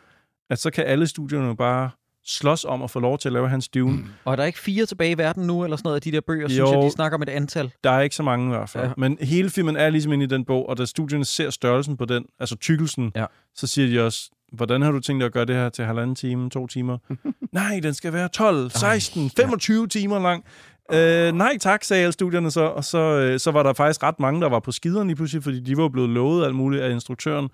at 0.50 0.58
så 0.58 0.70
kan 0.70 0.84
alle 0.84 1.06
studierne 1.06 1.56
bare 1.56 1.90
slås 2.26 2.64
om 2.64 2.82
at 2.82 2.90
få 2.90 3.00
lov 3.00 3.18
til 3.18 3.28
at 3.28 3.32
lave 3.32 3.48
hans 3.48 3.68
Dune. 3.68 3.98
Og 4.24 4.32
er 4.32 4.36
der 4.36 4.44
ikke 4.44 4.58
fire 4.58 4.86
tilbage 4.86 5.10
i 5.10 5.18
verden 5.18 5.46
nu, 5.46 5.64
eller 5.64 5.76
sådan 5.76 5.86
noget 5.86 5.96
af 5.96 6.02
de 6.02 6.12
der 6.12 6.20
bøger? 6.20 6.48
Synes 6.48 6.58
Jo. 6.58 6.72
jeg, 6.72 6.82
de 6.86 6.90
snakker 6.90 7.16
om 7.18 7.22
et 7.22 7.28
antal. 7.28 7.72
Der 7.84 7.90
er 7.90 8.00
ikke 8.00 8.16
så 8.16 8.22
mange 8.22 8.46
i 8.46 8.56
hvert 8.56 8.68
fald. 8.68 8.84
Ja. 8.84 8.88
Ja. 8.88 8.94
Men 8.96 9.18
hele 9.20 9.50
filmen 9.50 9.76
er 9.76 9.90
ligesom 9.90 10.12
inde 10.12 10.24
i 10.24 10.28
den 10.28 10.44
bog, 10.44 10.68
og 10.68 10.78
da 10.78 10.84
studierne 10.84 11.24
ser 11.24 11.50
størrelsen 11.50 11.96
på 11.96 12.04
den, 12.04 12.24
altså 12.40 12.56
tykkelsen, 12.56 13.12
Ja. 13.16 13.24
så 13.54 13.66
siger 13.66 13.88
de 13.88 14.06
også, 14.06 14.30
hvordan 14.52 14.82
har 14.82 14.90
du 14.92 15.00
tænkt 15.00 15.20
dig 15.20 15.26
at 15.26 15.32
gøre 15.32 15.44
det 15.44 15.54
her 15.56 15.68
til 15.68 15.84
halvanden 15.84 16.16
time, 16.16 16.50
to 16.50 16.66
timer? 16.66 16.98
Nej, 17.52 17.80
den 17.82 17.94
skal 17.94 18.12
være 18.12 18.28
12, 18.28 18.70
16, 18.70 19.30
25 19.36 19.86
timer 19.86 20.18
lang. 20.18 20.44
Øh, 20.92 21.32
nej 21.32 21.58
tak, 21.60 21.84
sagde 21.84 22.02
alle 22.02 22.12
studierne 22.12 22.50
så, 22.50 22.60
og 22.60 22.84
så, 22.84 22.98
øh, 22.98 23.40
så 23.40 23.50
var 23.50 23.62
der 23.62 23.72
faktisk 23.72 24.02
ret 24.02 24.20
mange, 24.20 24.40
der 24.40 24.48
var 24.48 24.60
på 24.60 24.72
skideren 24.72 25.08
lige 25.08 25.16
pludselig, 25.16 25.42
fordi 25.42 25.60
de 25.60 25.76
var 25.76 25.88
blevet 25.88 26.10
lovet 26.10 26.44
alt 26.44 26.54
muligt 26.54 26.82
af 26.82 26.90
instruktøren. 26.90 27.48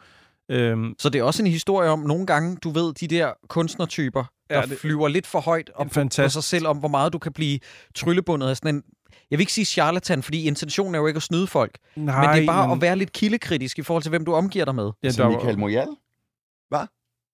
Øhm, 0.51 0.95
Så 0.99 1.09
det 1.09 1.19
er 1.19 1.23
også 1.23 1.43
en 1.43 1.47
historie 1.51 1.91
om, 1.91 1.99
nogle 1.99 2.27
gange, 2.27 2.57
du 2.65 2.71
ved, 2.71 2.93
de 2.95 3.07
der 3.09 3.31
kunstnertyper, 3.49 4.25
der 4.51 4.55
Ja, 4.57 4.61
ja, 4.61 4.67
det- 4.67 4.79
flyver 4.79 5.09
lidt 5.09 5.27
for 5.27 5.41
højt 5.41 5.71
op 5.75 5.87
på, 5.87 5.93
Fantastisk. 5.95 6.33
sig 6.33 6.45
selv, 6.45 6.67
om 6.67 6.77
hvor 6.79 6.89
meget 6.89 7.13
du 7.13 7.19
kan 7.19 7.33
blive 7.33 7.59
tryllebundet 7.95 8.49
af 8.49 8.57
sådan 8.57 8.75
en... 8.75 8.83
Jeg 9.31 9.39
vil 9.39 9.43
ikke 9.43 9.53
sige 9.53 9.65
charlatan, 9.65 10.23
fordi 10.23 10.43
intentionen 10.47 10.95
er 10.95 10.99
jo 10.99 11.07
ikke 11.07 11.17
at 11.19 11.23
snyde 11.23 11.47
folk. 11.47 11.79
nej, 11.97 12.27
men 12.27 12.37
det 12.37 12.43
er 12.43 12.47
bare 12.53 12.69
men, 12.69 12.77
at 12.77 12.81
være 12.83 12.97
lidt 12.97 13.13
kildekritisk 13.13 13.79
i 13.79 13.83
forhold 13.83 14.03
til, 14.03 14.11
hvem 14.11 14.25
du 14.25 14.35
omgiver 14.35 14.65
dig 14.65 14.75
med. 14.75 14.85
Ja, 14.85 15.07
altså 15.09 15.23
der 15.23 15.29
Michael 15.29 15.55
var, 15.55 15.61
Moyal? 15.61 15.89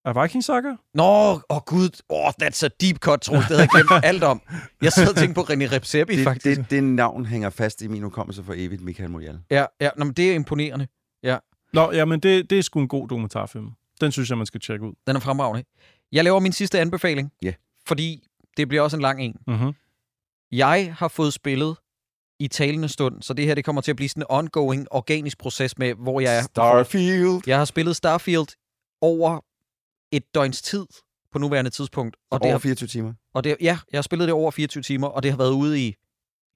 Er 0.04 0.22
Viking 0.22 0.44
Saga? 0.44 0.68
Nå, 0.94 1.02
åh 1.04 1.40
oh, 1.48 1.60
gud, 1.66 2.02
oh, 2.08 2.28
that's 2.42 2.64
a 2.64 2.68
deep 2.80 2.96
cut, 2.98 3.20
Troels. 3.20 3.46
Det 3.48 3.56
havde 3.56 3.60
jeg 3.60 3.68
glemt 3.68 4.04
alt 4.10 4.22
om. 4.24 4.42
Jeg 4.82 4.92
sad 4.92 5.08
og 5.08 5.16
tænkte 5.16 5.34
på 5.34 5.40
René 5.40 5.72
Repsepi, 5.74 6.16
Det, 6.16 6.24
faktisk. 6.24 6.60
det, 6.60 6.70
det 6.70 6.84
navn 6.84 7.26
hænger 7.26 7.50
fast 7.50 7.82
i 7.82 7.86
min 7.88 8.02
hukommelse 8.02 8.44
for 8.44 8.54
evigt, 8.56 8.82
Michael 8.82 9.10
Morial. 9.10 9.38
Ja, 9.50 9.64
ja 9.80 9.90
nå, 9.96 10.04
men 10.04 10.14
det 10.14 10.30
er 10.30 10.34
imponerende. 10.34 10.86
Nå, 11.72 11.92
jamen 11.92 12.20
det, 12.20 12.50
det 12.50 12.58
er 12.58 12.62
sgu 12.62 12.80
en 12.80 12.88
god 12.88 13.08
dokumentarfilm. 13.08 13.70
Den 14.00 14.12
synes 14.12 14.28
jeg, 14.30 14.38
man 14.38 14.46
skal 14.46 14.60
tjekke 14.60 14.84
ud. 14.86 14.92
Den 15.06 15.16
er 15.16 15.20
fremragende. 15.20 15.64
Jeg 16.12 16.24
laver 16.24 16.40
min 16.40 16.52
sidste 16.52 16.80
anbefaling. 16.80 17.32
Ja. 17.42 17.52
Fordi 17.86 18.28
det 18.56 18.68
bliver 18.68 18.82
også 18.82 18.96
en 18.96 19.02
lang 19.02 19.22
en. 19.24 19.36
Mm-hmm. 19.46 19.72
Jeg 20.52 20.94
har 20.98 21.08
fået 21.08 21.32
spillet 21.32 21.76
i 22.38 22.48
talende 22.48 22.88
stund, 22.88 23.22
så 23.22 23.34
det 23.34 23.44
her 23.46 23.54
det 23.54 23.64
kommer 23.64 23.82
til 23.82 23.92
at 23.92 23.96
blive 23.96 24.08
sådan 24.08 24.22
en 24.22 24.26
ongoing, 24.28 24.86
organisk 24.90 25.38
proces 25.38 25.78
med, 25.78 25.94
hvor 25.94 26.20
jeg 26.20 26.38
er. 26.38 26.42
Starfield. 26.42 27.40
Jeg 27.46 27.58
har 27.58 27.64
spillet 27.64 27.96
Starfield 27.96 28.46
over 29.00 29.40
et 30.12 30.34
døgns 30.34 30.62
tid 30.62 30.86
på 31.32 31.38
nuværende 31.38 31.70
tidspunkt. 31.70 32.16
Og 32.30 32.40
det 32.40 32.44
Over 32.44 32.52
har, 32.52 32.58
24 32.58 32.86
timer. 32.86 33.12
og 33.34 33.44
det, 33.44 33.56
ja, 33.60 33.78
jeg 33.92 33.98
har 33.98 34.02
spillet 34.02 34.26
det 34.26 34.32
over 34.34 34.50
24 34.50 34.82
timer, 34.82 35.06
og 35.08 35.22
det 35.22 35.30
har 35.30 35.38
været 35.38 35.52
ude 35.52 35.80
i 35.86 35.94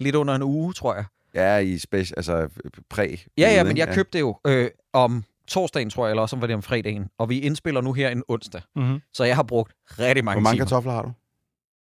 lidt 0.01 0.15
under 0.17 0.35
en 0.35 0.43
uge, 0.43 0.73
tror 0.73 0.95
jeg. 0.95 1.05
Ja, 1.35 1.57
i 1.57 1.75
speci- 1.77 2.13
altså 2.17 2.49
præ. 2.91 3.17
Ja, 3.39 3.51
ja, 3.55 3.65
men 3.65 3.77
jeg 3.77 3.95
købte 3.95 4.13
det 4.19 4.21
jo 4.21 4.39
øh, 4.47 4.71
om 4.93 5.25
torsdagen, 5.49 5.91
tror 5.91 6.07
jeg, 6.07 6.11
eller 6.11 6.23
også 6.23 6.37
var 6.37 6.47
det 6.47 6.57
om 6.57 6.63
fredagen. 6.63 7.09
Og 7.19 7.29
vi 7.29 7.41
indspiller 7.41 7.81
nu 7.81 7.93
her 7.93 8.09
en 8.09 8.23
onsdag. 8.29 8.63
Mm-hmm. 8.77 9.01
Så 9.13 9.25
jeg 9.25 9.37
har 9.37 9.43
brugt 9.43 9.73
rigtig 9.99 10.25
mange 10.25 10.37
Hvor 10.37 10.43
mange 10.43 10.57
timer. 10.57 10.65
kartofler 10.65 10.93
har 10.93 11.03
du? 11.03 11.13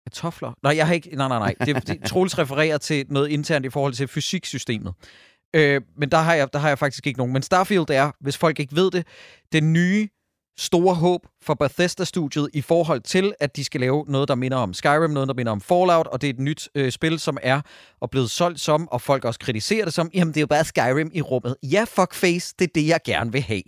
Kartofler? 0.06 0.52
Nej, 0.62 0.76
jeg 0.76 0.86
har 0.86 0.94
ikke... 0.94 1.16
Nej, 1.16 1.28
nej, 1.28 1.38
nej. 1.38 1.54
Det, 1.66 1.88
det, 1.88 2.02
Troels 2.10 2.38
refererer 2.38 2.78
til 2.78 3.06
noget 3.08 3.28
internt 3.28 3.66
i 3.66 3.70
forhold 3.70 3.92
til 3.92 4.08
fysiksystemet. 4.08 4.94
Øh, 5.56 5.80
men 5.96 6.10
der 6.10 6.18
har, 6.18 6.34
jeg, 6.34 6.52
der 6.52 6.58
har 6.58 6.68
jeg 6.68 6.78
faktisk 6.78 7.06
ikke 7.06 7.18
nogen. 7.18 7.32
Men 7.32 7.42
Starfield 7.42 7.90
er, 7.90 8.10
hvis 8.20 8.38
folk 8.38 8.60
ikke 8.60 8.76
ved 8.76 8.90
det, 8.90 9.06
det 9.52 9.64
nye 9.64 10.08
store 10.60 10.94
håb 10.94 11.26
for 11.42 11.54
Bethesda-studiet 11.54 12.48
i 12.54 12.60
forhold 12.60 13.00
til, 13.00 13.34
at 13.40 13.56
de 13.56 13.64
skal 13.64 13.80
lave 13.80 14.04
noget, 14.08 14.28
der 14.28 14.34
minder 14.34 14.56
om 14.56 14.74
Skyrim, 14.74 15.10
noget, 15.10 15.28
der 15.28 15.34
minder 15.34 15.52
om 15.52 15.60
Fallout, 15.60 16.06
og 16.06 16.20
det 16.20 16.26
er 16.26 16.32
et 16.32 16.40
nyt 16.40 16.68
øh, 16.74 16.92
spil, 16.92 17.18
som 17.18 17.38
er 17.42 17.60
og 18.00 18.10
blevet 18.10 18.30
solgt 18.30 18.60
som, 18.60 18.88
og 18.88 19.00
folk 19.00 19.24
også 19.24 19.40
kritiserer 19.40 19.84
det 19.84 19.94
som, 19.94 20.10
jamen 20.14 20.34
det 20.34 20.36
er 20.36 20.42
jo 20.42 20.46
bare 20.46 20.64
Skyrim 20.64 21.10
i 21.14 21.22
rummet. 21.22 21.56
Ja, 21.62 21.84
fuckface, 21.88 22.54
det 22.58 22.64
er 22.64 22.70
det, 22.74 22.86
jeg 22.86 23.00
gerne 23.04 23.32
vil 23.32 23.42
have. 23.42 23.62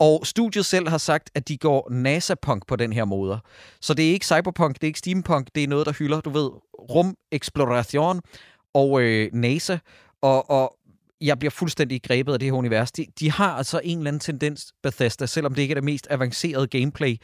Og 0.00 0.26
studiet 0.26 0.66
selv 0.66 0.88
har 0.88 0.98
sagt, 0.98 1.30
at 1.34 1.48
de 1.48 1.56
går 1.56 1.88
NASA-punk 1.90 2.66
på 2.66 2.76
den 2.76 2.92
her 2.92 3.04
måde. 3.04 3.40
Så 3.80 3.94
det 3.94 4.08
er 4.08 4.12
ikke 4.12 4.26
cyberpunk, 4.26 4.74
det 4.74 4.82
er 4.82 4.86
ikke 4.86 4.98
steampunk, 4.98 5.48
det 5.54 5.64
er 5.64 5.68
noget, 5.68 5.86
der 5.86 5.92
hylder, 5.92 6.20
du 6.20 6.30
ved, 6.30 6.50
rumeksploration 6.90 8.20
og 8.74 9.02
øh, 9.02 9.30
NASA. 9.32 9.78
Og, 10.22 10.50
og 10.50 10.76
jeg 11.22 11.38
bliver 11.38 11.50
fuldstændig 11.50 12.02
grebet 12.02 12.32
af 12.32 12.38
det 12.38 12.46
her 12.46 12.52
univers. 12.52 12.92
De, 12.92 13.06
de 13.20 13.30
har 13.30 13.52
altså 13.52 13.80
en 13.84 13.98
eller 13.98 14.10
anden 14.10 14.20
tendens, 14.20 14.72
Bethesda, 14.82 15.26
selvom 15.26 15.54
det 15.54 15.62
ikke 15.62 15.72
er 15.72 15.74
det 15.76 15.84
mest 15.84 16.06
avancerede 16.10 16.66
gameplay 16.66 17.16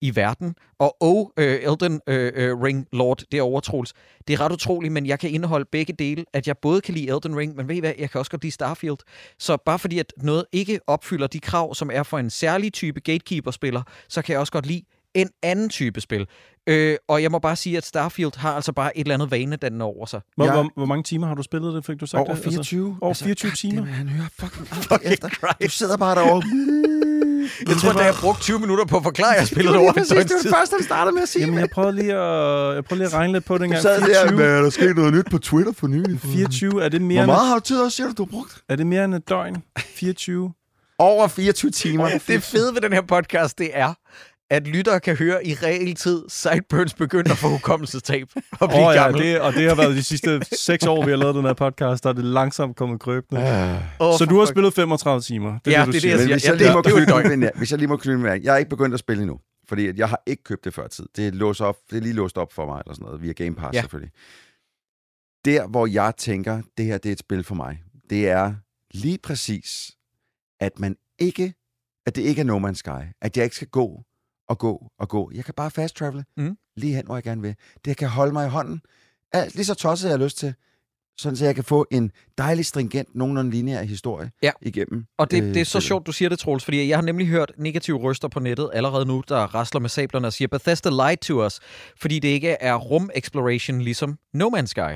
i 0.00 0.16
verden. 0.16 0.54
Og 0.78 0.96
oh, 1.00 1.26
øh, 1.36 1.62
Elden 1.62 2.00
øh, 2.06 2.32
øh, 2.34 2.60
Ring 2.60 2.86
Lord, 2.92 3.22
det 3.32 3.38
er. 3.38 3.92
Det 4.28 4.34
er 4.34 4.40
ret 4.40 4.52
utroligt, 4.52 4.92
men 4.92 5.06
jeg 5.06 5.18
kan 5.18 5.30
indeholde 5.30 5.64
begge 5.72 5.92
dele, 5.92 6.24
at 6.32 6.46
jeg 6.46 6.58
både 6.58 6.80
kan 6.80 6.94
lide 6.94 7.08
Elden 7.14 7.36
Ring, 7.36 7.56
men 7.56 7.68
ved 7.68 7.76
I 7.76 7.80
hvad, 7.80 7.92
jeg 7.98 8.10
kan 8.10 8.18
også 8.18 8.30
godt 8.30 8.42
lide 8.42 8.52
Starfield. 8.52 8.98
Så 9.38 9.56
bare 9.66 9.78
fordi, 9.78 9.98
at 9.98 10.12
noget 10.16 10.44
ikke 10.52 10.80
opfylder 10.86 11.26
de 11.26 11.40
krav, 11.40 11.74
som 11.74 11.90
er 11.92 12.02
for 12.02 12.18
en 12.18 12.30
særlig 12.30 12.72
type 12.72 13.00
gatekeeper-spiller, 13.00 13.82
så 14.08 14.22
kan 14.22 14.32
jeg 14.32 14.40
også 14.40 14.52
godt 14.52 14.66
lide 14.66 14.82
en 15.16 15.28
anden 15.42 15.68
type 15.68 16.00
spil. 16.00 16.26
Øh, 16.66 16.96
og 17.08 17.22
jeg 17.22 17.30
må 17.30 17.38
bare 17.38 17.56
sige, 17.56 17.76
at 17.76 17.86
Starfield 17.86 18.36
har 18.38 18.52
altså 18.52 18.72
bare 18.72 18.98
et 18.98 19.00
eller 19.00 19.14
andet 19.14 19.30
vanedannende 19.30 19.84
over 19.84 20.06
sig. 20.06 20.20
Hvor, 20.36 20.44
Ja. 20.46 20.52
hvor, 20.52 20.70
hvor 20.76 20.86
mange 20.86 21.02
timer 21.02 21.26
har 21.26 21.34
du 21.34 21.42
spillet 21.42 21.74
det, 21.74 21.84
fik 21.86 22.00
du 22.00 22.06
sagt 22.06 22.18
Over 22.18 22.24
det? 22.34 22.46
Altså, 22.46 22.50
24? 22.50 22.98
over 23.00 23.14
24 23.14 23.50
God 23.50 23.56
timer? 23.56 23.74
damn, 23.76 23.86
han 23.94 24.08
hører 24.08 24.28
fucking, 24.38 24.66
fucking 24.68 25.12
efter. 25.12 25.28
Du 25.62 25.68
sidder 25.70 25.96
bare 25.96 26.14
derovre. 26.14 26.42
Jeg 27.68 27.76
tror, 27.76 27.90
at 27.90 27.96
jeg 27.96 28.04
har 28.04 28.20
brugt 28.20 28.40
20 28.40 28.58
minutter 28.58 28.84
på 28.84 28.96
at 28.96 29.02
forklare, 29.02 29.34
at 29.34 29.40
jeg 29.40 29.46
spillede 29.48 29.72
det 29.74 29.80
over 29.82 29.92
præcis, 29.92 30.08
døgns 30.08 30.24
det 30.24 30.34
var 30.36 30.42
det 30.42 30.50
første, 30.58 30.74
han 30.76 30.84
startede 30.84 31.14
med 31.14 31.22
at 31.22 31.28
sige. 31.28 31.44
Jamen, 31.44 31.58
jeg 31.58 31.70
prøvede 31.70 31.92
lige 31.96 32.12
at, 32.14 32.74
jeg 32.74 32.84
prøvede 32.84 32.94
lige 33.04 33.06
at 33.06 33.14
regne 33.14 33.32
lidt 33.32 33.44
på 33.44 33.54
det 33.54 33.60
Du 33.60 33.64
engang. 33.64 33.82
sad 33.82 34.00
der 34.00 34.06
24, 34.06 34.36
med, 34.36 34.62
der 34.64 34.70
skete 34.70 34.94
noget 34.94 35.14
nyt 35.14 35.26
på 35.30 35.38
Twitter 35.38 35.72
for 35.72 35.86
nylig. 35.86 36.20
24, 36.20 36.84
er 36.84 36.88
det 36.88 37.02
mere, 37.02 37.14
Hvor 37.16 37.22
end, 37.22 37.38
meget 37.38 37.48
har 37.48 37.54
du 37.54 37.60
tid 37.60 37.80
også, 37.80 37.96
siger 37.96 38.06
du, 38.06 38.12
du 38.16 38.24
har 38.24 38.30
brugt? 38.30 38.62
er 38.68 38.76
det 38.76 38.86
mere 38.86 39.04
end 39.04 39.14
et 39.14 39.28
døgn? 39.28 39.56
24? 39.78 40.52
Over 40.98 41.28
24 41.28 41.70
timer. 41.70 42.08
Det 42.28 42.42
fede 42.42 42.74
ved 42.74 42.80
den 42.80 42.92
her 42.92 43.02
podcast, 43.02 43.58
det 43.58 43.70
er, 43.72 43.94
at 44.50 44.66
lyttere 44.66 45.00
kan 45.00 45.16
høre 45.16 45.46
i 45.46 45.54
realtid 45.54 46.22
Sideburns 46.28 46.94
begynde 46.94 47.30
at 47.30 47.36
få 47.38 47.48
hukommelsestab 47.48 48.28
og 48.60 48.68
blive 48.68 48.80
Åh 48.82 48.86
oh, 48.88 48.94
ja, 48.94 49.02
gammel. 49.02 49.22
det, 49.22 49.40
og 49.40 49.52
det 49.52 49.68
har 49.68 49.74
været 49.74 49.96
de 49.96 50.02
sidste 50.02 50.40
seks 50.56 50.86
år, 50.86 51.04
vi 51.04 51.10
har 51.10 51.16
lavet 51.18 51.34
den 51.34 51.44
her 51.44 51.52
podcast, 51.52 52.04
der 52.04 52.10
er 52.10 52.14
det 52.14 52.24
langsomt 52.24 52.76
kommet 52.76 53.00
krøbende. 53.00 53.42
Ah. 53.42 53.82
Åh, 54.00 54.18
Så 54.18 54.24
du 54.30 54.38
har 54.38 54.46
fuck. 54.46 54.54
spillet 54.54 54.74
35 54.74 55.20
timer? 55.20 55.58
Det 55.64 55.74
er 55.74 55.80
Ja, 55.80 55.86
det, 55.86 55.96
er 55.96 56.00
det, 56.00 56.08
jeg 56.30 56.40
siger. 56.40 56.50
det- 56.52 56.60
det 56.60 56.66
er 57.12 57.38
ja, 57.42 57.50
hvis 57.56 57.70
jeg 57.70 57.78
lige 57.78 57.88
må 57.88 57.96
knytte 57.96 58.18
med, 58.18 58.40
jeg 58.42 58.54
er 58.54 58.58
ikke 58.58 58.70
begyndt 58.70 58.94
at 58.94 59.00
spille 59.00 59.22
endnu. 59.22 59.38
Fordi 59.68 59.86
at 59.86 59.98
jeg 59.98 60.08
har 60.08 60.22
ikke 60.26 60.42
købt 60.44 60.64
det 60.64 60.74
før 60.74 60.86
tid. 60.88 61.06
Det 61.16 61.26
er, 61.26 61.30
låst 61.32 61.60
op, 61.60 61.76
det 61.90 61.96
er 61.96 62.00
lige 62.00 62.12
låst 62.12 62.38
op 62.38 62.52
for 62.52 62.66
mig, 62.66 62.82
eller 62.86 62.94
sådan 62.94 63.04
noget, 63.04 63.22
via 63.22 63.32
Game 63.32 63.54
Pass 63.54 63.74
Ja. 63.74 63.80
selvfølgelig. 63.80 64.12
Der, 65.44 65.66
hvor 65.66 65.86
jeg 65.86 66.12
tænker, 66.18 66.62
det 66.78 66.84
her 66.86 66.98
det 66.98 67.08
er 67.08 67.12
et 67.12 67.18
spil 67.18 67.44
for 67.44 67.54
mig, 67.54 67.78
det 68.10 68.28
er 68.28 68.54
lige 68.94 69.18
præcis, 69.22 69.90
at 70.60 70.78
man 70.78 70.96
ikke, 71.18 71.54
at 72.06 72.16
det 72.16 72.22
ikke 72.22 72.40
er 72.40 72.44
No 72.44 72.58
Man's 72.68 72.74
Sky. 72.74 73.14
At 73.22 73.36
jeg 73.36 73.44
ikke 73.44 73.56
skal 73.56 73.68
gå 73.68 74.02
og 74.48 74.58
gå 74.58 74.86
og 74.98 75.08
gå. 75.08 75.30
Jeg 75.34 75.44
kan 75.44 75.54
bare 75.54 75.70
fast 75.70 75.96
travele 75.96 76.24
Mm. 76.36 76.56
lige 76.76 76.94
hen, 76.94 77.06
hvor 77.06 77.16
jeg 77.16 77.22
gerne 77.22 77.42
vil. 77.42 77.54
Det 77.84 77.96
kan 77.96 78.08
holde 78.08 78.32
mig 78.32 78.46
i 78.46 78.50
hånden. 78.50 78.80
Alt, 79.32 79.54
lige 79.54 79.64
så 79.64 79.74
tosset 79.74 80.08
jeg 80.08 80.18
har 80.18 80.24
lyst 80.24 80.38
til. 80.38 80.54
Sådan 81.18 81.36
så 81.36 81.44
jeg 81.44 81.54
kan 81.54 81.64
få 81.64 81.86
en 81.90 82.10
dejlig 82.38 82.66
stringent, 82.66 83.08
nogenlunde 83.14 83.50
lineær 83.50 83.82
historie 83.82 84.30
Ja. 84.42 84.50
igennem. 84.62 85.04
Og 85.18 85.30
det, 85.30 85.42
øh, 85.42 85.54
det 85.54 85.60
er 85.60 85.64
så 85.64 85.80
sjovt, 85.80 86.06
du 86.06 86.12
siger 86.12 86.28
det, 86.28 86.38
Troels, 86.38 86.64
fordi 86.64 86.88
jeg 86.88 86.96
har 86.98 87.02
nemlig 87.02 87.26
hørt 87.26 87.52
negative 87.58 87.98
røster 87.98 88.28
på 88.28 88.40
nettet 88.40 88.70
allerede 88.72 89.06
nu, 89.06 89.22
der 89.28 89.54
rasler 89.54 89.80
med 89.80 89.88
sablerne 89.88 90.26
og 90.26 90.32
siger, 90.32 90.48
Bethesda 90.48 90.90
lied 90.90 91.16
to 91.16 91.44
us, 91.46 91.60
fordi 92.00 92.18
det 92.18 92.28
ikke 92.28 92.48
er 92.50 92.74
rum-exploration 92.74 93.80
ligesom 93.80 94.18
No 94.34 94.50
Man's 94.56 94.66
Sky. 94.66 94.94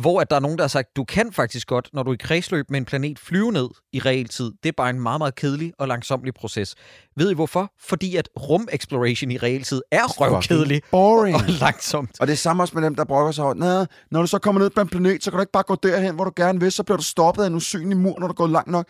Hvor 0.00 0.20
at 0.20 0.30
der 0.30 0.36
er 0.36 0.40
nogen, 0.40 0.58
der 0.58 0.64
har 0.64 0.68
sagt, 0.68 0.96
du 0.96 1.04
kan 1.04 1.32
faktisk 1.32 1.66
godt, 1.66 1.88
når 1.92 2.02
du 2.02 2.10
er 2.10 2.14
i 2.14 2.16
kredsløb 2.20 2.70
med 2.70 2.78
en 2.78 2.84
planet, 2.84 3.18
flyve 3.18 3.52
ned 3.52 3.68
i 3.92 3.98
realtid. 3.98 4.52
Det 4.62 4.68
er 4.68 4.72
bare 4.76 4.90
en 4.90 5.00
meget, 5.00 5.20
meget 5.20 5.34
kedelig 5.34 5.72
og 5.78 5.88
langsomlig 5.88 6.34
proces. 6.34 6.74
Ved 7.16 7.30
I 7.30 7.34
hvorfor? 7.34 7.72
Fordi 7.80 8.16
at 8.16 8.28
rum-exploration 8.40 9.30
i 9.30 9.36
realtid 9.38 9.82
er 9.90 10.04
røvkedelig 10.06 10.82
boring. 10.90 11.34
og 11.36 11.42
langsomt. 11.60 12.10
Og 12.20 12.26
det 12.26 12.32
er 12.32 12.36
samme 12.36 12.62
også 12.62 12.74
med 12.74 12.82
dem, 12.82 12.94
der 12.94 13.04
brokker 13.04 13.32
sig 13.32 13.44
over, 13.44 13.54
"Nå, 13.54 13.86
når 14.10 14.20
du 14.20 14.26
så 14.26 14.38
kommer 14.38 14.60
ned 14.60 14.70
på 14.70 14.80
en 14.80 14.88
planet, 14.88 15.24
så 15.24 15.30
kan 15.30 15.36
du 15.38 15.42
ikke 15.42 15.52
bare 15.52 15.62
gå 15.62 15.74
derhen, 15.82 16.14
hvor 16.14 16.24
du 16.24 16.32
gerne 16.36 16.60
vil, 16.60 16.72
så 16.72 16.82
bliver 16.82 16.96
du 16.96 17.02
stoppet 17.04 17.42
af 17.42 17.46
en 17.46 17.54
usynlig 17.54 17.96
mur, 17.96 18.18
når 18.20 18.26
du 18.26 18.34
går 18.34 18.46
langt 18.46 18.70
nok. 18.70 18.86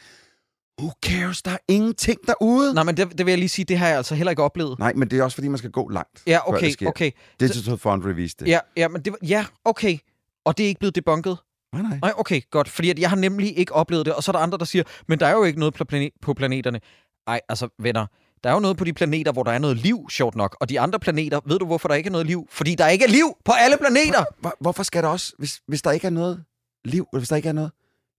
Who 0.81 0.91
cares? 1.07 1.43
Der 1.43 1.51
er 1.51 1.59
ingenting 1.69 2.19
derude. 2.27 2.75
Nej, 2.75 2.85
men 2.85 2.97
det, 2.97 3.19
det 3.19 3.27
vil 3.27 3.33
jeg 3.33 3.39
lige 3.39 3.49
sige, 3.49 3.65
det 3.65 3.79
har 3.79 3.89
jeg 3.89 3.97
altså 3.97 4.15
heller 4.15 4.31
ikke 4.31 4.43
oplevet. 4.43 4.79
Nej, 4.79 4.93
men 4.97 5.11
det 5.11 5.19
er 5.19 5.23
også 5.23 5.35
fordi, 5.35 5.49
man 5.49 5.59
skal 5.59 5.71
gå 5.71 5.89
langt. 5.89 6.23
Ja, 6.27 6.49
okay, 6.49 6.71
det 6.81 6.89
okay. 6.89 7.11
Digital 7.41 7.79
Foundry 7.79 8.09
viste 8.15 8.45
det. 8.45 8.51
Ja, 8.51 8.59
ja, 8.77 8.89
men 8.89 9.03
det, 9.03 9.13
var- 9.13 9.19
ja, 9.29 9.45
okay. 9.65 9.99
Og 10.47 10.59
det 10.59 10.65
er 10.65 10.69
ikke 10.69 10.79
blevet 10.79 10.95
debunket? 10.95 11.39
Nej, 11.73 11.83
nej. 11.83 11.99
Nej, 12.03 12.13
okay, 12.17 12.41
godt. 12.51 12.69
Fordi 12.69 12.91
at 12.91 12.99
jeg 12.99 13.09
har 13.09 13.17
nemlig 13.17 13.59
ikke 13.59 13.73
oplevet 13.73 14.07
det. 14.07 14.15
Og 14.15 14.23
så 14.23 14.31
er 14.31 14.33
der 14.33 14.41
andre, 14.41 14.59
der 14.59 14.65
siger, 14.65 14.85
men 15.09 15.21
der 15.21 15.27
er 15.27 15.33
jo 15.33 15.45
ikke 15.45 15.59
noget 15.59 15.75
på, 15.75 15.85
planet, 15.85 16.11
på 16.23 16.35
planeterne. 16.35 16.81
Nej, 17.27 17.41
altså 17.49 17.69
venner, 17.79 18.07
der 18.45 18.51
er 18.51 18.55
jo 18.55 18.61
noget 18.61 18.77
på 18.77 18.85
de 18.85 18.93
planeter, 18.93 19.33
hvor 19.33 19.43
der 19.43 19.53
er 19.53 19.59
noget 19.59 19.77
liv, 19.77 20.11
sjovt 20.11 20.35
nok. 20.37 20.57
Og 20.61 20.69
de 20.69 20.81
andre 20.81 20.99
planeter, 20.99 21.41
ved 21.47 21.59
du 21.59 21.67
hvorfor 21.67 21.89
der 21.89 21.95
ikke 21.95 22.07
er 22.09 22.13
noget 22.13 22.27
liv? 22.27 22.47
Fordi 22.51 22.75
der 22.75 22.89
ikke 22.89 23.05
er 23.05 23.09
liv 23.09 23.37
på 23.45 23.53
alle 23.53 23.77
planeter! 23.81 24.25
Hvor, 24.41 24.57
hvorfor 24.61 24.83
skal 24.83 25.03
der 25.03 25.09
også, 25.09 25.33
hvis, 25.39 25.61
hvis 25.69 25.83
der 25.83 25.91
ikke 25.91 26.07
er 26.07 26.11
noget 26.11 26.45
liv, 26.85 27.07
eller 27.13 27.21
hvis 27.21 27.29
der 27.29 27.37
ikke 27.37 27.49
er 27.49 27.53
noget, 27.53 27.71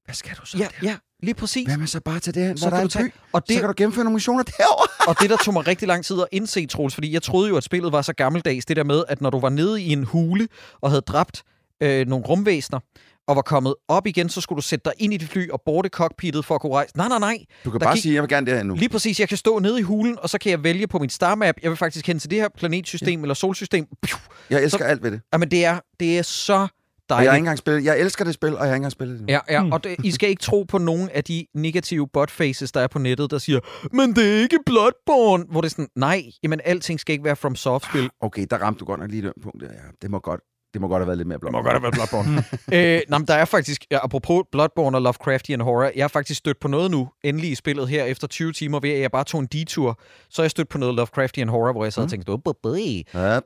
hvad 0.06 0.16
skal 0.16 0.36
du 0.42 0.46
så 0.46 0.58
Ja, 0.58 0.64
der? 0.82 0.88
ja, 0.88 0.96
lige 1.24 1.34
præcis. 1.34 1.68
Hvad 1.68 1.78
med 1.78 1.88
så 1.88 2.00
bare 2.00 2.20
til 2.20 2.34
det 2.36 2.44
her, 2.44 2.56
Så 2.56 2.64
hvor 2.64 2.70
der 2.70 2.78
er 2.78 2.82
du 2.82 2.86
en 2.86 2.90
tage- 2.90 3.06
by? 3.06 3.14
Og 3.34 3.48
Det... 3.48 3.54
Så 3.56 3.60
kan 3.60 3.68
du 3.70 3.74
gennemføre 3.78 4.04
nogle 4.04 4.14
missioner 4.16 4.44
derovre. 4.44 4.88
og 5.10 5.20
det, 5.22 5.30
der 5.30 5.38
tog 5.38 5.54
mig 5.54 5.68
rigtig 5.68 5.88
lang 5.88 6.06
tid 6.06 6.22
at 6.22 6.28
indse, 6.32 6.66
Troels, 6.66 6.94
fordi 6.94 7.14
jeg 7.14 7.22
troede 7.24 7.50
jo, 7.50 7.58
at 7.58 7.64
spillet 7.64 7.92
var 7.92 8.02
så 8.02 8.14
gammeldags, 8.14 8.66
det 8.66 8.78
der 8.78 8.84
med, 8.84 9.04
at 9.08 9.22
når 9.22 9.30
du 9.30 9.40
var 9.40 9.50
nede 9.50 9.82
i 9.82 9.90
en 9.92 10.04
hule 10.04 10.48
og 10.82 10.90
havde 10.90 11.02
dræbt 11.02 11.44
øh, 11.84 12.08
nogle 12.08 12.26
rumvæsener, 12.26 12.80
og 13.28 13.36
var 13.36 13.42
kommet 13.42 13.76
op 13.88 14.08
igen, 14.08 14.30
så 14.30 14.42
skulle 14.42 14.58
du 14.58 14.62
sætte 14.62 14.84
dig 14.86 14.94
ind 14.98 15.14
i 15.14 15.18
dit 15.18 15.30
fly 15.30 15.50
og 15.50 15.62
borte 15.66 15.90
cockpittet 15.90 16.46
for 16.46 16.56
at 16.56 16.62
kunne 16.62 16.74
rejse. 16.74 16.98
Nej, 16.98 17.08
nej, 17.08 17.20
nej. 17.20 17.38
Du 17.66 17.72
kan 17.72 17.80
Der 17.80 17.86
bare 17.86 17.96
gik- 17.96 18.02
sige, 18.04 18.14
jeg 18.16 18.22
vil 18.22 18.30
gerne 18.30 18.48
derhen 18.52 18.66
nu. 18.68 18.76
Lige 18.76 18.90
præcis, 18.90 19.20
jeg 19.20 19.28
kan 19.30 19.38
stå 19.38 19.60
nede 19.60 19.80
i 19.80 19.82
hulen, 19.82 20.18
og 20.22 20.30
så 20.30 20.38
kan 20.38 20.50
jeg 20.52 20.64
vælge 20.64 20.88
på 20.88 21.00
min 21.00 21.10
star 21.10 21.36
map, 21.36 21.56
jeg 21.64 21.70
vil 21.72 21.78
faktisk 21.78 22.08
hen 22.08 22.20
til 22.20 22.30
det 22.30 22.40
her 22.40 22.50
planetsystem 22.58 23.20
ja. 23.20 23.22
eller 23.24 23.34
solsystem. 23.34 23.86
Piu. 24.02 24.18
Jeg 24.50 24.64
elsker 24.64 24.86
alt 24.86 25.04
ved 25.04 25.12
det. 25.12 25.22
Jamen, 25.34 25.52
det 25.52 25.66
er, 25.66 25.80
det 26.00 26.18
er 26.18 26.22
så 26.22 26.54
Og 26.54 26.60
jeg 26.60 26.70
har 27.16 27.24
dejligt. 27.24 27.34
ikke 27.34 27.38
engang 27.42 27.58
spillet. 27.58 27.84
Jeg 27.86 28.00
elsker 28.00 28.26
det 28.26 28.34
spil, 28.34 28.50
og 28.50 28.54
jeg 28.54 28.60
har 28.60 28.66
ikke 28.66 28.76
engang 28.76 28.92
spillet 28.92 29.20
det 29.20 29.28
nu. 29.28 29.32
Ja, 29.34 29.40
ja, 29.50 29.72
og 29.72 29.84
det, 29.84 29.96
I 30.04 30.12
skal 30.12 30.30
ikke 30.30 30.42
tro 30.42 30.64
på 30.64 30.78
nogen 30.78 31.10
af 31.10 31.24
de 31.24 31.46
negative 31.56 32.08
botfaces, 32.14 32.72
der 32.72 32.82
er 32.82 32.88
på 32.88 33.00
nettet, 33.00 33.32
der 33.32 33.38
siger, 33.38 33.60
men 33.96 34.16
det 34.16 34.38
er 34.38 34.42
ikke 34.42 34.60
Bloodborne, 34.66 35.46
hvor 35.52 35.62
det 35.62 35.66
er 35.68 35.72
sådan, 35.72 35.88
nej, 35.96 36.24
jamen 36.44 36.62
alting 36.66 37.00
skal 37.00 37.14
ikke 37.14 37.26
være 37.26 37.36
from 37.36 37.56
soft-spil. 37.56 38.10
Okay, 38.22 38.46
der 38.50 38.58
ramte 38.58 38.80
du 38.80 38.86
godt 38.86 39.00
nok 39.00 39.10
lige 39.12 39.22
det 39.22 39.34
punkt 39.44 39.62
der. 39.62 39.68
Ja, 39.68 39.80
det 40.02 40.12
må 40.12 40.20
godt, 40.20 40.42
det 40.74 40.82
må 40.82 40.88
godt 40.88 41.02
have 41.02 41.08
været 41.08 41.18
lidt 41.18 41.28
mere 41.28 41.40
blot. 41.40 41.54
have 41.74 41.82
været 41.82 41.94
Bloodborne. 41.94 42.44
øh, 42.98 43.02
nå, 43.10 43.18
men 43.18 43.28
der 43.28 43.34
er 43.34 43.46
faktisk, 43.46 43.86
ja, 43.92 43.98
apropos 44.04 44.44
Bloodborne 44.52 44.98
og 44.98 45.02
Lovecraftian 45.02 45.62
Horror, 45.62 45.92
jeg 45.96 46.04
har 46.04 46.08
faktisk 46.08 46.38
stødt 46.38 46.60
på 46.60 46.68
noget 46.68 46.92
nu, 46.92 47.10
endelig 47.24 47.52
i 47.52 47.56
spillet 47.56 47.90
her, 47.90 48.04
efter 48.04 48.28
20 48.28 48.54
timer, 48.54 48.80
ved 48.80 48.90
at 48.90 49.00
jeg 49.00 49.12
bare 49.12 49.24
tog 49.24 49.42
en 49.42 49.48
detur, 49.48 50.00
så 50.30 50.42
er 50.42 50.44
jeg 50.44 50.52
stødt 50.52 50.70
på 50.70 50.78
noget 50.78 50.96
Lovecraftian 50.96 51.50
Horror, 51.50 51.72
hvor 51.72 51.84
jeg 51.84 51.94
sad 51.94 52.04
og 52.04 52.10
tænkte, 52.10 52.26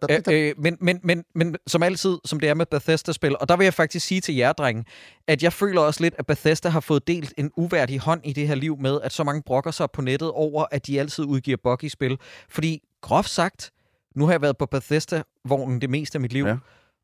da, 0.02 0.20
da, 0.20 0.32
Øh, 0.32 0.48
øh, 0.50 0.54
men, 0.58 0.78
men, 0.82 1.00
men, 1.04 1.24
men 1.36 1.56
som 1.68 1.84
altid, 1.84 2.18
som 2.26 2.40
det 2.40 2.50
er 2.50 2.54
med 2.54 2.66
Bethesda-spil, 2.66 3.36
og 3.40 3.50
der 3.50 3.58
vil 3.58 3.64
jeg 3.64 3.74
faktisk 3.74 4.08
sige 4.08 4.22
til 4.22 4.36
jer, 4.36 4.52
drenge, 4.54 4.86
at 5.28 5.44
jeg 5.44 5.54
føler 5.54 5.82
også 5.82 6.04
lidt, 6.04 6.16
at 6.18 6.26
Bethesda 6.26 6.70
har 6.70 6.80
fået 6.80 7.08
delt 7.08 7.34
en 7.38 7.52
uværdig 7.58 8.00
hånd 8.00 8.22
i 8.24 8.34
det 8.34 8.48
her 8.48 8.56
liv 8.56 8.78
med, 8.80 9.00
at 9.04 9.12
så 9.12 9.24
mange 9.24 9.42
brokker 9.46 9.72
sig 9.72 9.92
på 9.94 10.02
nettet 10.02 10.32
over, 10.32 10.66
at 10.72 10.88
de 10.88 11.00
altid 11.00 11.24
udgiver 11.24 11.58
buggy 11.64 11.88
spil. 11.88 12.18
Fordi 12.50 12.82
groft 13.02 13.30
sagt, 13.30 13.72
nu 14.16 14.26
har 14.26 14.34
jeg 14.34 14.42
været 14.42 14.58
på 14.58 14.66
Bethesda-vognen 14.66 15.82
det 15.82 15.90
meste 15.90 16.16
af 16.16 16.22
mit 16.22 16.34
liv, 16.34 16.46
Ja. 16.46 16.56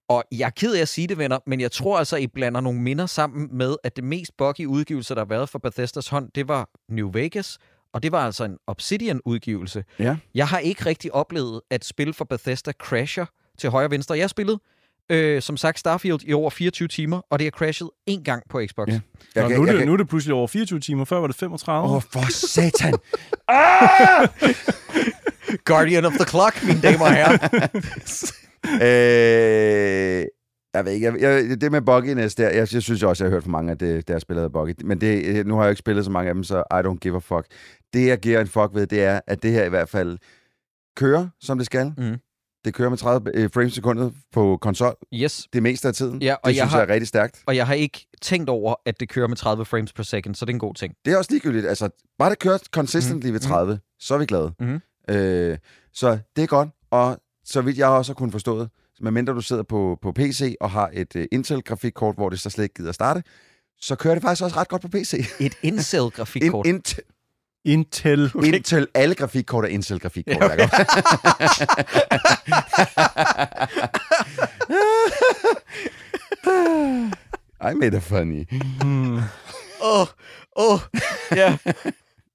Ja. 0.10 0.16
og 0.16 0.24
jeg 0.32 0.46
er 0.46 0.50
ked 0.50 0.76
af 0.76 0.82
at 0.82 0.88
sige 0.88 1.08
det, 1.08 1.18
venner, 1.18 1.40
men 1.48 1.62
jeg 1.62 1.72
tror 1.72 1.98
altså, 2.00 2.16
I 2.18 2.28
blander 2.28 2.62
nogle 2.62 2.80
minder 2.82 3.06
sammen 3.06 3.48
med, 3.52 3.76
at 3.84 3.96
det 3.96 4.04
mest 4.04 4.38
buggy 4.38 4.66
udgivelse, 4.66 5.16
der 5.16 5.22
har 5.22 5.26
været 5.26 5.50
for 5.50 5.60
Bethesdas 5.60 6.08
hånd, 6.08 6.30
det 6.36 6.48
var 6.48 6.70
New 6.90 7.12
Vegas, 7.14 7.58
og 7.94 8.04
det 8.04 8.12
var 8.12 8.26
altså 8.26 8.44
en 8.44 8.58
Obsidian-udgivelse. 8.68 9.84
Ja. 10.00 10.18
Jeg 10.36 10.48
har 10.48 10.60
ikke 10.60 10.86
rigtig 10.86 11.14
oplevet, 11.16 11.62
at 11.72 11.86
spil 11.86 12.14
for 12.14 12.26
Bethesda 12.26 12.72
crasher 12.72 13.26
til 13.58 13.70
højre 13.70 13.86
og 13.88 13.92
venstre. 13.92 14.16
Jeg 14.16 14.24
har 14.24 14.28
spillet, 14.28 14.60
øh, 15.10 15.42
som 15.42 15.58
sagt, 15.58 15.80
Starfield 15.80 16.20
i 16.24 16.34
over 16.34 16.50
24 16.50 16.88
timer, 16.88 17.22
og 17.30 17.40
det 17.40 17.46
har 17.46 17.52
crashet 17.52 17.90
én 18.10 18.24
gang 18.24 18.44
på 18.50 18.62
Xbox. 18.70 18.88
Ja. 18.88 19.00
Jeg 19.36 19.44
Nå, 19.44 19.50
kan- 19.50 19.58
nu, 19.58 19.64
er 19.64 19.68
jeg 19.68 19.74
det, 19.74 19.80
kan- 19.80 19.88
nu 19.88 19.94
er 19.94 19.98
det 19.98 20.08
pludselig 20.10 20.34
over 20.36 20.48
24 20.48 20.80
timer. 20.80 21.06
Før 21.06 21.20
var 21.20 21.28
det 21.28 21.36
35. 21.36 21.88
Åh, 21.90 21.96
oh, 21.96 22.02
for 22.02 22.32
satan. 22.32 22.94
Guardian 25.66 26.06
of 26.06 26.14
the 26.14 26.26
Clock, 26.26 26.64
mine 26.64 26.82
damer 26.82 27.06
og 27.06 27.14
herrer. 27.14 27.68
øh, 28.66 30.26
jeg 30.74 30.86
ved 30.86 30.92
ikke, 30.92 31.06
jeg, 31.06 31.22
jeg, 31.50 31.62
det 31.62 31.72
med 31.72 31.82
bugginess 31.82 32.36
der, 32.36 32.50
jeg, 32.50 32.56
jeg 32.74 32.84
synes 32.84 33.04
også, 33.04 33.24
jeg 33.24 33.30
har 33.32 33.36
hørt 33.36 33.44
for 33.44 33.50
mange 33.50 33.72
af 33.72 33.78
det, 33.78 34.08
der 34.08 34.20
spillet 34.20 34.44
af 34.44 34.52
buggy. 34.52 34.74
Men 34.84 35.02
det, 35.02 35.26
øh, 35.26 35.46
nu 35.46 35.56
har 35.56 35.62
jeg 35.62 35.68
jo 35.68 35.70
ikke 35.70 35.80
spillet 35.80 36.06
så 36.06 36.12
mange 36.12 36.30
af 36.30 36.34
dem, 36.36 36.44
så 36.44 36.58
I 36.72 36.76
don't 36.88 36.98
give 36.98 37.16
a 37.16 37.20
fuck. 37.20 37.46
Det, 37.94 38.08
jeg 38.08 38.20
giver 38.20 38.42
en 38.42 38.48
fuck 38.48 38.70
ved, 38.74 38.88
det 38.88 39.04
er, 39.04 39.20
at 39.28 39.44
det 39.44 39.52
her 39.52 39.64
i 39.66 39.70
hvert 39.70 39.90
fald 39.90 40.18
kører, 40.98 41.28
som 41.42 41.58
det 41.58 41.66
skal. 41.66 41.94
Mhm. 41.98 42.18
Det 42.66 42.74
kører 42.74 42.90
med 42.90 42.98
30 42.98 43.32
øh, 43.36 43.50
frames 43.54 43.74
sekundet 43.74 44.14
på 44.34 44.58
konsol 44.62 44.96
Yes, 45.14 45.48
det 45.54 45.64
meste 45.64 45.88
af 45.88 45.94
tiden. 45.94 46.22
Ja, 46.22 46.34
og 46.34 46.40
det 46.50 46.56
jeg 46.58 46.62
synes 46.64 46.72
har- 46.74 46.80
jeg 46.80 46.90
er 46.90 46.94
rigtig 46.94 47.08
stærkt. 47.08 47.42
og 47.48 47.56
jeg 47.56 47.68
har 47.68 47.74
ikke 47.74 48.08
tænkt 48.22 48.50
over, 48.50 48.76
at 48.86 49.00
det 49.00 49.10
kører 49.10 49.28
med 49.28 49.38
30 49.38 49.66
frames 49.66 49.94
per 49.94 50.04
second, 50.04 50.36
så 50.36 50.46
det 50.46 50.50
er 50.52 50.54
en 50.56 50.60
god 50.60 50.74
ting. 50.74 50.94
Det 51.06 51.14
er 51.14 51.18
også 51.18 51.32
ligegyldigt. 51.32 51.66
Altså, 51.68 51.90
bare 52.20 52.30
det 52.30 52.40
kører 52.40 52.58
consistently 52.72 53.28
ved 53.30 53.40
30, 53.40 53.80
så 54.00 54.14
er 54.14 54.18
vi 54.18 54.26
glade. 54.26 54.54
Mhm. 54.60 54.80
Øh, 55.10 55.58
så 55.94 56.20
det 56.36 56.44
er 56.44 56.48
godt, 56.48 56.70
og 56.92 57.18
så 57.48 57.62
vidt 57.62 57.78
jeg 57.78 57.88
også 57.88 58.12
har 58.12 58.16
kunnet 58.16 58.32
forstået, 58.32 58.70
medmindre 59.02 59.34
du 59.34 59.42
sidder 59.42 59.64
på, 59.64 59.98
på 60.02 60.12
PC 60.12 60.56
og 60.62 60.72
har 60.72 60.90
et 60.94 61.16
uh, 61.16 61.22
Intel-grafikkort, 61.32 62.16
hvor 62.16 62.30
det 62.30 62.40
så 62.40 62.50
slet 62.50 62.64
ikke 62.64 62.76
gider 62.76 62.92
starte, 62.92 63.24
så 63.82 63.96
kører 63.96 64.14
det 64.16 64.24
faktisk 64.24 64.44
også 64.44 64.58
ret 64.58 64.68
godt 64.68 64.82
på 64.82 64.88
PC. 64.88 65.26
Et 65.40 65.54
Incel-grafikkort. 65.64 66.66
In, 66.66 66.76
Intel, 66.76 67.04
Intel. 67.66 68.32
okay. 68.36 68.54
Intel, 68.54 68.88
alle 68.94 69.16
grafikkort 69.16 69.66
er 69.66 69.70
Intel-grafikkort. 69.70 70.36
Ja, 70.42 70.46
okay. 70.46 70.70
I 77.72 77.74
made 77.74 77.98
it 77.98 78.04
funny. 78.04 78.46
Hmm. 78.82 79.18
Åh, 79.82 80.08
åh, 80.56 80.80
ja. 81.36 81.58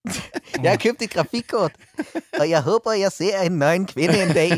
jeg 0.63 0.71
har 0.71 0.77
købt 0.77 1.03
et 1.03 1.11
grafikkort, 1.11 1.73
og 2.41 2.51
jeg 2.51 2.63
håber, 2.63 2.93
jeg 2.93 3.13
ser 3.13 3.41
en 3.47 3.53
nøgen 3.53 3.87
kvinde 3.87 4.23
en 4.23 4.29
dag. 4.35 4.51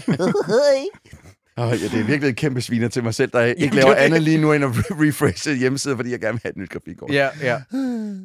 Oh, 1.56 1.70
ja, 1.70 1.74
det 1.88 2.00
er 2.00 2.04
virkelig 2.04 2.30
et 2.30 2.36
kæmpe 2.36 2.60
sviner 2.60 2.88
til 2.88 3.02
mig 3.04 3.14
selv, 3.14 3.30
der 3.32 3.40
ikke 3.44 3.60
Jamen, 3.60 3.74
laver 3.74 3.88
det 3.88 3.96
er 3.96 3.98
det. 3.98 4.04
andet 4.04 4.22
lige 4.22 4.38
nu 4.38 4.52
end 4.52 4.64
at 4.64 4.70
refreshe 4.74 5.54
hjemmesiden, 5.54 5.98
fordi 5.98 6.10
jeg 6.10 6.20
gerne 6.20 6.32
vil 6.32 6.40
have 6.44 6.50
et 6.50 6.56
nyt 6.56 6.70
grafikkort. 6.70 7.10
ja, 7.12 7.28
ja. 7.42 7.56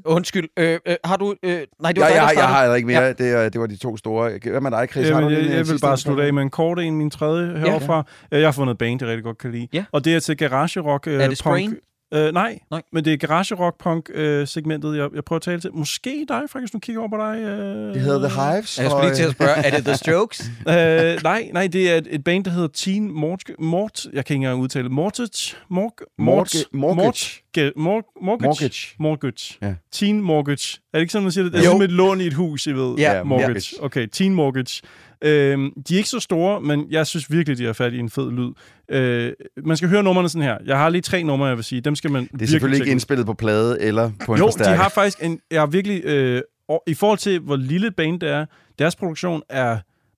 Undskyld, 0.06 0.50
øh, 0.60 0.80
øh, 0.86 0.96
har 1.04 1.18
du... 1.18 1.36
Øh, 1.44 1.62
nej, 1.82 1.92
det 1.92 2.02
var 2.02 2.08
Ja, 2.08 2.14
dig, 2.14 2.20
jeg, 2.22 2.30
der 2.36 2.42
jeg 2.42 2.50
har 2.50 2.62
heller 2.62 2.76
ikke 2.76 2.88
mere. 2.88 3.02
Ja. 3.02 3.14
Det, 3.14 3.30
er- 3.32 3.50
det 3.50 3.62
var 3.62 3.68
de 3.68 3.78
to 3.78 3.98
store. 3.98 4.32
Hvad 4.52 4.62
med 4.62 4.72
dig, 4.72 4.88
Chris? 4.92 5.08
har 5.10 5.16
Jamen, 5.16 5.30
du 5.30 5.36
jeg, 5.36 5.46
øh, 5.46 5.52
jeg 5.56 5.68
vil 5.68 5.80
bare 5.80 5.92
en? 5.92 5.98
slutte 5.98 6.24
af 6.24 6.34
med 6.34 6.44
en 6.44 6.50
kort 6.50 6.80
en, 6.80 6.96
min 6.96 7.10
tredje 7.10 7.60
herfra. 7.60 8.04
Ja. 8.32 8.38
Jeg 8.38 8.48
har 8.48 8.52
fundet 8.52 8.72
et 8.72 8.78
band, 8.78 9.02
jeg 9.02 9.10
rigtig 9.10 9.24
godt 9.24 9.38
kan 9.38 9.52
lide. 9.52 9.68
Ja. 9.74 9.86
Og 9.92 10.06
det 10.06 10.16
er 10.16 10.20
til 10.20 10.38
Garage 10.38 10.80
Rock 10.80 11.08
øh, 11.08 11.22
Er 11.24 11.28
det 11.28 11.38
Sprain? 11.38 11.76
Øh, 12.14 12.34
nej, 12.34 12.60
Nej. 12.72 12.82
men 12.94 13.06
det 13.06 13.14
er 13.14 13.18
Garage 13.18 13.56
Rock 13.56 13.76
Punk 13.84 14.10
øh, 14.14 14.48
segmentet, 14.48 14.98
jeg, 14.98 15.10
jeg 15.16 15.24
prøver 15.24 15.38
at 15.38 15.42
tale 15.44 15.62
til. 15.62 15.70
Måske 15.74 16.26
dig, 16.28 16.42
faktisk, 16.50 16.74
nu 16.74 16.80
kigger 16.80 17.02
over 17.02 17.10
på 17.10 17.18
dig. 17.18 17.40
Øh, 17.44 17.94
Det 17.94 18.02
hedder 18.02 18.30
The 18.30 18.42
Hives. 18.42 18.80
Jeg 18.80 18.90
skulle 18.92 19.06
lige 19.06 19.16
til 19.16 19.24
at 19.24 19.32
spørge, 19.32 19.52
er 19.52 19.76
det 19.76 19.86
The 19.86 19.96
Strokes? 19.96 20.42
øh, 20.68 21.24
nej, 21.24 21.50
nej, 21.54 21.68
det 21.68 21.92
er 21.92 21.96
et, 21.98 22.08
et 22.10 22.24
band, 22.24 22.44
der 22.46 22.52
hedder 22.52 22.68
Teen 22.68 23.12
Mort... 23.12 23.44
Mort 23.60 24.06
jeg 24.14 24.26
kan 24.26 24.34
ikke 24.34 24.46
engang 24.46 24.60
udtale 24.62 24.84
det. 24.84 24.92
Mortgage? 24.92 25.56
Mort, 25.70 25.92
Mortgage- 26.22 26.64
mortgage. 26.74 27.06
Mortgage. 27.06 27.72
Mort, 27.76 28.04
mortgage. 28.22 28.48
Mortgage. 28.50 28.96
Mortgage. 29.00 29.58
Ja. 29.62 29.74
Teen 29.92 30.22
Mortgage. 30.22 30.78
Er 30.94 30.98
det 30.98 31.02
ikke 31.02 31.12
sådan, 31.12 31.24
man 31.24 31.32
siger 31.32 31.44
det? 31.44 31.54
Det 31.54 31.60
er 31.60 31.66
Jo. 31.66 31.72
som 31.72 31.82
et 31.82 31.92
lån 31.92 32.22
i 32.22 32.24
et 32.28 32.34
hus, 32.34 32.68
I 32.68 32.72
ved. 32.72 32.96
Ja, 32.98 33.24
mortgage. 33.24 33.76
Okay, 33.84 34.08
Teen 34.12 34.34
Mortgage. 34.34 34.82
Øhm, 35.22 35.74
de 35.88 35.94
er 35.94 35.98
ikke 35.98 36.10
så 36.10 36.20
store, 36.20 36.62
men 36.62 36.88
jeg 36.90 37.08
synes 37.08 37.32
virkelig, 37.32 37.58
de 37.58 37.66
har 37.66 37.74
fat 37.74 37.94
i 37.94 38.00
en 38.00 38.10
fed 38.10 38.32
lyd. 38.32 38.52
Øh, 38.92 39.32
man 39.66 39.78
skal 39.78 39.90
høre 39.90 40.04
numrene 40.04 40.30
sådan 40.30 40.42
her. 40.48 40.58
Jeg 40.66 40.78
har 40.78 40.90
lige 40.90 41.02
tre 41.02 41.24
numre, 41.24 41.48
jeg 41.48 41.56
vil 41.56 41.64
sige. 41.64 41.82
Dem 41.82 41.96
skal 41.96 42.12
man 42.12 42.30
Det 42.34 42.42
er 42.42 42.46
selvfølgelig 42.48 42.82
ikke 42.82 42.92
indspillet 42.92 43.26
på 43.26 43.34
plade 43.34 43.82
eller 43.82 44.12
på 44.26 44.34
en 44.34 44.40
Jo, 44.40 44.46
forstærker. 44.46 44.72
de 44.72 44.78
har 44.78 44.90
faktisk 44.90 45.24
en... 45.24 45.40
Jeg 45.52 45.62
har 45.62 45.68
virkelig... 45.68 46.06
Øh, 46.06 46.42
og 46.70 46.84
i 46.88 46.94
forhold 46.94 47.18
til, 47.20 47.40
hvor 47.40 47.56
lille 47.56 47.88
et 47.88 47.96
band 47.96 48.20
det 48.20 48.30
er, 48.30 48.46
deres 48.80 48.96
produktion 48.96 49.42
er 49.50 49.78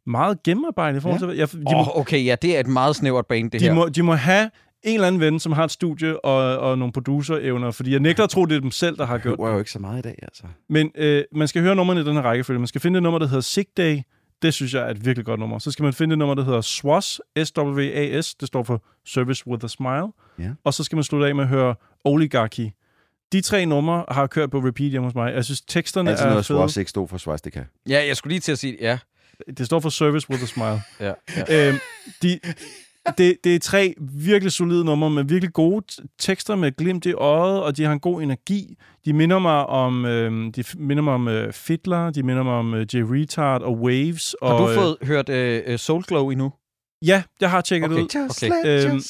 meget 0.10 0.44
gennemarbejdet 0.44 0.98
i 0.98 1.02
forhold 1.02 1.20
til... 1.20 1.38
Jeg, 1.38 1.52
de, 1.52 1.58
må, 1.58 1.72
Åh, 1.72 1.88
oh, 1.88 2.00
okay, 2.00 2.26
ja, 2.26 2.36
det 2.42 2.56
er 2.56 2.60
et 2.60 2.68
meget 2.68 2.96
snævert 2.96 3.26
bane, 3.26 3.50
det 3.50 3.60
de, 3.60 3.66
her. 3.66 3.74
må, 3.74 3.90
de 3.90 4.04
må 4.04 4.14
have 4.14 4.50
en 4.84 4.94
eller 4.94 5.08
anden 5.08 5.22
ven, 5.22 5.40
som 5.40 5.52
har 5.52 5.64
et 5.64 5.72
studie 5.72 6.26
og, 6.26 6.58
og 6.58 6.78
nogle 6.78 6.92
producer-evner, 6.94 7.72
fordi 7.72 7.92
jeg 7.92 8.00
nægter 8.00 8.24
at 8.24 8.30
tro, 8.30 8.46
det 8.46 8.56
er 8.56 8.60
dem 8.60 8.72
selv, 8.72 8.98
der 8.98 9.06
har 9.06 9.14
Det 9.14 9.24
gjort 9.24 9.40
var 9.40 9.52
jo 9.52 9.60
ikke 9.60 9.72
så 9.72 9.80
meget 9.80 10.00
i 10.00 10.02
dag, 10.02 10.16
altså. 10.22 10.44
Men 10.70 10.92
øh, 10.96 11.24
man 11.36 11.48
skal 11.48 11.62
høre 11.62 11.76
nummerne 11.76 12.02
i 12.02 12.04
den 12.04 12.14
her 12.14 12.22
rækkefølge. 12.22 12.60
Man 12.60 12.68
skal 12.68 12.82
finde 12.82 12.98
et 12.98 13.04
nummer, 13.04 13.20
der 13.20 13.28
hedder 13.28 13.42
Sick 13.42 13.70
Day. 13.78 13.98
Det 14.42 14.54
synes 14.54 14.74
jeg 14.74 14.82
er 14.84 14.88
et 14.90 15.06
virkelig 15.06 15.26
godt 15.26 15.40
nummer. 15.40 15.60
Så 15.60 15.72
skal 15.72 15.84
man 15.84 15.94
finde 15.94 16.14
et 16.14 16.18
nummer, 16.20 16.36
der 16.36 16.44
hedder 16.44 16.62
SWAS, 16.62 17.22
S-W-A-S. 17.44 18.36
Det 18.36 18.48
står 18.48 18.64
for 18.64 18.84
Service 19.06 19.48
with 19.48 19.66
a 19.66 19.68
Smile. 19.68 20.08
Ja. 20.40 20.50
Og 20.64 20.74
så 20.74 20.84
skal 20.84 20.96
man 20.96 21.04
slutte 21.04 21.28
af 21.28 21.36
med 21.36 21.44
at 21.44 21.50
høre 21.50 21.76
Oligarchy. 22.06 22.68
De 23.32 23.42
tre 23.42 23.66
numre 23.66 24.06
har 24.10 24.28
kørt 24.28 24.52
på 24.52 24.58
repeat 24.60 24.92
hjemme 24.92 25.08
hos 25.08 25.16
mig. 25.16 25.34
Jeg 25.34 25.46
synes, 25.46 25.62
teksterne 25.62 26.10
Altså 26.10 26.26
er 26.26 26.30
noget, 26.30 26.46
fede. 26.46 26.58
Swaz 26.60 26.78
ikke 26.78 26.90
stod 26.90 27.08
for 27.08 27.18
Swastika. 27.18 27.64
Ja, 27.90 28.04
jeg 28.08 28.18
skulle 28.18 28.32
lige 28.32 28.40
til 28.40 28.52
at 28.52 28.60
sige, 28.60 28.78
ja. 28.82 28.98
Det 29.58 29.66
står 29.66 29.80
for 29.80 29.90
Service 29.90 30.30
with 30.30 30.44
a 30.44 30.46
Smile. 30.46 30.82
ja, 31.00 31.14
ja. 31.50 31.68
øhm, 31.70 31.78
de, 32.22 32.40
det, 33.18 33.38
det 33.44 33.56
er 33.56 33.60
tre 33.60 33.94
virkelig 34.00 34.52
solide 34.52 34.86
numre 34.86 35.10
med 35.10 35.24
virkelig 35.24 35.54
gode 35.54 35.86
tekster 36.20 36.56
med 36.56 36.76
glimt 36.78 37.06
i 37.06 37.14
øjet, 37.14 37.64
og 37.64 37.78
de 37.78 37.84
har 37.84 37.94
en 37.94 38.00
god 38.00 38.22
energi. 38.22 38.76
De 39.06 39.14
minder 39.14 39.40
mig 39.40 39.66
om, 39.66 40.06
øhm, 40.06 40.52
de 40.52 40.64
minder 40.78 41.04
mig 41.04 41.14
om 41.14 41.28
øh, 41.28 41.54
Fiddler, 41.54 42.10
de 42.10 42.24
minder 42.24 42.44
mig 42.44 42.54
om 42.54 42.74
øh, 42.74 42.82
J. 42.82 42.98
Retard 42.98 43.62
og 43.62 43.78
Waves. 43.78 44.36
Har 44.44 44.50
og, 44.50 44.70
du 44.70 44.74
fået 44.74 44.98
hørt 45.04 45.30
øh, 45.30 45.80
Soul 45.80 46.04
Glow 46.04 46.30
endnu? 46.30 46.46
Øh, 46.46 47.08
ja, 47.08 47.24
jeg 47.42 47.50
har 47.50 47.62
tjekket 47.62 47.92
Okay. 47.92 48.02
det 48.02 48.16
ud. 48.16 48.26
Okay. 48.30 48.90
Øhm, 48.90 49.02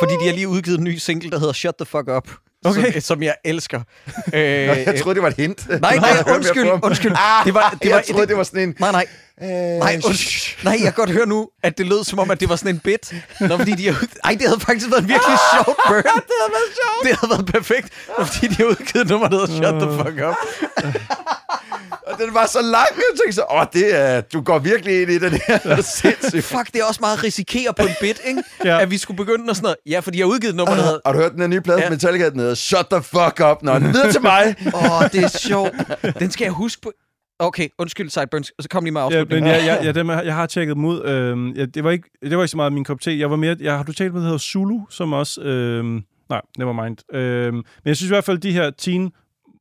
Fordi 0.00 0.12
de 0.22 0.26
har 0.28 0.34
lige 0.34 0.48
udgivet 0.48 0.78
en 0.78 0.84
ny 0.84 0.96
single, 0.96 1.30
der 1.30 1.38
hedder 1.38 1.52
Shut 1.52 1.74
the 1.78 1.86
Fuck 1.86 2.08
Up. 2.16 2.30
Okay. 2.64 2.92
Som, 2.92 3.00
som 3.16 3.22
jeg 3.22 3.34
elsker. 3.44 3.80
Øh, 4.32 4.40
jeg 4.42 4.94
troede, 5.00 5.14
det 5.14 5.22
var 5.22 5.28
et 5.28 5.36
hint. 5.36 5.68
nej, 5.80 5.96
nej, 5.96 6.08
Jeg 6.08 6.34
undskyld, 6.34 6.68
undskyld. 6.82 7.12
Ah, 7.16 7.44
Det 7.46 7.54
var- 7.54 7.76
det 7.82 7.88
jeg 7.88 7.96
var- 7.96 8.02
troede, 8.10 8.26
det 8.26 8.36
var 8.36 8.42
sådan 8.42 8.62
en... 8.62 8.74
Nej, 8.80 8.92
nej. 8.92 9.06
Øh, 9.42 9.48
Nej, 9.48 10.00
undskyld. 10.06 10.64
nej, 10.64 10.72
jeg 10.72 10.82
kan 10.82 10.92
godt 10.92 11.10
høre 11.10 11.26
nu, 11.26 11.48
at 11.62 11.78
det 11.78 11.86
lød 11.86 12.04
som 12.04 12.18
om, 12.18 12.30
at 12.30 12.40
det 12.40 12.48
var 12.48 12.56
sådan 12.56 12.74
en 12.74 12.80
bit. 12.80 13.14
Nå, 13.40 13.56
fordi 13.58 13.70
de. 13.72 13.88
Ej, 14.24 14.32
det 14.40 14.46
havde 14.48 14.60
faktisk 14.60 14.90
været 14.90 15.02
en 15.02 15.08
virkelig 15.08 15.38
sjovt 15.54 15.78
burn. 15.88 15.96
det 15.96 16.04
havde 16.40 16.52
været 16.58 16.70
sjovt. 16.80 17.02
Det 17.08 17.16
havde 17.20 17.30
været 17.30 17.46
perfekt, 17.46 17.88
Nå, 18.18 18.24
fordi 18.24 18.46
de 18.48 18.54
har 18.54 18.64
udgivet 18.64 19.04
et 19.04 19.08
nummer, 19.10 19.28
der 19.28 19.36
hedder 19.38 19.54
Shut 19.62 19.82
the 19.82 19.90
Fuck 20.04 20.20
Up. 20.28 20.36
Og 22.18 22.24
den 22.26 22.34
var 22.34 22.46
så 22.46 22.58
lang, 22.62 22.86
jeg 22.96 23.18
tænkte 23.22 23.32
så, 23.32 23.44
åh, 23.50 23.64
det 23.72 24.00
er, 24.00 24.20
du 24.20 24.40
går 24.40 24.58
virkelig 24.58 25.02
ind 25.02 25.10
i 25.10 25.18
den 25.18 25.30
her. 25.46 25.58
Det 25.64 25.72
er 25.78 25.80
sindssygt. 25.82 26.44
Fuck, 26.44 26.66
det 26.72 26.80
er 26.80 26.84
også 26.84 27.00
meget 27.00 27.24
risikere 27.24 27.74
på 27.74 27.82
en 27.86 27.94
bit, 28.00 28.20
ikke? 28.26 28.42
Ja. 28.64 28.80
At 28.80 28.90
vi 28.90 28.98
skulle 28.98 29.16
begynde 29.16 29.50
og 29.50 29.56
sådan 29.56 29.62
noget. 29.64 29.76
Ja, 29.86 30.00
for 30.00 30.10
de 30.10 30.18
har 30.18 30.26
udgivet 30.26 30.50
et 30.52 30.56
nummer, 30.56 30.74
der 30.74 30.82
hedder... 30.82 30.98
Har 31.06 31.12
du 31.12 31.18
hørt 31.18 31.32
den 31.32 31.40
her 31.40 31.46
nye 31.46 31.60
plade 31.60 31.78
Ja. 31.78 31.84
ja. 31.84 31.90
Metallica? 31.90 32.30
Den 32.30 32.40
hedder 32.40 32.54
Shut 32.54 32.86
the 32.92 33.02
fuck 33.02 33.40
up. 33.50 33.62
Nå, 33.62 33.78
videre 33.78 34.12
til 34.12 34.22
mig. 34.22 34.54
Åh, 34.74 34.98
oh, 35.02 35.04
det 35.12 35.24
er 35.24 35.28
sjovt. 35.28 35.72
Den 36.18 36.30
skal 36.30 36.44
jeg 36.44 36.52
huske 36.52 36.82
på. 36.82 36.92
Okay, 37.40 37.68
undskyld, 37.78 38.10
Sideburns. 38.10 38.52
Så 38.60 38.68
kom 38.68 38.84
lige 38.84 38.92
med 38.92 39.00
Ja, 39.00 39.06
afslutningen. 39.06 39.44
men 39.50 39.54
jeg, 39.60 39.66
jeg, 39.66 39.80
jeg, 39.84 39.94
dem, 39.94 40.08
er- 40.08 40.22
jeg 40.22 40.34
har 40.34 40.46
tjekket 40.46 40.76
dem 40.76 40.84
ud. 40.84 41.04
Øhm, 41.04 41.50
ja, 41.52 41.64
det, 41.64 41.84
var 41.84 41.90
ikke, 41.90 42.10
det 42.22 42.36
var 42.36 42.42
ikke 42.42 42.48
så 42.50 42.56
meget 42.56 42.72
min 42.72 42.84
kop 42.84 43.00
te. 43.00 43.18
Jeg 43.18 43.30
var 43.30 43.36
mere, 43.36 43.56
jeg, 43.60 43.76
har 43.76 43.82
du 43.82 43.92
talt 43.92 44.12
med, 44.12 44.20
der 44.20 44.26
hedder 44.26 44.38
Zulu, 44.38 44.78
som 44.90 45.12
også... 45.12 45.40
Øhm, 45.40 46.02
nej, 46.30 46.40
never 46.58 46.72
mind. 46.84 47.14
Øhm, 47.14 47.54
men 47.54 47.64
jeg 47.84 47.96
synes 47.96 48.10
i 48.10 48.12
hvert 48.14 48.24
fald, 48.24 48.38
de 48.38 48.52
her 48.52 48.70
Teen 48.78 49.10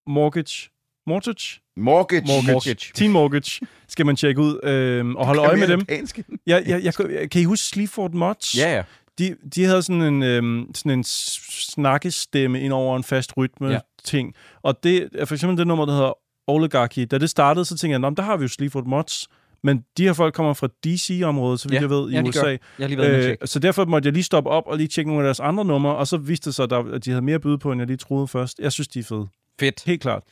Mortgage... 0.07 0.69
Mortgage? 1.07 1.59
Mortgage. 1.77 2.23
Mortgage. 2.27 2.53
Mortgage. 2.53 2.91
Teen 2.95 3.11
Mortgage 3.11 3.65
skal 3.87 4.05
man 4.05 4.15
tjekke 4.15 4.41
ud 4.41 4.59
øhm, 4.63 5.15
og 5.15 5.25
holde 5.25 5.41
øje 5.41 5.57
med 5.57 5.67
dem. 5.67 5.79
Japansk. 5.79 6.17
Jeg, 6.47 6.63
jeg, 6.67 6.83
jeg, 6.83 6.93
jeg, 7.11 7.29
kan 7.29 7.41
I 7.41 7.43
huske 7.43 7.65
Sleaford 7.65 8.11
Mods? 8.13 8.57
Ja, 8.57 8.75
ja. 8.75 8.83
De, 9.19 9.35
de 9.55 9.63
havde 9.65 9.81
sådan 9.83 10.01
en, 10.01 10.23
øhm, 10.23 10.71
sådan 10.75 10.91
en 10.91 11.03
snakkestemme 11.03 12.61
ind 12.61 12.73
over 12.73 12.97
en 12.97 13.03
fast 13.03 13.37
rytme 13.37 13.67
Ja. 13.69 13.79
ting. 14.03 14.33
Og 14.63 14.83
det 14.83 15.09
er 15.15 15.25
for 15.25 15.35
eksempel 15.35 15.57
det 15.57 15.67
nummer, 15.67 15.85
der 15.85 15.93
hedder 15.93 16.13
Oligarchy. 16.47 17.07
Da 17.11 17.17
det 17.17 17.29
startede, 17.29 17.65
så 17.65 17.77
tænkte 17.77 17.91
jeg, 17.91 17.99
"Nå, 17.99 18.09
men 18.09 18.17
der 18.17 18.23
har 18.23 18.37
vi 18.37 18.41
jo 18.41 18.47
Sleaford 18.47 18.85
Mods. 18.85 19.27
Men 19.63 19.83
de 19.97 20.03
her 20.03 20.13
folk 20.13 20.33
kommer 20.33 20.53
fra 20.53 20.67
DC-området, 20.67 21.59
så 21.59 21.67
vidt 21.69 21.75
Ja, 21.75 21.81
jeg 21.81 21.89
ved, 21.89 22.09
i 22.11 22.13
ja, 22.13 22.21
de 22.21 22.27
USA. 22.29 22.41
gør. 22.41 22.47
Jeg 22.49 22.59
har 22.79 22.87
lige 22.87 22.97
været 22.97 23.29
Øh, 23.29 23.35
så 23.45 23.59
derfor 23.59 23.85
måtte 23.85 24.07
jeg 24.07 24.13
lige 24.13 24.23
stoppe 24.23 24.49
op 24.49 24.63
og 24.67 24.77
lige 24.77 24.87
tjekke 24.87 25.09
nogle 25.11 25.23
af 25.23 25.27
deres 25.27 25.39
andre 25.39 25.65
numre, 25.65 25.95
og 25.95 26.07
så 26.07 26.17
viste 26.17 26.45
det 26.49 26.55
sig, 26.55 26.63
at 26.93 27.05
de 27.05 27.09
havde 27.11 27.21
mere 27.21 27.35
at 27.35 27.41
byde 27.41 27.57
på, 27.57 27.71
end 27.71 27.81
jeg 27.81 27.87
lige 27.87 27.97
troede 27.97 28.27
først. 28.27 28.59
Jeg 28.59 28.71
synes, 28.71 28.87
de 28.87 28.99
er 28.99 29.03
fede. 29.03 29.27
Fedt. 29.59 29.83
Helt 29.85 30.01
klart. 30.01 30.23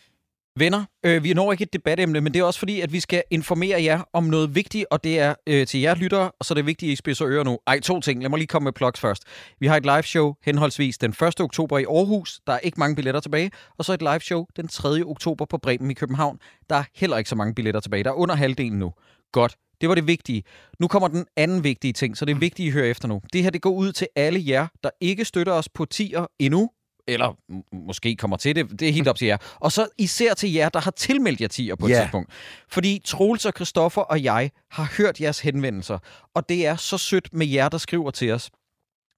Venner, 0.59 0.85
øh, 1.05 1.23
vi 1.23 1.33
når 1.33 1.51
ikke 1.51 1.61
et 1.61 1.73
debatemne, 1.73 2.21
men 2.21 2.33
det 2.33 2.39
er 2.39 2.43
også 2.43 2.59
fordi, 2.59 2.81
at 2.81 2.93
vi 2.93 2.99
skal 2.99 3.23
informere 3.31 3.83
jer 3.83 4.01
om 4.13 4.23
noget 4.23 4.55
vigtigt, 4.55 4.85
og 4.91 5.03
det 5.03 5.19
er 5.19 5.35
øh, 5.47 5.67
til 5.67 5.79
jer 5.79 5.95
lyttere, 5.95 6.31
og 6.39 6.45
så 6.45 6.53
er 6.53 6.55
det 6.55 6.65
vigtigt, 6.65 6.89
at 6.89 6.93
I 6.93 6.95
spidser 6.95 7.27
ører 7.27 7.43
nu. 7.43 7.59
Ej, 7.67 7.79
to 7.79 7.99
ting. 7.99 8.21
Lad 8.21 8.29
mig 8.29 8.37
lige 8.37 8.47
komme 8.47 8.63
med 8.63 8.73
plugs 8.73 8.99
først. 8.99 9.23
Vi 9.59 9.67
har 9.67 9.77
et 9.77 9.83
live 9.83 10.03
show 10.03 10.33
henholdsvis 10.43 10.97
den 10.97 11.09
1. 11.09 11.41
oktober 11.41 11.77
i 11.77 11.83
Aarhus. 11.83 12.39
Der 12.47 12.53
er 12.53 12.59
ikke 12.59 12.79
mange 12.79 12.95
billetter 12.95 13.21
tilbage. 13.21 13.51
Og 13.77 13.85
så 13.85 13.93
et 13.93 14.01
live 14.01 14.19
show 14.19 14.45
den 14.55 14.67
3. 14.67 15.03
oktober 15.05 15.45
på 15.45 15.57
Bremen 15.57 15.91
i 15.91 15.93
København. 15.93 16.39
Der 16.69 16.75
er 16.75 16.83
heller 16.95 17.17
ikke 17.17 17.29
så 17.29 17.35
mange 17.35 17.55
billetter 17.55 17.79
tilbage. 17.81 18.03
Der 18.03 18.09
er 18.09 18.15
under 18.15 18.35
halvdelen 18.35 18.79
nu. 18.79 18.91
Godt. 19.31 19.55
Det 19.81 19.89
var 19.89 19.95
det 19.95 20.07
vigtige. 20.07 20.43
Nu 20.79 20.87
kommer 20.87 21.07
den 21.07 21.25
anden 21.37 21.63
vigtige 21.63 21.93
ting, 21.93 22.17
så 22.17 22.25
det 22.25 22.31
er 22.31 22.39
vigtigt, 22.39 22.67
I 22.67 22.71
hører 22.71 22.85
efter 22.85 23.07
nu. 23.07 23.21
Det 23.33 23.43
her, 23.43 23.49
det 23.49 23.61
går 23.61 23.71
ud 23.71 23.91
til 23.91 24.07
alle 24.15 24.43
jer, 24.47 24.67
der 24.83 24.89
ikke 25.01 25.25
støtter 25.25 25.53
os 25.53 25.69
på 25.69 25.85
tier 25.85 26.25
endnu, 26.39 26.69
eller 27.07 27.37
måske 27.75 28.15
kommer 28.15 28.37
til 28.37 28.55
det. 28.55 28.79
Det 28.79 28.89
er 28.89 28.93
helt 28.93 29.07
op 29.07 29.15
til 29.17 29.27
jer. 29.27 29.37
Og 29.55 29.71
så 29.71 29.87
især 29.97 30.33
til 30.33 30.53
jer, 30.53 30.69
der 30.69 30.79
har 30.79 30.91
tilmeldt 30.91 31.41
jer 31.41 31.47
tier 31.47 31.75
på 31.75 31.85
et 31.85 31.89
Ja. 31.89 31.99
tidspunkt. 32.01 32.29
Fordi 32.69 33.01
Troels 33.05 33.45
og 33.45 33.53
Christoffer 33.55 34.01
og 34.01 34.23
jeg 34.23 34.51
har 34.71 34.93
hørt 34.97 35.21
jeres 35.21 35.39
henvendelser, 35.39 35.99
og 36.35 36.49
det 36.49 36.65
er 36.65 36.75
så 36.75 36.97
sødt 36.97 37.33
med 37.33 37.47
jer, 37.47 37.69
der 37.69 37.77
skriver 37.77 38.11
til 38.11 38.31
os 38.31 38.49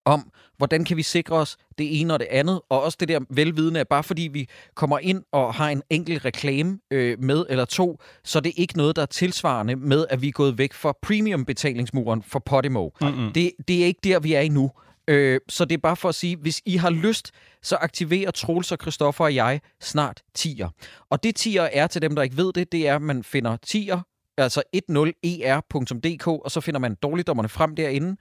om, 0.06 0.32
hvordan 0.58 0.86
kan 0.86 0.98
vi 0.98 1.04
sikre 1.04 1.36
os 1.36 1.58
det 1.78 2.02
ene 2.02 2.14
og 2.14 2.20
det 2.20 2.28
andet, 2.32 2.62
og 2.70 2.84
også 2.84 2.98
det 3.00 3.08
der 3.08 3.20
velvidende, 3.30 3.80
at 3.80 3.88
bare 3.88 4.04
fordi 4.04 4.22
vi 4.34 4.48
kommer 4.76 5.00
ind 5.00 5.24
og 5.32 5.54
har 5.54 5.70
en 5.70 5.82
enkelt 5.90 6.26
reklame 6.26 6.80
øh, 6.92 7.20
med 7.24 7.46
eller 7.50 7.66
to, 7.66 8.00
så 8.24 8.40
er 8.40 8.42
det 8.42 8.54
ikke 8.56 8.78
noget, 8.78 8.96
der 8.96 9.02
er 9.02 9.06
tilsvarende 9.06 9.76
med, 9.76 10.06
at 10.10 10.22
vi 10.22 10.28
er 10.28 10.32
gået 10.32 10.58
væk 10.58 10.74
fra 10.74 10.94
premium-betalingsmuren 11.02 12.24
for 12.24 12.40
Podimo. 12.40 12.90
Mm-mm. 13.02 13.32
Det, 13.34 13.52
det 13.68 13.82
er 13.82 13.86
ikke 13.86 14.00
der, 14.04 14.20
vi 14.20 14.34
er 14.34 14.42
endnu. 14.42 14.72
Øh, 15.08 15.40
så 15.50 15.66
det 15.66 15.74
er 15.76 15.82
bare 15.84 15.96
for 15.96 16.10
at 16.10 16.16
sige, 16.16 16.36
hvis 16.38 16.62
I 16.66 16.78
har 16.78 16.90
lyst, 16.90 17.32
så 17.64 17.76
aktiverer 17.76 18.32
Troels 18.32 18.72
og 18.72 18.78
Christoffer 18.82 19.24
og 19.24 19.36
jeg 19.36 19.62
snart 19.82 20.22
tier. 20.36 20.70
Og 21.10 21.24
det 21.24 21.36
tier 21.36 21.62
er 21.62 21.88
til 21.88 22.02
dem, 22.02 22.16
der 22.16 22.22
ikke 22.24 22.38
ved 22.38 22.54
det, 22.54 22.72
det 22.72 22.88
er, 22.88 22.96
at 22.96 23.02
man 23.02 23.24
finder 23.24 23.58
tier, 23.64 24.00
altså 24.38 24.62
10er.dk, 24.76 26.28
og 26.28 26.52
så 26.52 26.62
finder 26.62 26.80
man 26.80 26.96
dårligdommerne 26.96 27.50
frem 27.50 27.76
derinde. 27.76 28.18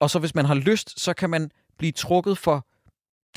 Og 0.00 0.10
så 0.10 0.18
hvis 0.18 0.34
man 0.34 0.44
har 0.44 0.54
lyst, 0.54 1.00
så 1.00 1.14
kan 1.14 1.30
man 1.30 1.50
blive 1.78 1.92
trukket 1.92 2.38
for 2.38 2.66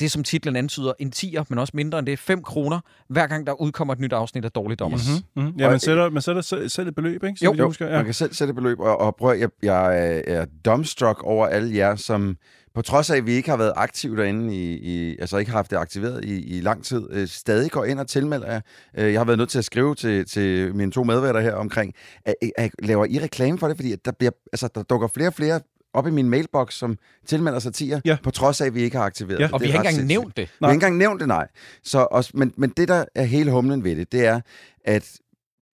det, 0.00 0.10
som 0.12 0.24
titlen 0.24 0.56
antyder, 0.56 0.92
en 0.98 1.10
tier, 1.10 1.44
men 1.48 1.58
også 1.58 1.70
mindre 1.76 1.98
end 1.98 2.06
det, 2.06 2.18
5 2.18 2.42
kroner, 2.42 2.80
hver 3.08 3.26
gang 3.26 3.46
der 3.46 3.60
udkommer 3.60 3.94
et 3.94 4.00
nyt 4.00 4.12
afsnit 4.12 4.44
af 4.44 4.50
Dårligdommer. 4.52 4.98
Mm-hmm. 4.98 5.42
Mm-hmm. 5.44 5.60
Ja, 5.60 5.70
man 5.70 5.80
sætter, 5.80 6.10
man 6.10 6.22
sætter 6.22 6.42
selv, 6.42 6.68
selv 6.68 6.88
et 6.88 6.94
beløb, 6.94 7.24
ikke? 7.24 7.38
Så 7.38 7.44
Jo. 7.44 7.54
jeg 7.54 7.64
husker. 7.64 7.84
Man 7.86 7.94
Ja. 7.94 8.02
kan 8.02 8.14
selv 8.14 8.32
sætte 8.34 8.50
et 8.50 8.54
beløb, 8.54 8.80
og, 8.80 8.96
og 9.00 9.16
prøv, 9.16 9.30
at- 9.32 9.40
jeg, 9.40 9.48
jeg 9.62 9.86
er- 9.98 10.22
er 10.26 10.46
dumbstruck 10.64 11.22
over 11.22 11.46
alle 11.46 11.76
jer, 11.76 11.96
som 11.96 12.36
på 12.76 12.82
trods 12.82 13.10
af, 13.10 13.16
at 13.16 13.26
vi 13.26 13.32
ikke 13.32 13.50
har 13.50 13.56
været 13.56 13.72
aktive 13.76 14.16
derinde, 14.16 14.54
i, 14.54 14.72
i, 14.76 15.16
altså 15.18 15.36
ikke 15.38 15.50
har 15.50 15.58
haft 15.58 15.70
det 15.70 15.76
aktiveret 15.76 16.24
i, 16.24 16.56
i 16.56 16.60
lang 16.60 16.84
tid, 16.84 17.06
øh, 17.10 17.28
stadig 17.28 17.70
går 17.70 17.84
ind 17.84 18.00
og 18.00 18.08
tilmelder 18.08 18.52
jer. 18.52 18.60
Øh, 18.98 19.12
jeg 19.12 19.20
har 19.20 19.24
været 19.24 19.38
nødt 19.38 19.48
til 19.50 19.58
at 19.58 19.64
skrive 19.64 19.94
til, 19.94 20.24
til 20.26 20.74
mine 20.74 20.92
to 20.92 21.04
medværter 21.04 21.40
her 21.40 21.54
omkring, 21.54 21.94
at, 22.24 22.34
at, 22.58 22.70
laver 22.82 23.04
I 23.04 23.18
reklame 23.18 23.58
for 23.58 23.68
det? 23.68 23.76
Fordi 23.76 23.92
at 23.92 24.04
der, 24.04 24.12
bliver, 24.12 24.30
altså, 24.52 24.68
der 24.74 24.82
dukker 24.82 25.08
flere 25.08 25.28
og 25.28 25.34
flere 25.34 25.60
op 25.94 26.06
i 26.06 26.10
min 26.10 26.28
mailbox, 26.30 26.74
som 26.74 26.98
tilmelder 27.26 27.58
sig 27.58 27.74
tier, 27.74 28.00
Ja. 28.04 28.16
på 28.22 28.30
trods 28.30 28.60
af, 28.60 28.66
at 28.66 28.74
vi 28.74 28.82
ikke 28.82 28.96
har 28.96 29.04
aktiveret 29.04 29.38
Ja. 29.40 29.44
det. 29.44 29.52
Og 29.52 29.60
Det 29.60 29.66
vi 29.66 29.70
har 29.70 29.78
ikke 29.78 29.78
engang 29.88 29.94
sindssygt. 29.94 30.08
nævnt 30.20 30.36
det. 30.36 30.42
Vi 30.60 30.64
har 30.64 30.68
ikke 30.68 30.74
engang 30.74 30.96
nævnt 30.96 31.20
det, 31.20 31.28
nej. 31.28 31.48
Så 31.82 31.98
også, 32.10 32.30
men, 32.34 32.52
men 32.56 32.70
det, 32.76 32.88
der 32.88 33.04
er 33.14 33.24
hele 33.24 33.50
humlen 33.50 33.84
ved 33.84 33.96
det, 33.96 34.12
det 34.12 34.26
er, 34.26 34.40
at 34.84 35.16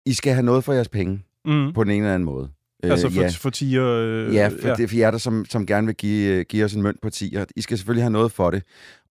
I 0.07 0.12
skal 0.14 0.32
have 0.32 0.42
noget 0.44 0.64
for 0.64 0.72
jeres 0.72 0.88
penge, 0.88 1.22
Mm. 1.44 1.72
på 1.72 1.84
den 1.84 1.90
ene 1.92 1.98
eller 2.05 2.14
anden 2.14 2.24
måde. 2.26 2.48
Altså 2.83 3.07
Øh, 3.07 3.12
for, 3.12 3.20
ja. 3.20 3.28
for 3.28 3.51
tiger... 3.51 3.87
Øh, 3.87 4.35
Ja, 4.35 4.49
for 4.49 4.68
ja. 4.68 4.74
det 4.74 4.85
er 4.85 4.89
for 4.89 4.97
jer, 4.97 5.11
der 5.11 5.18
som, 5.18 5.45
som 5.45 5.66
gerne 5.66 5.87
vil 5.87 5.97
give, 5.97 6.33
øh, 6.35 6.45
give 6.49 6.64
os 6.64 6.74
en 6.74 6.83
mønt 6.83 7.01
på 7.01 7.11
10. 7.11 7.37
I 7.57 7.61
skal 7.62 7.78
selvfølgelig 7.78 8.05
have 8.05 8.11
noget 8.11 8.33
for 8.33 8.51
det. 8.51 8.62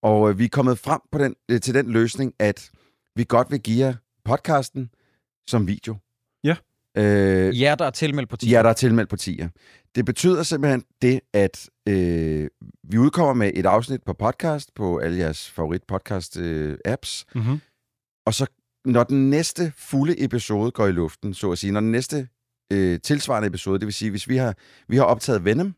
Og 0.04 0.30
øh, 0.30 0.40
vi 0.40 0.46
er 0.46 0.50
kommet 0.50 0.80
frem 0.80 1.00
på 1.12 1.18
den, 1.18 1.36
øh, 1.52 1.62
til 1.62 1.74
den 1.74 1.92
løsning, 1.92 2.34
at 2.40 2.70
vi 3.16 3.26
godt 3.28 3.52
vil 3.52 3.60
give 3.60 3.86
jer 3.86 3.94
podcasten 4.26 4.90
som 5.50 5.68
video. 5.68 5.96
Ja. 6.44 6.56
Øh, 6.98 7.62
Jer, 7.62 7.76
der 7.76 7.86
er 7.86 7.90
tilmeldt 7.90 8.30
på 8.30 8.38
10. 8.38 8.50
Ja, 8.50 8.64
der 8.64 8.70
er 8.70 8.74
tilmeldt 8.74 9.10
på 9.10 9.16
10'er. 9.22 9.48
Det 9.96 10.06
betyder 10.06 10.44
simpelthen 10.44 10.84
det, 11.02 11.20
at 11.34 11.70
øh, 11.90 12.48
vi 12.84 12.98
udkommer 12.98 13.34
med 13.34 13.52
et 13.54 13.66
afsnit 13.66 14.04
på 14.04 14.14
podcast, 14.14 14.74
på 14.76 14.98
alle 14.98 15.18
jeres 15.18 15.50
favorit 15.50 15.84
podcast 15.84 16.38
øh, 16.38 16.78
apps, 16.86 17.26
Mm-hmm. 17.36 17.60
og 18.26 18.34
så 18.34 18.46
når 18.86 19.04
den 19.04 19.30
næste 19.30 19.74
fulde 19.78 20.24
episode 20.24 20.72
går 20.72 20.88
i 20.88 20.92
luften, 20.92 21.34
så 21.34 21.52
at 21.52 21.58
sige, 21.58 21.72
når 21.72 21.80
den 21.80 21.92
næste 21.92 22.28
øh, 22.72 23.00
tilsvarende 23.00 23.48
episode, 23.48 23.80
det 23.80 23.86
vil 23.86 23.94
sige, 23.94 24.12
hvis 24.12 24.30
vi 24.30 24.38
har, 24.38 24.56
vi 24.88 24.98
har 24.98 25.04
optaget 25.04 25.46
Venom, 25.46 25.76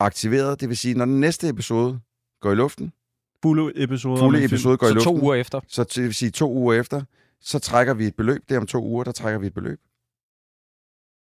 aktiveret, 0.00 0.60
det 0.60 0.68
vil 0.68 0.76
sige, 0.76 0.94
når 0.94 1.04
den 1.04 1.20
næste 1.20 1.48
episode 1.48 2.00
går 2.40 2.52
i 2.52 2.54
luften, 2.54 2.92
Fulde 3.42 3.72
episoder. 3.82 4.16
fulde 4.16 4.44
episode 4.44 4.76
går 4.76 4.86
i 4.86 4.90
Så 4.90 4.94
luften, 4.94 5.14
to 5.18 5.22
uger 5.24 5.34
efter. 5.34 5.60
så 5.68 5.84
det 5.84 6.02
vil 6.02 6.14
sige 6.14 6.30
to 6.30 6.52
uger 6.52 6.80
efter, 6.80 7.02
så 7.40 7.58
trækker 7.58 7.94
vi 7.94 8.06
et 8.06 8.16
beløb. 8.16 8.42
Det 8.48 8.54
er 8.54 8.60
om 8.60 8.66
to 8.66 8.84
uger, 8.84 9.04
der 9.04 9.12
trækker 9.12 9.38
vi 9.38 9.46
et 9.46 9.54
beløb. 9.54 9.80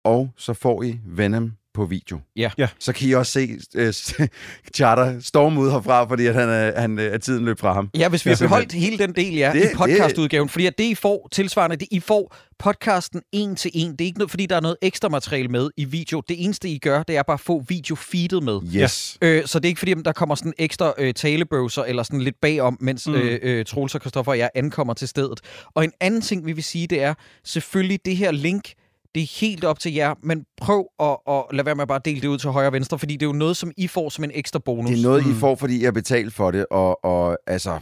Og 0.03 0.29
så 0.37 0.53
får 0.53 0.83
I 0.83 0.99
Venom 1.05 1.56
på 1.77 1.85
video. 1.85 2.19
Ja. 2.35 2.49
Ja. 2.57 2.67
Så 2.79 2.93
kan 2.93 3.07
I 3.09 3.11
også 3.13 3.31
se 3.31 3.59
øh, 3.75 3.93
Charter 4.75 5.19
storme 5.19 5.59
ud 5.59 5.71
herfra, 5.71 6.03
fordi 6.09 6.25
at 6.25 6.33
han, 6.35 6.49
er, 6.49 6.81
han, 6.81 6.99
øh, 6.99 7.13
er 7.13 7.17
tiden 7.17 7.45
løb 7.45 7.59
fra 7.59 7.73
ham. 7.73 7.89
Ja, 7.97 8.09
hvis 8.09 8.25
vi 8.25 8.29
Ja, 8.29 8.35
har 8.35 8.45
beholdt 8.45 8.71
hele 8.73 8.97
den 8.97 9.15
del, 9.15 9.33
ja, 9.33 9.51
Det- 9.53 9.71
i 9.71 9.75
podcastudgaven. 9.75 10.49
Fordi 10.49 10.65
at 10.65 10.77
det, 10.77 10.83
I 10.83 10.95
får 10.95 11.27
tilsvarende, 11.31 11.75
det, 11.75 11.87
I 11.91 11.99
får 11.99 12.35
podcasten 12.59 13.21
en 13.31 13.55
til 13.55 13.71
en. 13.73 13.91
Det 13.91 14.01
er 14.01 14.05
ikke 14.05 14.17
noget, 14.19 14.29
fordi 14.31 14.45
der 14.45 14.55
er 14.55 14.59
noget 14.61 14.77
ekstra 14.81 15.09
materiale 15.09 15.47
med 15.47 15.69
i 15.77 15.85
video. 15.85 16.21
Det 16.29 16.43
eneste, 16.43 16.69
I 16.69 16.77
gør, 16.77 17.03
det 17.03 17.17
er 17.17 17.23
bare 17.23 17.33
at 17.33 17.39
få 17.39 17.63
videofeedet 17.67 18.43
med. 18.43 18.59
Yes. 18.75 19.17
Øh, 19.21 19.45
så 19.45 19.59
det 19.59 19.65
er 19.65 19.69
ikke 19.69 19.79
fordi, 19.79 19.91
at 19.91 19.97
der 20.05 20.11
kommer 20.11 20.35
sådan 20.35 20.53
ekstra 20.57 20.93
øh, 20.97 21.13
talebøvser 21.13 21.83
eller 21.83 22.03
sådan 22.03 22.21
lidt 22.21 22.35
bagom, 22.41 22.77
mens 22.81 23.07
Mm. 23.07 23.13
øh, 23.15 23.39
øh, 23.43 23.65
Troels 23.65 23.95
og 23.95 24.01
Kristoffer 24.01 24.31
og 24.31 24.37
jeg 24.37 24.49
ankommer 24.55 24.93
til 24.93 25.07
stedet. 25.07 25.39
Og 25.75 25.83
en 25.83 25.91
anden 25.99 26.21
ting, 26.21 26.45
vi 26.45 26.51
vil 26.51 26.63
sige, 26.63 26.87
det 26.87 27.01
er 27.01 27.13
selvfølgelig 27.45 27.99
det 28.05 28.17
her 28.17 28.31
link, 28.31 28.73
det 29.15 29.23
er 29.23 29.39
helt 29.39 29.63
op 29.63 29.79
til 29.79 29.93
jer, 29.93 30.15
men 30.23 30.45
prøv 30.61 30.87
at, 30.99 31.17
at 31.27 31.43
lade 31.51 31.65
være 31.65 31.75
med 31.75 31.81
at 31.81 31.87
bare 31.87 32.01
dele 32.05 32.21
det 32.21 32.27
ud 32.27 32.37
til 32.37 32.49
højre 32.49 32.67
og 32.67 32.73
venstre, 32.73 32.99
fordi 32.99 33.13
det 33.13 33.21
er 33.21 33.29
jo 33.29 33.33
noget, 33.33 33.57
som 33.57 33.71
I 33.77 33.87
får 33.87 34.09
som 34.09 34.23
en 34.23 34.31
ekstra 34.33 34.59
bonus. 34.59 34.89
Det 34.89 34.99
er 34.99 35.03
noget, 35.03 35.25
mm. 35.25 35.31
I 35.31 35.35
får, 35.35 35.55
fordi 35.55 35.79
I 35.79 35.83
har 35.83 35.91
betalt 35.91 36.33
for 36.33 36.51
det, 36.51 36.65
og, 36.71 37.05
og 37.05 37.37
altså... 37.47 37.79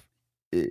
Øh, 0.55 0.65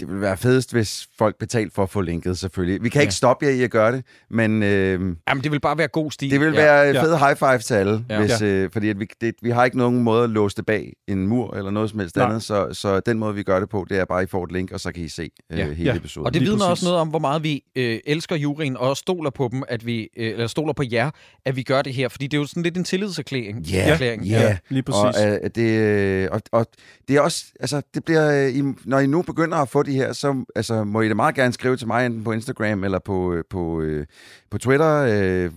det 0.00 0.08
vil 0.08 0.20
være 0.20 0.36
fedest, 0.36 0.72
hvis 0.72 1.08
folk 1.18 1.38
betalte 1.38 1.74
for 1.74 1.82
at 1.82 1.90
få 1.90 2.00
linket, 2.00 2.38
selvfølgelig. 2.38 2.82
Vi 2.82 2.88
kan 2.88 2.98
Ja. 2.98 3.02
ikke 3.02 3.14
stoppe 3.14 3.44
jer 3.46 3.52
i 3.52 3.62
at 3.62 3.70
gøre 3.70 3.92
det, 3.92 4.04
men 4.30 4.62
øh, 4.62 5.16
Jamen, 5.28 5.44
det 5.44 5.52
vil 5.52 5.60
bare 5.60 5.78
være 5.78 5.88
god 5.88 6.10
stil. 6.10 6.30
det 6.30 6.40
vil 6.40 6.46
ja. 6.54 6.60
være 6.62 6.82
Ja. 6.86 7.02
fed 7.02 7.16
high 7.18 7.36
five 7.36 7.58
til 7.58 7.74
alle, 7.74 8.04
Ja. 8.10 8.20
hvis, 8.20 8.42
øh, 8.42 8.70
fordi 8.72 8.88
at 8.88 9.00
vi, 9.00 9.06
det, 9.20 9.34
vi 9.42 9.50
har 9.50 9.64
ikke 9.64 9.78
nogen 9.78 10.02
måde 10.02 10.24
at 10.24 10.30
låse 10.30 10.56
det 10.56 10.66
bag 10.66 10.92
en 11.08 11.26
mur 11.26 11.56
eller 11.56 11.70
noget 11.70 11.90
som 11.90 11.98
helst 11.98 12.16
Nej. 12.16 12.26
andet, 12.26 12.42
så, 12.42 12.68
så 12.72 13.00
den 13.00 13.18
måde, 13.18 13.34
vi 13.34 13.42
gør 13.42 13.60
det 13.60 13.68
på, 13.68 13.86
det 13.88 13.98
er 13.98 14.04
bare, 14.04 14.20
at 14.20 14.26
I 14.26 14.30
får 14.30 14.44
et 14.44 14.52
link, 14.52 14.72
og 14.72 14.80
så 14.80 14.92
kan 14.92 15.04
I 15.04 15.08
se 15.08 15.30
øh, 15.52 15.58
Ja. 15.58 15.64
hele 15.72 15.90
Ja. 15.90 15.96
episoden. 15.96 16.26
Og 16.26 16.34
det 16.34 16.42
vidner 16.42 16.64
også 16.64 16.84
noget 16.86 17.00
om, 17.00 17.08
hvor 17.08 17.18
meget 17.18 17.42
vi 17.42 17.62
øh, 17.76 17.98
elsker 18.06 18.36
juryen, 18.36 18.76
og 18.76 18.96
stoler 18.96 19.30
på 19.30 19.48
dem, 19.52 19.62
at 19.68 19.86
vi, 19.86 20.00
øh, 20.16 20.30
eller 20.32 20.46
stoler 20.46 20.72
på 20.72 20.82
jer, 20.92 21.10
at 21.44 21.56
vi 21.56 21.62
gør 21.62 21.82
det 21.82 21.94
her. 21.94 22.08
Fordi 22.08 22.26
det 22.26 22.36
er 22.36 22.40
jo 22.40 22.46
sådan 22.46 22.62
lidt 22.62 22.76
en 22.76 22.84
tillidserklæring. 22.84 23.58
Ja, 23.66 23.88
erklæring. 23.92 24.24
ja. 24.24 24.40
Ja, 24.42 24.56
lige 24.68 24.82
præcis. 24.82 25.20
Og, 25.22 25.28
øh, 25.44 25.50
det, 25.54 25.70
øh, 25.80 26.28
og, 26.32 26.40
og 26.52 26.66
det 27.08 27.16
er 27.16 27.20
også, 27.20 27.44
altså, 27.60 27.82
det 27.94 28.04
bliver, 28.04 28.46
øh, 28.46 28.54
I, 28.56 28.62
når 28.84 28.98
I 28.98 29.06
nu 29.06 29.22
begynder 29.22 29.56
at 29.58 29.69
få 29.70 29.82
de 29.82 29.92
her, 29.92 30.12
så 30.12 30.44
altså, 30.56 30.84
må 30.84 31.00
I 31.00 31.08
da 31.08 31.14
meget 31.14 31.34
gerne 31.34 31.52
skrive 31.52 31.76
til 31.76 31.86
mig, 31.86 32.06
enten 32.06 32.24
på 32.24 32.32
Instagram 32.32 32.84
eller 32.84 32.98
på, 32.98 33.32
øh, 33.34 33.44
på, 33.50 33.80
øh, 33.80 34.06
på 34.50 34.58
Twitter, 34.58 34.96
øh, 34.96 35.50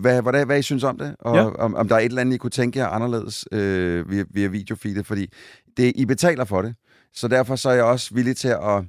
hvad, 0.00 0.22
hvad, 0.22 0.46
hvad 0.46 0.58
I 0.58 0.62
synes 0.62 0.84
om 0.84 0.98
det, 0.98 1.16
og 1.18 1.36
Ja. 1.36 1.44
om, 1.44 1.74
om 1.74 1.88
der 1.88 1.94
er 1.94 2.00
et 2.00 2.04
eller 2.04 2.20
andet, 2.20 2.34
I 2.34 2.38
kunne 2.38 2.50
tænke 2.50 2.78
jer 2.78 2.88
anderledes 2.88 3.44
øh, 3.52 4.10
via, 4.10 4.24
via 4.30 4.46
videofeedet, 4.48 5.06
fordi 5.06 5.32
det, 5.76 5.92
I 5.96 6.04
betaler 6.06 6.44
for 6.44 6.62
det. 6.62 6.74
Så 7.14 7.28
derfor 7.28 7.56
så 7.56 7.70
er 7.70 7.74
jeg 7.74 7.84
også 7.84 8.14
villig 8.14 8.36
til 8.36 8.48
at 8.48 8.84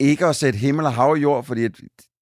ikke 0.00 0.26
at 0.26 0.36
sætte 0.36 0.58
himmel 0.58 0.86
og 0.86 0.92
hav 0.92 1.16
i 1.16 1.20
jord, 1.20 1.44
fordi 1.44 1.68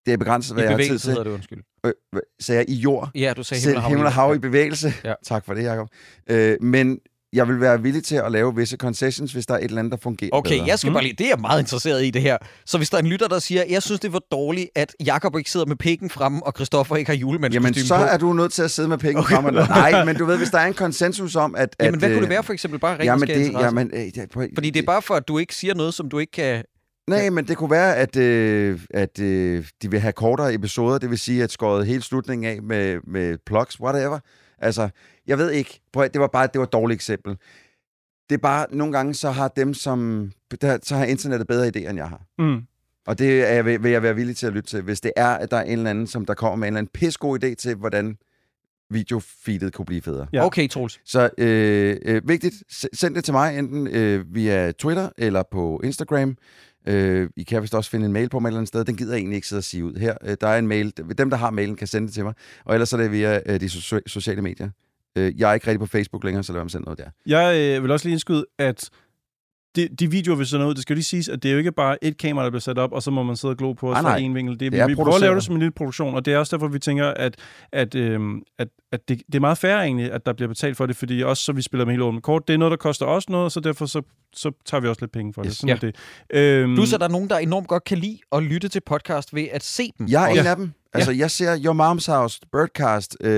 det 0.07 0.13
er 0.13 0.17
begrænset, 0.17 0.51
I 0.51 0.55
hvad 0.55 0.65
jeg 0.65 0.73
har 0.73 0.79
tid 0.79 0.99
til. 0.99 1.15
det, 1.15 1.27
undskyld. 1.27 1.63
Øh, 1.87 1.93
sagde 2.41 2.59
jeg 2.59 2.71
i 2.71 2.75
jord? 2.75 3.11
Ja, 3.15 3.33
du 3.37 3.43
sagde 3.43 3.61
himmel 3.63 3.77
og 3.77 3.83
hav. 3.83 3.89
himmel 3.89 4.07
og 4.07 4.13
hav 4.13 4.35
i 4.35 4.39
bevægelse. 4.39 4.93
Ja. 5.05 5.15
Tak 5.25 5.45
for 5.45 5.55
det, 5.55 5.65
Jacob. 5.65 5.89
Øh, 6.31 6.57
men 6.61 6.99
jeg 7.33 7.49
vil 7.49 7.61
være 7.61 7.83
villig 7.83 8.05
til 8.05 8.17
at 8.17 8.33
lave 8.33 8.57
visse 8.57 8.77
concessions, 8.77 9.33
hvis 9.33 9.47
der 9.47 9.55
er 9.55 9.59
et 9.59 9.65
eller 9.65 9.79
andet, 9.79 9.93
der 9.93 9.99
fungerer 10.03 10.31
Okay, 10.33 10.55
bedre. 10.55 10.67
jeg 10.67 10.79
skal 10.79 10.93
bare 10.93 11.03
lige, 11.03 11.15
det 11.19 11.25
er 11.25 11.29
jeg 11.29 11.41
meget 11.41 11.61
interesseret 11.61 12.05
i 12.05 12.11
det 12.11 12.23
her. 12.23 12.37
Så 12.67 12.77
hvis 12.79 12.91
der 12.91 12.97
er 12.97 13.03
en 13.03 13.09
lytter, 13.09 13.29
der 13.29 13.39
siger, 13.39 13.65
jeg 13.69 13.83
synes, 13.83 14.01
det 14.01 14.13
var 14.13 14.23
dårligt, 14.31 14.71
at 14.75 14.95
Jakob 15.05 15.37
ikke 15.37 15.51
sidder 15.51 15.67
med 15.67 15.77
pikken 15.77 16.11
fremme, 16.11 16.47
og 16.47 16.53
Christoffer 16.57 16.97
ikke 16.97 17.09
har 17.09 17.17
Jamen, 17.17 17.21
julemandskostyme 17.21 17.87
så 17.87 17.97
på. 17.97 18.03
er 18.03 18.17
du 18.17 18.33
nødt 18.33 18.53
til 18.53 18.63
at 18.63 18.71
sidde 18.71 18.89
med 18.89 18.99
penge 18.99 19.19
okay. 19.21 19.35
frem. 19.35 19.55
Nej, 19.55 20.05
men 20.05 20.17
du 20.17 20.25
ved, 20.25 20.37
hvis 20.39 20.51
der 20.51 20.59
er 20.59 20.67
en 20.67 20.75
konsensus 20.75 21.37
om, 21.37 21.55
at... 21.55 21.77
Jamen, 21.81 21.95
at, 21.95 22.01
hvad 22.01 22.09
kunne 22.09 22.17
øh, 22.17 22.23
det 22.23 22.31
være 22.31 22.43
for 22.43 22.53
eksempel? 22.53 22.81
Bare 22.81 22.97
Jamen, 23.03 23.29
det, 23.29 23.53
jamen, 23.53 23.91
øh, 23.95 24.01
det, 24.01 24.31
prøv, 24.33 24.49
Fordi 24.55 24.71
det 24.71 24.83
er 24.83 24.87
bare 24.87 25.03
for, 25.03 25.15
at 25.15 25.29
du 25.29 25.39
ikke 25.39 25.55
siger 25.55 25.75
noget, 25.75 25.95
som 25.95 26.09
du 26.09 26.19
ikke 26.19 26.33
kan... 26.33 26.65
Nej, 27.09 27.31
men 27.31 27.49
det 27.49 27.57
kunne 27.57 27.71
være, 27.71 27.97
at, 27.97 28.17
øh, 28.17 28.81
at 28.91 29.21
øh, 29.21 29.65
de 29.83 29.91
vil 29.91 30.01
have 30.01 30.13
kortere 30.13 30.55
episoder, 30.55 30.99
det 30.99 31.11
vil 31.11 31.19
sige, 31.19 31.43
at 31.43 31.53
skåret 31.53 31.87
hele 31.87 32.03
slutningen 32.03 32.45
af 32.51 32.63
med, 32.63 32.99
med 33.07 33.39
plugs, 33.47 33.81
whatever. 33.81 34.19
Altså, 34.59 34.89
jeg 35.29 35.39
ved 35.39 35.51
ikke. 35.51 35.81
Prøv, 35.93 36.09
det 36.09 36.21
var 36.21 36.27
bare 36.27 36.47
det 36.47 36.59
var 36.59 36.65
et 36.65 36.73
dårligt 36.73 36.99
eksempel. 36.99 37.37
Det 38.29 38.35
er 38.35 38.39
bare, 38.39 38.67
nogle 38.71 38.93
gange, 38.93 39.15
så 39.15 39.31
har 39.31 39.49
dem, 39.49 39.75
som... 39.75 40.31
Der, 40.61 40.79
så 40.83 40.97
har 40.97 41.05
internettet 41.05 41.49
bedre 41.49 41.67
idéer, 41.67 41.89
end 41.89 41.99
jeg 41.99 42.09
har. 42.09 42.23
Mm. 42.39 42.63
Og 43.07 43.19
det 43.19 43.45
er, 43.45 43.53
jeg, 43.53 43.83
vil 43.83 43.91
jeg 43.91 44.03
være 44.03 44.15
villig 44.15 44.37
til 44.37 44.47
at 44.47 44.53
lytte 44.53 44.71
til, 44.71 44.83
hvis 44.83 45.01
det 45.01 45.13
er, 45.17 45.29
at 45.29 45.51
der 45.51 45.57
er 45.57 45.63
en 45.63 45.73
eller 45.73 45.91
anden, 45.91 46.07
som 46.07 46.27
der 46.27 46.35
kommer 46.35 46.57
med 46.57 46.69
en 46.69 46.75
eller 46.75 46.79
anden 46.79 46.91
pissegod 46.95 47.45
idé 47.45 47.55
til, 47.55 47.75
hvordan 47.75 48.17
videofeedet 48.91 49.73
kunne 49.73 49.87
blive 49.87 50.03
federe. 50.03 50.27
Ja. 50.33 50.47
Okay, 50.47 50.69
Troels. 50.69 51.01
Så 51.05 51.31
øh, 51.39 51.97
øh, 52.03 52.29
vigtigt, 52.29 52.55
send 52.93 53.15
det 53.15 53.25
til 53.25 53.35
mig, 53.35 53.59
enten 53.59 53.87
øh, 53.87 54.35
via 54.35 54.73
Twitter 54.73 55.09
eller 55.19 55.43
på 55.51 55.81
Instagram. 55.85 56.37
Øh, 56.87 57.31
I 57.37 57.43
kan 57.43 57.63
vist 57.63 57.75
også 57.75 57.91
finde 57.91 58.07
en 58.07 58.13
mail 58.13 58.29
på 58.29 58.39
mig 58.39 58.49
et 58.49 58.51
eller 58.51 58.59
andet 58.59 58.69
sted. 58.69 58.85
Den 58.85 58.97
gider 58.97 59.13
jeg 59.13 59.19
egentlig 59.19 59.37
ikke 59.37 59.49
sidde 59.49 59.61
og 59.61 59.65
sige 59.65 59.85
ud 59.85 59.95
her. 59.95 60.15
Øh, 60.25 60.37
der 60.41 60.49
er 60.49 60.59
en 60.59 60.67
mail. 60.67 60.93
Dem, 61.19 61.31
der 61.31 61.37
har 61.37 61.51
mailen, 61.51 61.77
kan 61.77 61.87
sende 61.87 62.07
det 62.07 62.15
til 62.15 62.25
mig. 62.25 62.35
Og 62.65 62.75
ellers 62.75 62.93
er 62.93 62.97
det 62.97 63.13
via 63.13 63.41
øh, 63.47 63.61
de 63.61 63.67
so- 63.67 64.01
sociale 64.07 64.43
medier. 64.43 64.71
Øh, 65.19 65.41
jeg 65.41 65.51
er 65.51 65.55
ikke 65.55 65.67
rigtig 65.67 65.81
på 65.81 65.87
Facebook 65.87 66.25
længere, 66.25 66.43
så 66.45 66.53
lad 66.53 66.63
mig 66.63 66.71
sende 66.71 66.85
noget 66.85 66.99
der. 66.99 67.11
Jeg 67.27 67.77
øh, 67.77 67.83
vil 67.83 67.91
også 67.91 68.07
lige 68.07 68.13
indskyde, 68.13 68.45
at 68.59 68.91
de, 69.77 69.89
de 69.89 70.11
videoer, 70.11 70.37
vi 70.37 70.45
sender 70.45 70.67
ud, 70.67 70.75
det 70.75 70.83
skal 70.83 70.95
jo 70.95 70.97
lige 70.97 71.05
siges, 71.05 71.29
at 71.29 71.43
det 71.43 71.49
er 71.49 71.53
jo 71.53 71.59
ikke 71.59 71.73
bare 71.73 72.05
et 72.05 72.19
kamera, 72.19 72.45
der 72.45 72.51
bliver 72.51 72.61
sat 72.61 72.79
op, 72.79 72.93
og 72.93 73.03
så 73.03 73.11
må 73.11 73.23
man 73.23 73.37
sidde 73.37 73.53
og 73.53 73.57
glo 73.59 73.73
på 73.73 73.91
os 73.91 73.95
fra 73.95 74.03
nej. 74.03 74.17
en 74.17 74.35
vinkel. 74.35 74.53
Det, 74.53 74.61
Det 74.61 74.73
vi, 74.73 74.79
er 74.79 74.87
vi 74.87 74.95
prøver 74.95 75.15
at 75.15 75.21
lave 75.21 75.35
det 75.35 75.43
som 75.45 75.55
en 75.55 75.59
lille 75.61 75.73
produktion, 75.73 76.15
og 76.15 76.25
det 76.25 76.35
er 76.35 76.39
også 76.39 76.57
derfor, 76.57 76.69
vi 76.69 76.79
tænker, 76.79 77.07
at, 77.07 77.37
at, 77.73 77.95
øhm, 77.95 78.43
at, 78.59 78.69
at 78.93 79.09
det, 79.09 79.23
det 79.27 79.35
er 79.35 79.41
meget 79.41 79.59
fair 79.59 79.77
egentlig, 79.77 80.13
at 80.13 80.27
der 80.27 80.33
bliver 80.33 80.49
betalt 80.49 80.77
for 80.77 80.87
det, 80.87 80.97
fordi 80.97 81.23
også 81.23 81.43
så 81.45 81.53
vi 81.53 81.63
spiller 81.63 81.85
med 81.85 81.93
helt 81.93 82.03
åbent 82.03 82.23
kort. 82.23 82.49
Det 82.49 82.55
er 82.55 82.59
noget, 82.59 82.71
der 82.71 82.77
koster 82.77 83.07
os 83.07 83.29
noget, 83.29 83.53
så 83.53 83.61
derfor 83.61 83.87
så, 83.87 84.03
så 84.35 84.51
tager 84.67 84.81
vi 84.81 84.89
også 84.89 85.03
lidt 85.03 85.13
penge 85.13 85.33
for 85.35 85.43
det. 85.43 85.49
Yes. 85.51 85.57
Sådan 85.57 85.69
Ja. 85.69 85.75
er 85.75 85.79
det. 85.81 86.63
Øhm, 86.63 86.75
Plus 86.75 86.93
er 86.93 86.99
der 86.99 87.09
nogen, 87.09 87.31
der 87.31 87.39
enormt 87.39 87.69
godt 87.69 87.85
kan 87.85 87.99
lide 87.99 88.19
at 88.33 88.43
lytte 88.43 88.69
til 88.69 88.81
podcast 88.87 89.35
ved 89.35 89.47
at 89.53 89.63
se 89.65 89.91
dem. 89.99 90.07
Jeg 90.11 90.25
er 90.25 90.29
også. 90.29 90.41
en 90.41 90.47
af 90.47 90.57
dem. 90.57 90.73
Altså, 90.95 91.13
jeg 91.13 91.31
ser 91.31 91.59
Your 91.65 91.75
Mom's 91.75 92.13
House, 92.13 92.41
Birdcast, 92.53 93.17
uh, 93.25 93.29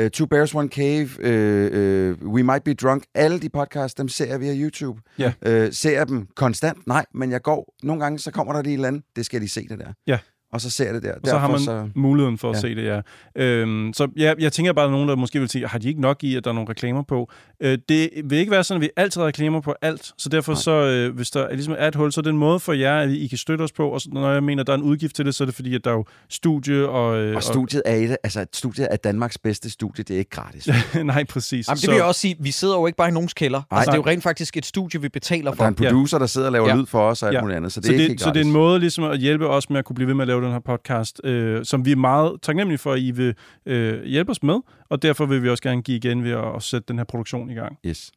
uh, 0.00 0.08
Two 0.08 0.26
Bears, 0.26 0.54
One 0.54 0.68
Cave, 0.68 1.08
uh, 1.18 2.26
uh, 2.26 2.34
We 2.34 2.42
Might 2.42 2.64
Be 2.64 2.74
Drunk. 2.74 3.04
Alle 3.14 3.40
de 3.40 3.48
podcasts, 3.48 3.94
dem 3.94 4.08
ser 4.08 4.26
jeg 4.26 4.40
via 4.40 4.54
YouTube. 4.54 5.00
Ja. 5.18 5.32
Uh, 5.46 5.72
ser 5.72 5.90
jeg 5.90 6.08
dem 6.08 6.26
konstant? 6.36 6.86
Nej, 6.86 7.04
men 7.14 7.30
jeg 7.30 7.42
går. 7.42 7.74
Nogle 7.82 8.02
gange, 8.02 8.18
så 8.18 8.30
kommer 8.30 8.52
der 8.52 8.62
lige 8.62 8.72
et 8.72 8.76
eller 8.76 8.88
andet. 8.88 9.02
Det 9.16 9.26
skal 9.26 9.40
de 9.40 9.48
se, 9.48 9.68
det 9.68 9.78
der. 9.78 9.92
Ja. 10.06 10.18
Og 10.56 10.60
så 10.60 10.70
ser 10.70 10.84
jeg 10.84 10.94
det 10.94 11.02
der. 11.02 11.12
Og 11.12 11.20
så 11.24 11.38
har 11.38 11.48
man 11.48 11.60
så... 11.60 11.88
muligheden 11.94 12.38
for 12.38 12.50
at 12.50 12.54
Ja. 12.56 12.60
se 12.60 12.74
det, 12.74 12.84
ja. 12.84 13.00
Øhm, 13.42 13.92
så 13.94 14.08
ja, 14.16 14.34
jeg 14.38 14.52
tænker 14.52 14.72
bare, 14.72 14.84
at 14.84 14.90
nogen, 14.90 15.08
der 15.08 15.16
måske 15.16 15.38
vil 15.40 15.48
sige, 15.48 15.66
har 15.68 15.78
de 15.78 15.88
ikke 15.88 16.00
nok 16.00 16.24
i, 16.24 16.36
at 16.36 16.44
der 16.44 16.50
er 16.50 16.54
nogle 16.54 16.70
reklamer 16.70 17.02
på? 17.02 17.30
Øh, 17.60 17.78
det 17.88 18.10
vil 18.24 18.38
ikke 18.38 18.50
være 18.52 18.64
sådan, 18.64 18.82
at 18.82 18.84
vi 18.84 18.90
altid 18.96 19.20
har 19.20 19.26
reklamer 19.28 19.60
på 19.60 19.74
alt, 19.82 20.12
så 20.18 20.28
derfor 20.28 20.52
Nej. 20.52 20.60
så, 20.60 20.70
øh, 20.70 21.14
hvis 21.16 21.30
der 21.30 21.52
ligesom 21.52 21.74
er 21.78 21.88
et 21.88 21.94
hul, 21.94 22.12
så 22.12 22.20
er 22.20 22.22
det 22.22 22.30
en 22.30 22.38
måde 22.38 22.60
for 22.60 22.72
jer, 22.72 22.96
at 22.98 23.10
I 23.10 23.26
kan 23.26 23.38
støtte 23.38 23.62
os 23.62 23.72
på, 23.72 23.88
og 23.88 24.00
så, 24.00 24.08
når 24.12 24.32
jeg 24.32 24.42
mener, 24.42 24.60
at 24.62 24.66
der 24.66 24.72
er 24.72 24.76
en 24.76 24.82
udgift 24.82 25.16
til 25.16 25.26
det, 25.26 25.34
så 25.34 25.44
er 25.44 25.46
det 25.46 25.54
fordi, 25.54 25.74
at 25.74 25.84
der 25.84 25.90
er 25.90 25.94
jo 25.94 26.04
studie 26.28 26.88
og... 26.88 27.18
Øh, 27.18 27.36
Og 27.36 27.42
studiet 27.42 27.82
er 27.84 27.94
et, 27.94 28.16
altså, 28.24 28.46
studiet 28.52 28.88
er 28.90 28.96
Danmarks 28.96 29.38
bedste 29.38 29.70
studie. 29.70 30.04
Det 30.04 30.14
er 30.14 30.18
ikke 30.18 30.30
gratis. 30.30 30.68
nej, 31.04 31.24
præcis. 31.24 31.68
Jamen, 31.68 31.78
det 31.80 31.88
vil 31.88 31.96
jeg 31.96 32.04
også 32.04 32.20
sige, 32.20 32.36
vi 32.40 32.50
sidder 32.50 32.74
jo 32.74 32.86
ikke 32.86 32.96
bare 32.96 33.08
i 33.08 33.12
nogens 33.12 33.34
kælder. 33.34 33.62
Nej. 33.70 33.78
Altså, 33.78 33.90
det 33.90 33.98
er 33.98 34.02
jo 34.02 34.06
rent 34.10 34.22
faktisk 34.22 34.56
et 34.56 34.66
studie, 34.66 35.00
vi 35.00 35.08
betaler 35.08 35.50
Og 35.50 35.56
der 35.56 35.64
er 35.64 35.72
for. 35.76 35.84
en 35.84 35.90
producer, 35.90 36.18
der 36.18 36.26
sidder 36.26 36.46
og 36.46 36.52
laver 36.52 36.68
Ja. 36.68 36.74
lyd 36.76 36.86
for 36.86 37.00
os 37.00 37.22
og 37.22 37.28
alt 37.28 37.34
Ja. 37.36 37.40
muligt 37.40 37.56
andet. 37.56 37.72
Så 37.72 37.80
det 37.80 37.86
så 37.86 37.92
er 37.92 37.94
ikke 37.94 38.02
det, 38.02 38.08
helt 38.10 38.20
så 38.20 38.24
det 38.24 38.30
er 38.30 38.34
gratis. 38.34 38.46
en 38.46 38.52
måde 38.52 38.80
ligesom 38.80 39.04
at 39.04 39.18
hjælpe 39.18 39.48
os 39.48 39.70
med 39.70 39.78
at 39.78 39.84
kunne 39.84 39.94
blive 39.94 40.06
ved 40.08 40.14
med 40.14 40.22
at 40.22 40.28
lave 40.28 40.40
den 40.46 40.52
her 40.52 40.60
podcast, 40.76 41.20
øh, 41.24 41.64
som 41.64 41.84
vi 41.84 41.92
er 41.92 41.96
meget 41.96 42.32
taknemmelige 42.42 42.78
for, 42.78 42.92
at 42.92 42.98
I 43.00 43.10
vil 43.10 43.34
øh, 43.66 44.02
hjælpe 44.04 44.30
os 44.30 44.42
med, 44.42 44.56
og 44.88 45.02
derfor 45.02 45.26
vil 45.26 45.42
vi 45.42 45.48
også 45.50 45.62
gerne 45.62 45.82
give 45.82 45.96
igen 45.96 46.24
ved 46.24 46.30
at, 46.32 46.56
at 46.56 46.62
sætte 46.62 46.84
den 46.88 46.98
her 46.98 47.04
produktion 47.04 47.50
i 47.50 47.54
gang. 47.54 47.78
Yes. 47.86 48.10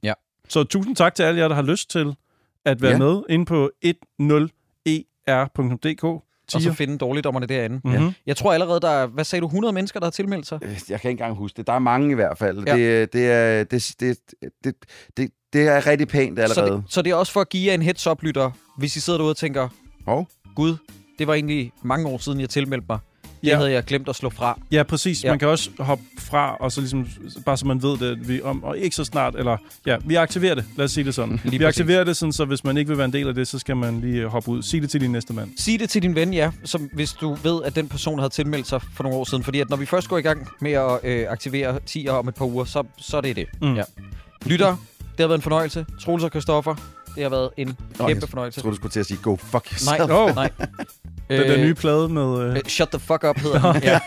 Så 0.50 0.64
tusind 0.64 0.96
tak 0.96 1.16
til 1.16 1.24
alle 1.24 1.40
jer, 1.42 1.48
der 1.48 1.56
har 1.56 1.62
lyst 1.62 1.90
til 1.90 2.14
at 2.66 2.82
være 2.82 2.92
Ja. 2.92 2.98
med 2.98 3.22
inde 3.30 3.46
på 3.46 3.70
E 3.82 3.94
10er.dk. 4.22 6.04
Og 6.56 6.62
så 6.62 6.74
finde 6.74 6.98
dårligdommerne 6.98 7.46
derinde. 7.46 7.82
Mhm. 7.84 8.14
Jeg 8.26 8.38
tror 8.38 8.54
allerede, 8.54 8.80
der 8.80 8.90
er, 8.90 9.08
hvad 9.08 9.24
sagde 9.24 9.42
du, 9.42 9.46
100 9.48 9.74
mennesker, 9.74 10.00
der 10.00 10.06
har 10.08 10.12
tilmeldt 10.12 10.48
sig? 10.48 10.60
Øh, 10.64 10.70
Jeg 10.90 11.02
kan 11.02 11.10
ikke 11.12 11.22
engang 11.22 11.36
huske 11.38 11.58
det. 11.58 11.68
Der 11.68 11.74
er 11.74 11.80
mange 11.80 12.12
i 12.12 12.16
hvert 12.16 12.38
fald. 12.38 12.64
Ja. 12.68 12.76
Det, 12.78 13.14
det, 13.14 13.32
er, 13.32 13.64
det, 13.64 13.96
det, 14.00 14.18
det, 14.64 14.74
det, 15.18 15.30
det 15.54 15.68
er 15.68 15.88
rigtig 15.88 16.08
pænt 16.08 16.38
Så 16.40 16.44
allerede. 16.44 16.72
det, 16.82 16.84
så 16.94 17.02
det 17.02 17.12
er 17.12 17.16
også 17.16 17.32
for 17.34 17.42
at 17.42 17.50
give 17.50 17.68
jer 17.68 17.74
en 17.74 17.82
heads 17.82 18.08
up, 18.08 18.24
lytter, 18.24 18.52
hvis 18.78 18.96
I 18.96 19.00
sidder 19.00 19.20
derude 19.20 19.32
og 19.32 19.38
tænker, 19.38 19.70
Hov. 20.06 20.28
gud, 20.56 20.76
det 21.20 21.28
var 21.28 21.34
egentlig 21.34 21.72
mange 21.84 22.08
år 22.08 22.18
siden, 22.18 22.40
jeg 22.40 22.50
tilmeldte 22.50 22.86
mig. 22.90 23.00
Det 23.42 23.48
Ja. 23.48 23.56
havde 23.58 23.72
jeg 23.72 23.84
glemt 23.84 24.10
at 24.10 24.16
slå 24.16 24.30
fra. 24.30 24.60
Ja, 24.72 24.84
præcis. 24.84 25.24
Ja. 25.24 25.30
Man 25.30 25.40
kan 25.40 25.48
også 25.48 25.70
hoppe 25.80 26.04
fra, 26.20 26.56
og 26.56 26.72
så 26.72 26.82
ligesom, 26.82 27.08
bare 27.46 27.58
så 27.58 27.66
man 27.68 27.84
ved 27.84 27.98
det, 27.98 28.28
vi 28.28 28.42
om, 28.42 28.64
og 28.64 28.78
ikke 28.78 28.96
så 28.96 29.04
snart, 29.04 29.36
eller 29.36 29.58
ja, 29.86 29.98
vi 30.06 30.16
aktiverer 30.16 30.56
det, 30.56 30.66
lad 30.78 30.86
os 30.86 30.92
sige 30.92 31.04
det 31.04 31.16
sådan. 31.16 31.40
Lige 31.44 31.60
vi 31.60 31.66
præcis. 31.66 31.80
aktiverer 31.82 32.04
det 32.04 32.18
sådan, 32.18 32.34
så 32.34 32.46
hvis 32.46 32.64
man 32.64 32.78
ikke 32.78 32.88
vil 32.90 32.98
være 32.98 33.06
en 33.06 33.14
del 33.14 33.28
af 33.28 33.36
det, 33.36 33.48
så 33.48 33.60
skal 33.60 33.78
man 33.78 34.02
lige 34.02 34.28
hoppe 34.28 34.50
ud. 34.52 34.62
Sig 34.64 34.82
det 34.82 34.90
til 34.90 35.02
din 35.02 35.12
næste 35.12 35.34
mand. 35.34 35.50
Sig 35.58 35.80
det 35.80 35.90
til 35.90 36.02
din 36.02 36.16
ven, 36.16 36.34
ja, 36.34 36.52
som, 36.64 36.90
hvis 36.94 37.14
du 37.14 37.34
ved, 37.34 37.64
at 37.64 37.76
den 37.76 37.88
person 37.88 38.20
havde 38.20 38.34
tilmeldt 38.34 38.68
sig 38.68 38.82
for 38.96 39.04
nogle 39.04 39.18
år 39.18 39.24
siden. 39.24 39.44
Fordi 39.44 39.60
at 39.60 39.70
når 39.70 39.78
vi 39.78 39.86
først 39.86 40.10
går 40.10 40.18
i 40.18 40.22
gang 40.22 40.48
med 40.62 40.72
at 40.72 41.00
øh, 41.04 41.26
aktivere 41.30 41.80
10'er 41.90 42.10
om 42.12 42.28
et 42.28 42.36
par 42.36 42.46
uger, 42.46 42.66
så, 42.66 42.84
så 42.98 43.18
er 43.18 43.22
det 43.22 43.36
det. 43.36 43.46
Mm. 43.62 43.76
Ja. 43.76 43.84
Lytter, 44.46 44.68
det 45.00 45.20
har 45.20 45.28
været 45.28 45.38
en 45.38 45.42
fornøjelse. 45.42 45.86
Troels 46.02 46.24
og 46.24 46.30
Christoffer, 46.30 46.76
det 47.16 47.24
har 47.24 47.30
været 47.30 47.50
en 47.58 47.68
Nå, 47.68 48.08
kæmpe 48.08 48.22
jeg 48.24 48.30
fornøjelse. 48.30 48.62
tror, 48.62 48.70
du 48.70 48.76
skulle 48.76 48.92
til 48.92 49.00
at 49.00 49.06
sige, 49.06 49.20
go 49.24 49.36
fuck 49.36 49.86
Nej, 49.86 49.98
yourself. 50.00 50.12
Åh. 50.12 50.36
nej. 50.36 50.50
Den 51.30 51.50
der 51.50 51.58
nye 51.58 51.74
plade 51.74 52.10
med... 52.10 52.42
Øh, 52.42 52.56
øh, 52.56 52.62
Shut 52.68 52.90
the 52.90 53.00
fuck 53.00 53.24
up 53.24 53.40
hedder 53.40 53.74
den. 53.74 53.84
ja. 53.84 54.00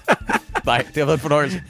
Nej, 0.66 0.78
det 0.88 0.96
har 0.96 1.04
været 1.04 1.16
en 1.16 1.20
fornøjelse. 1.20 1.62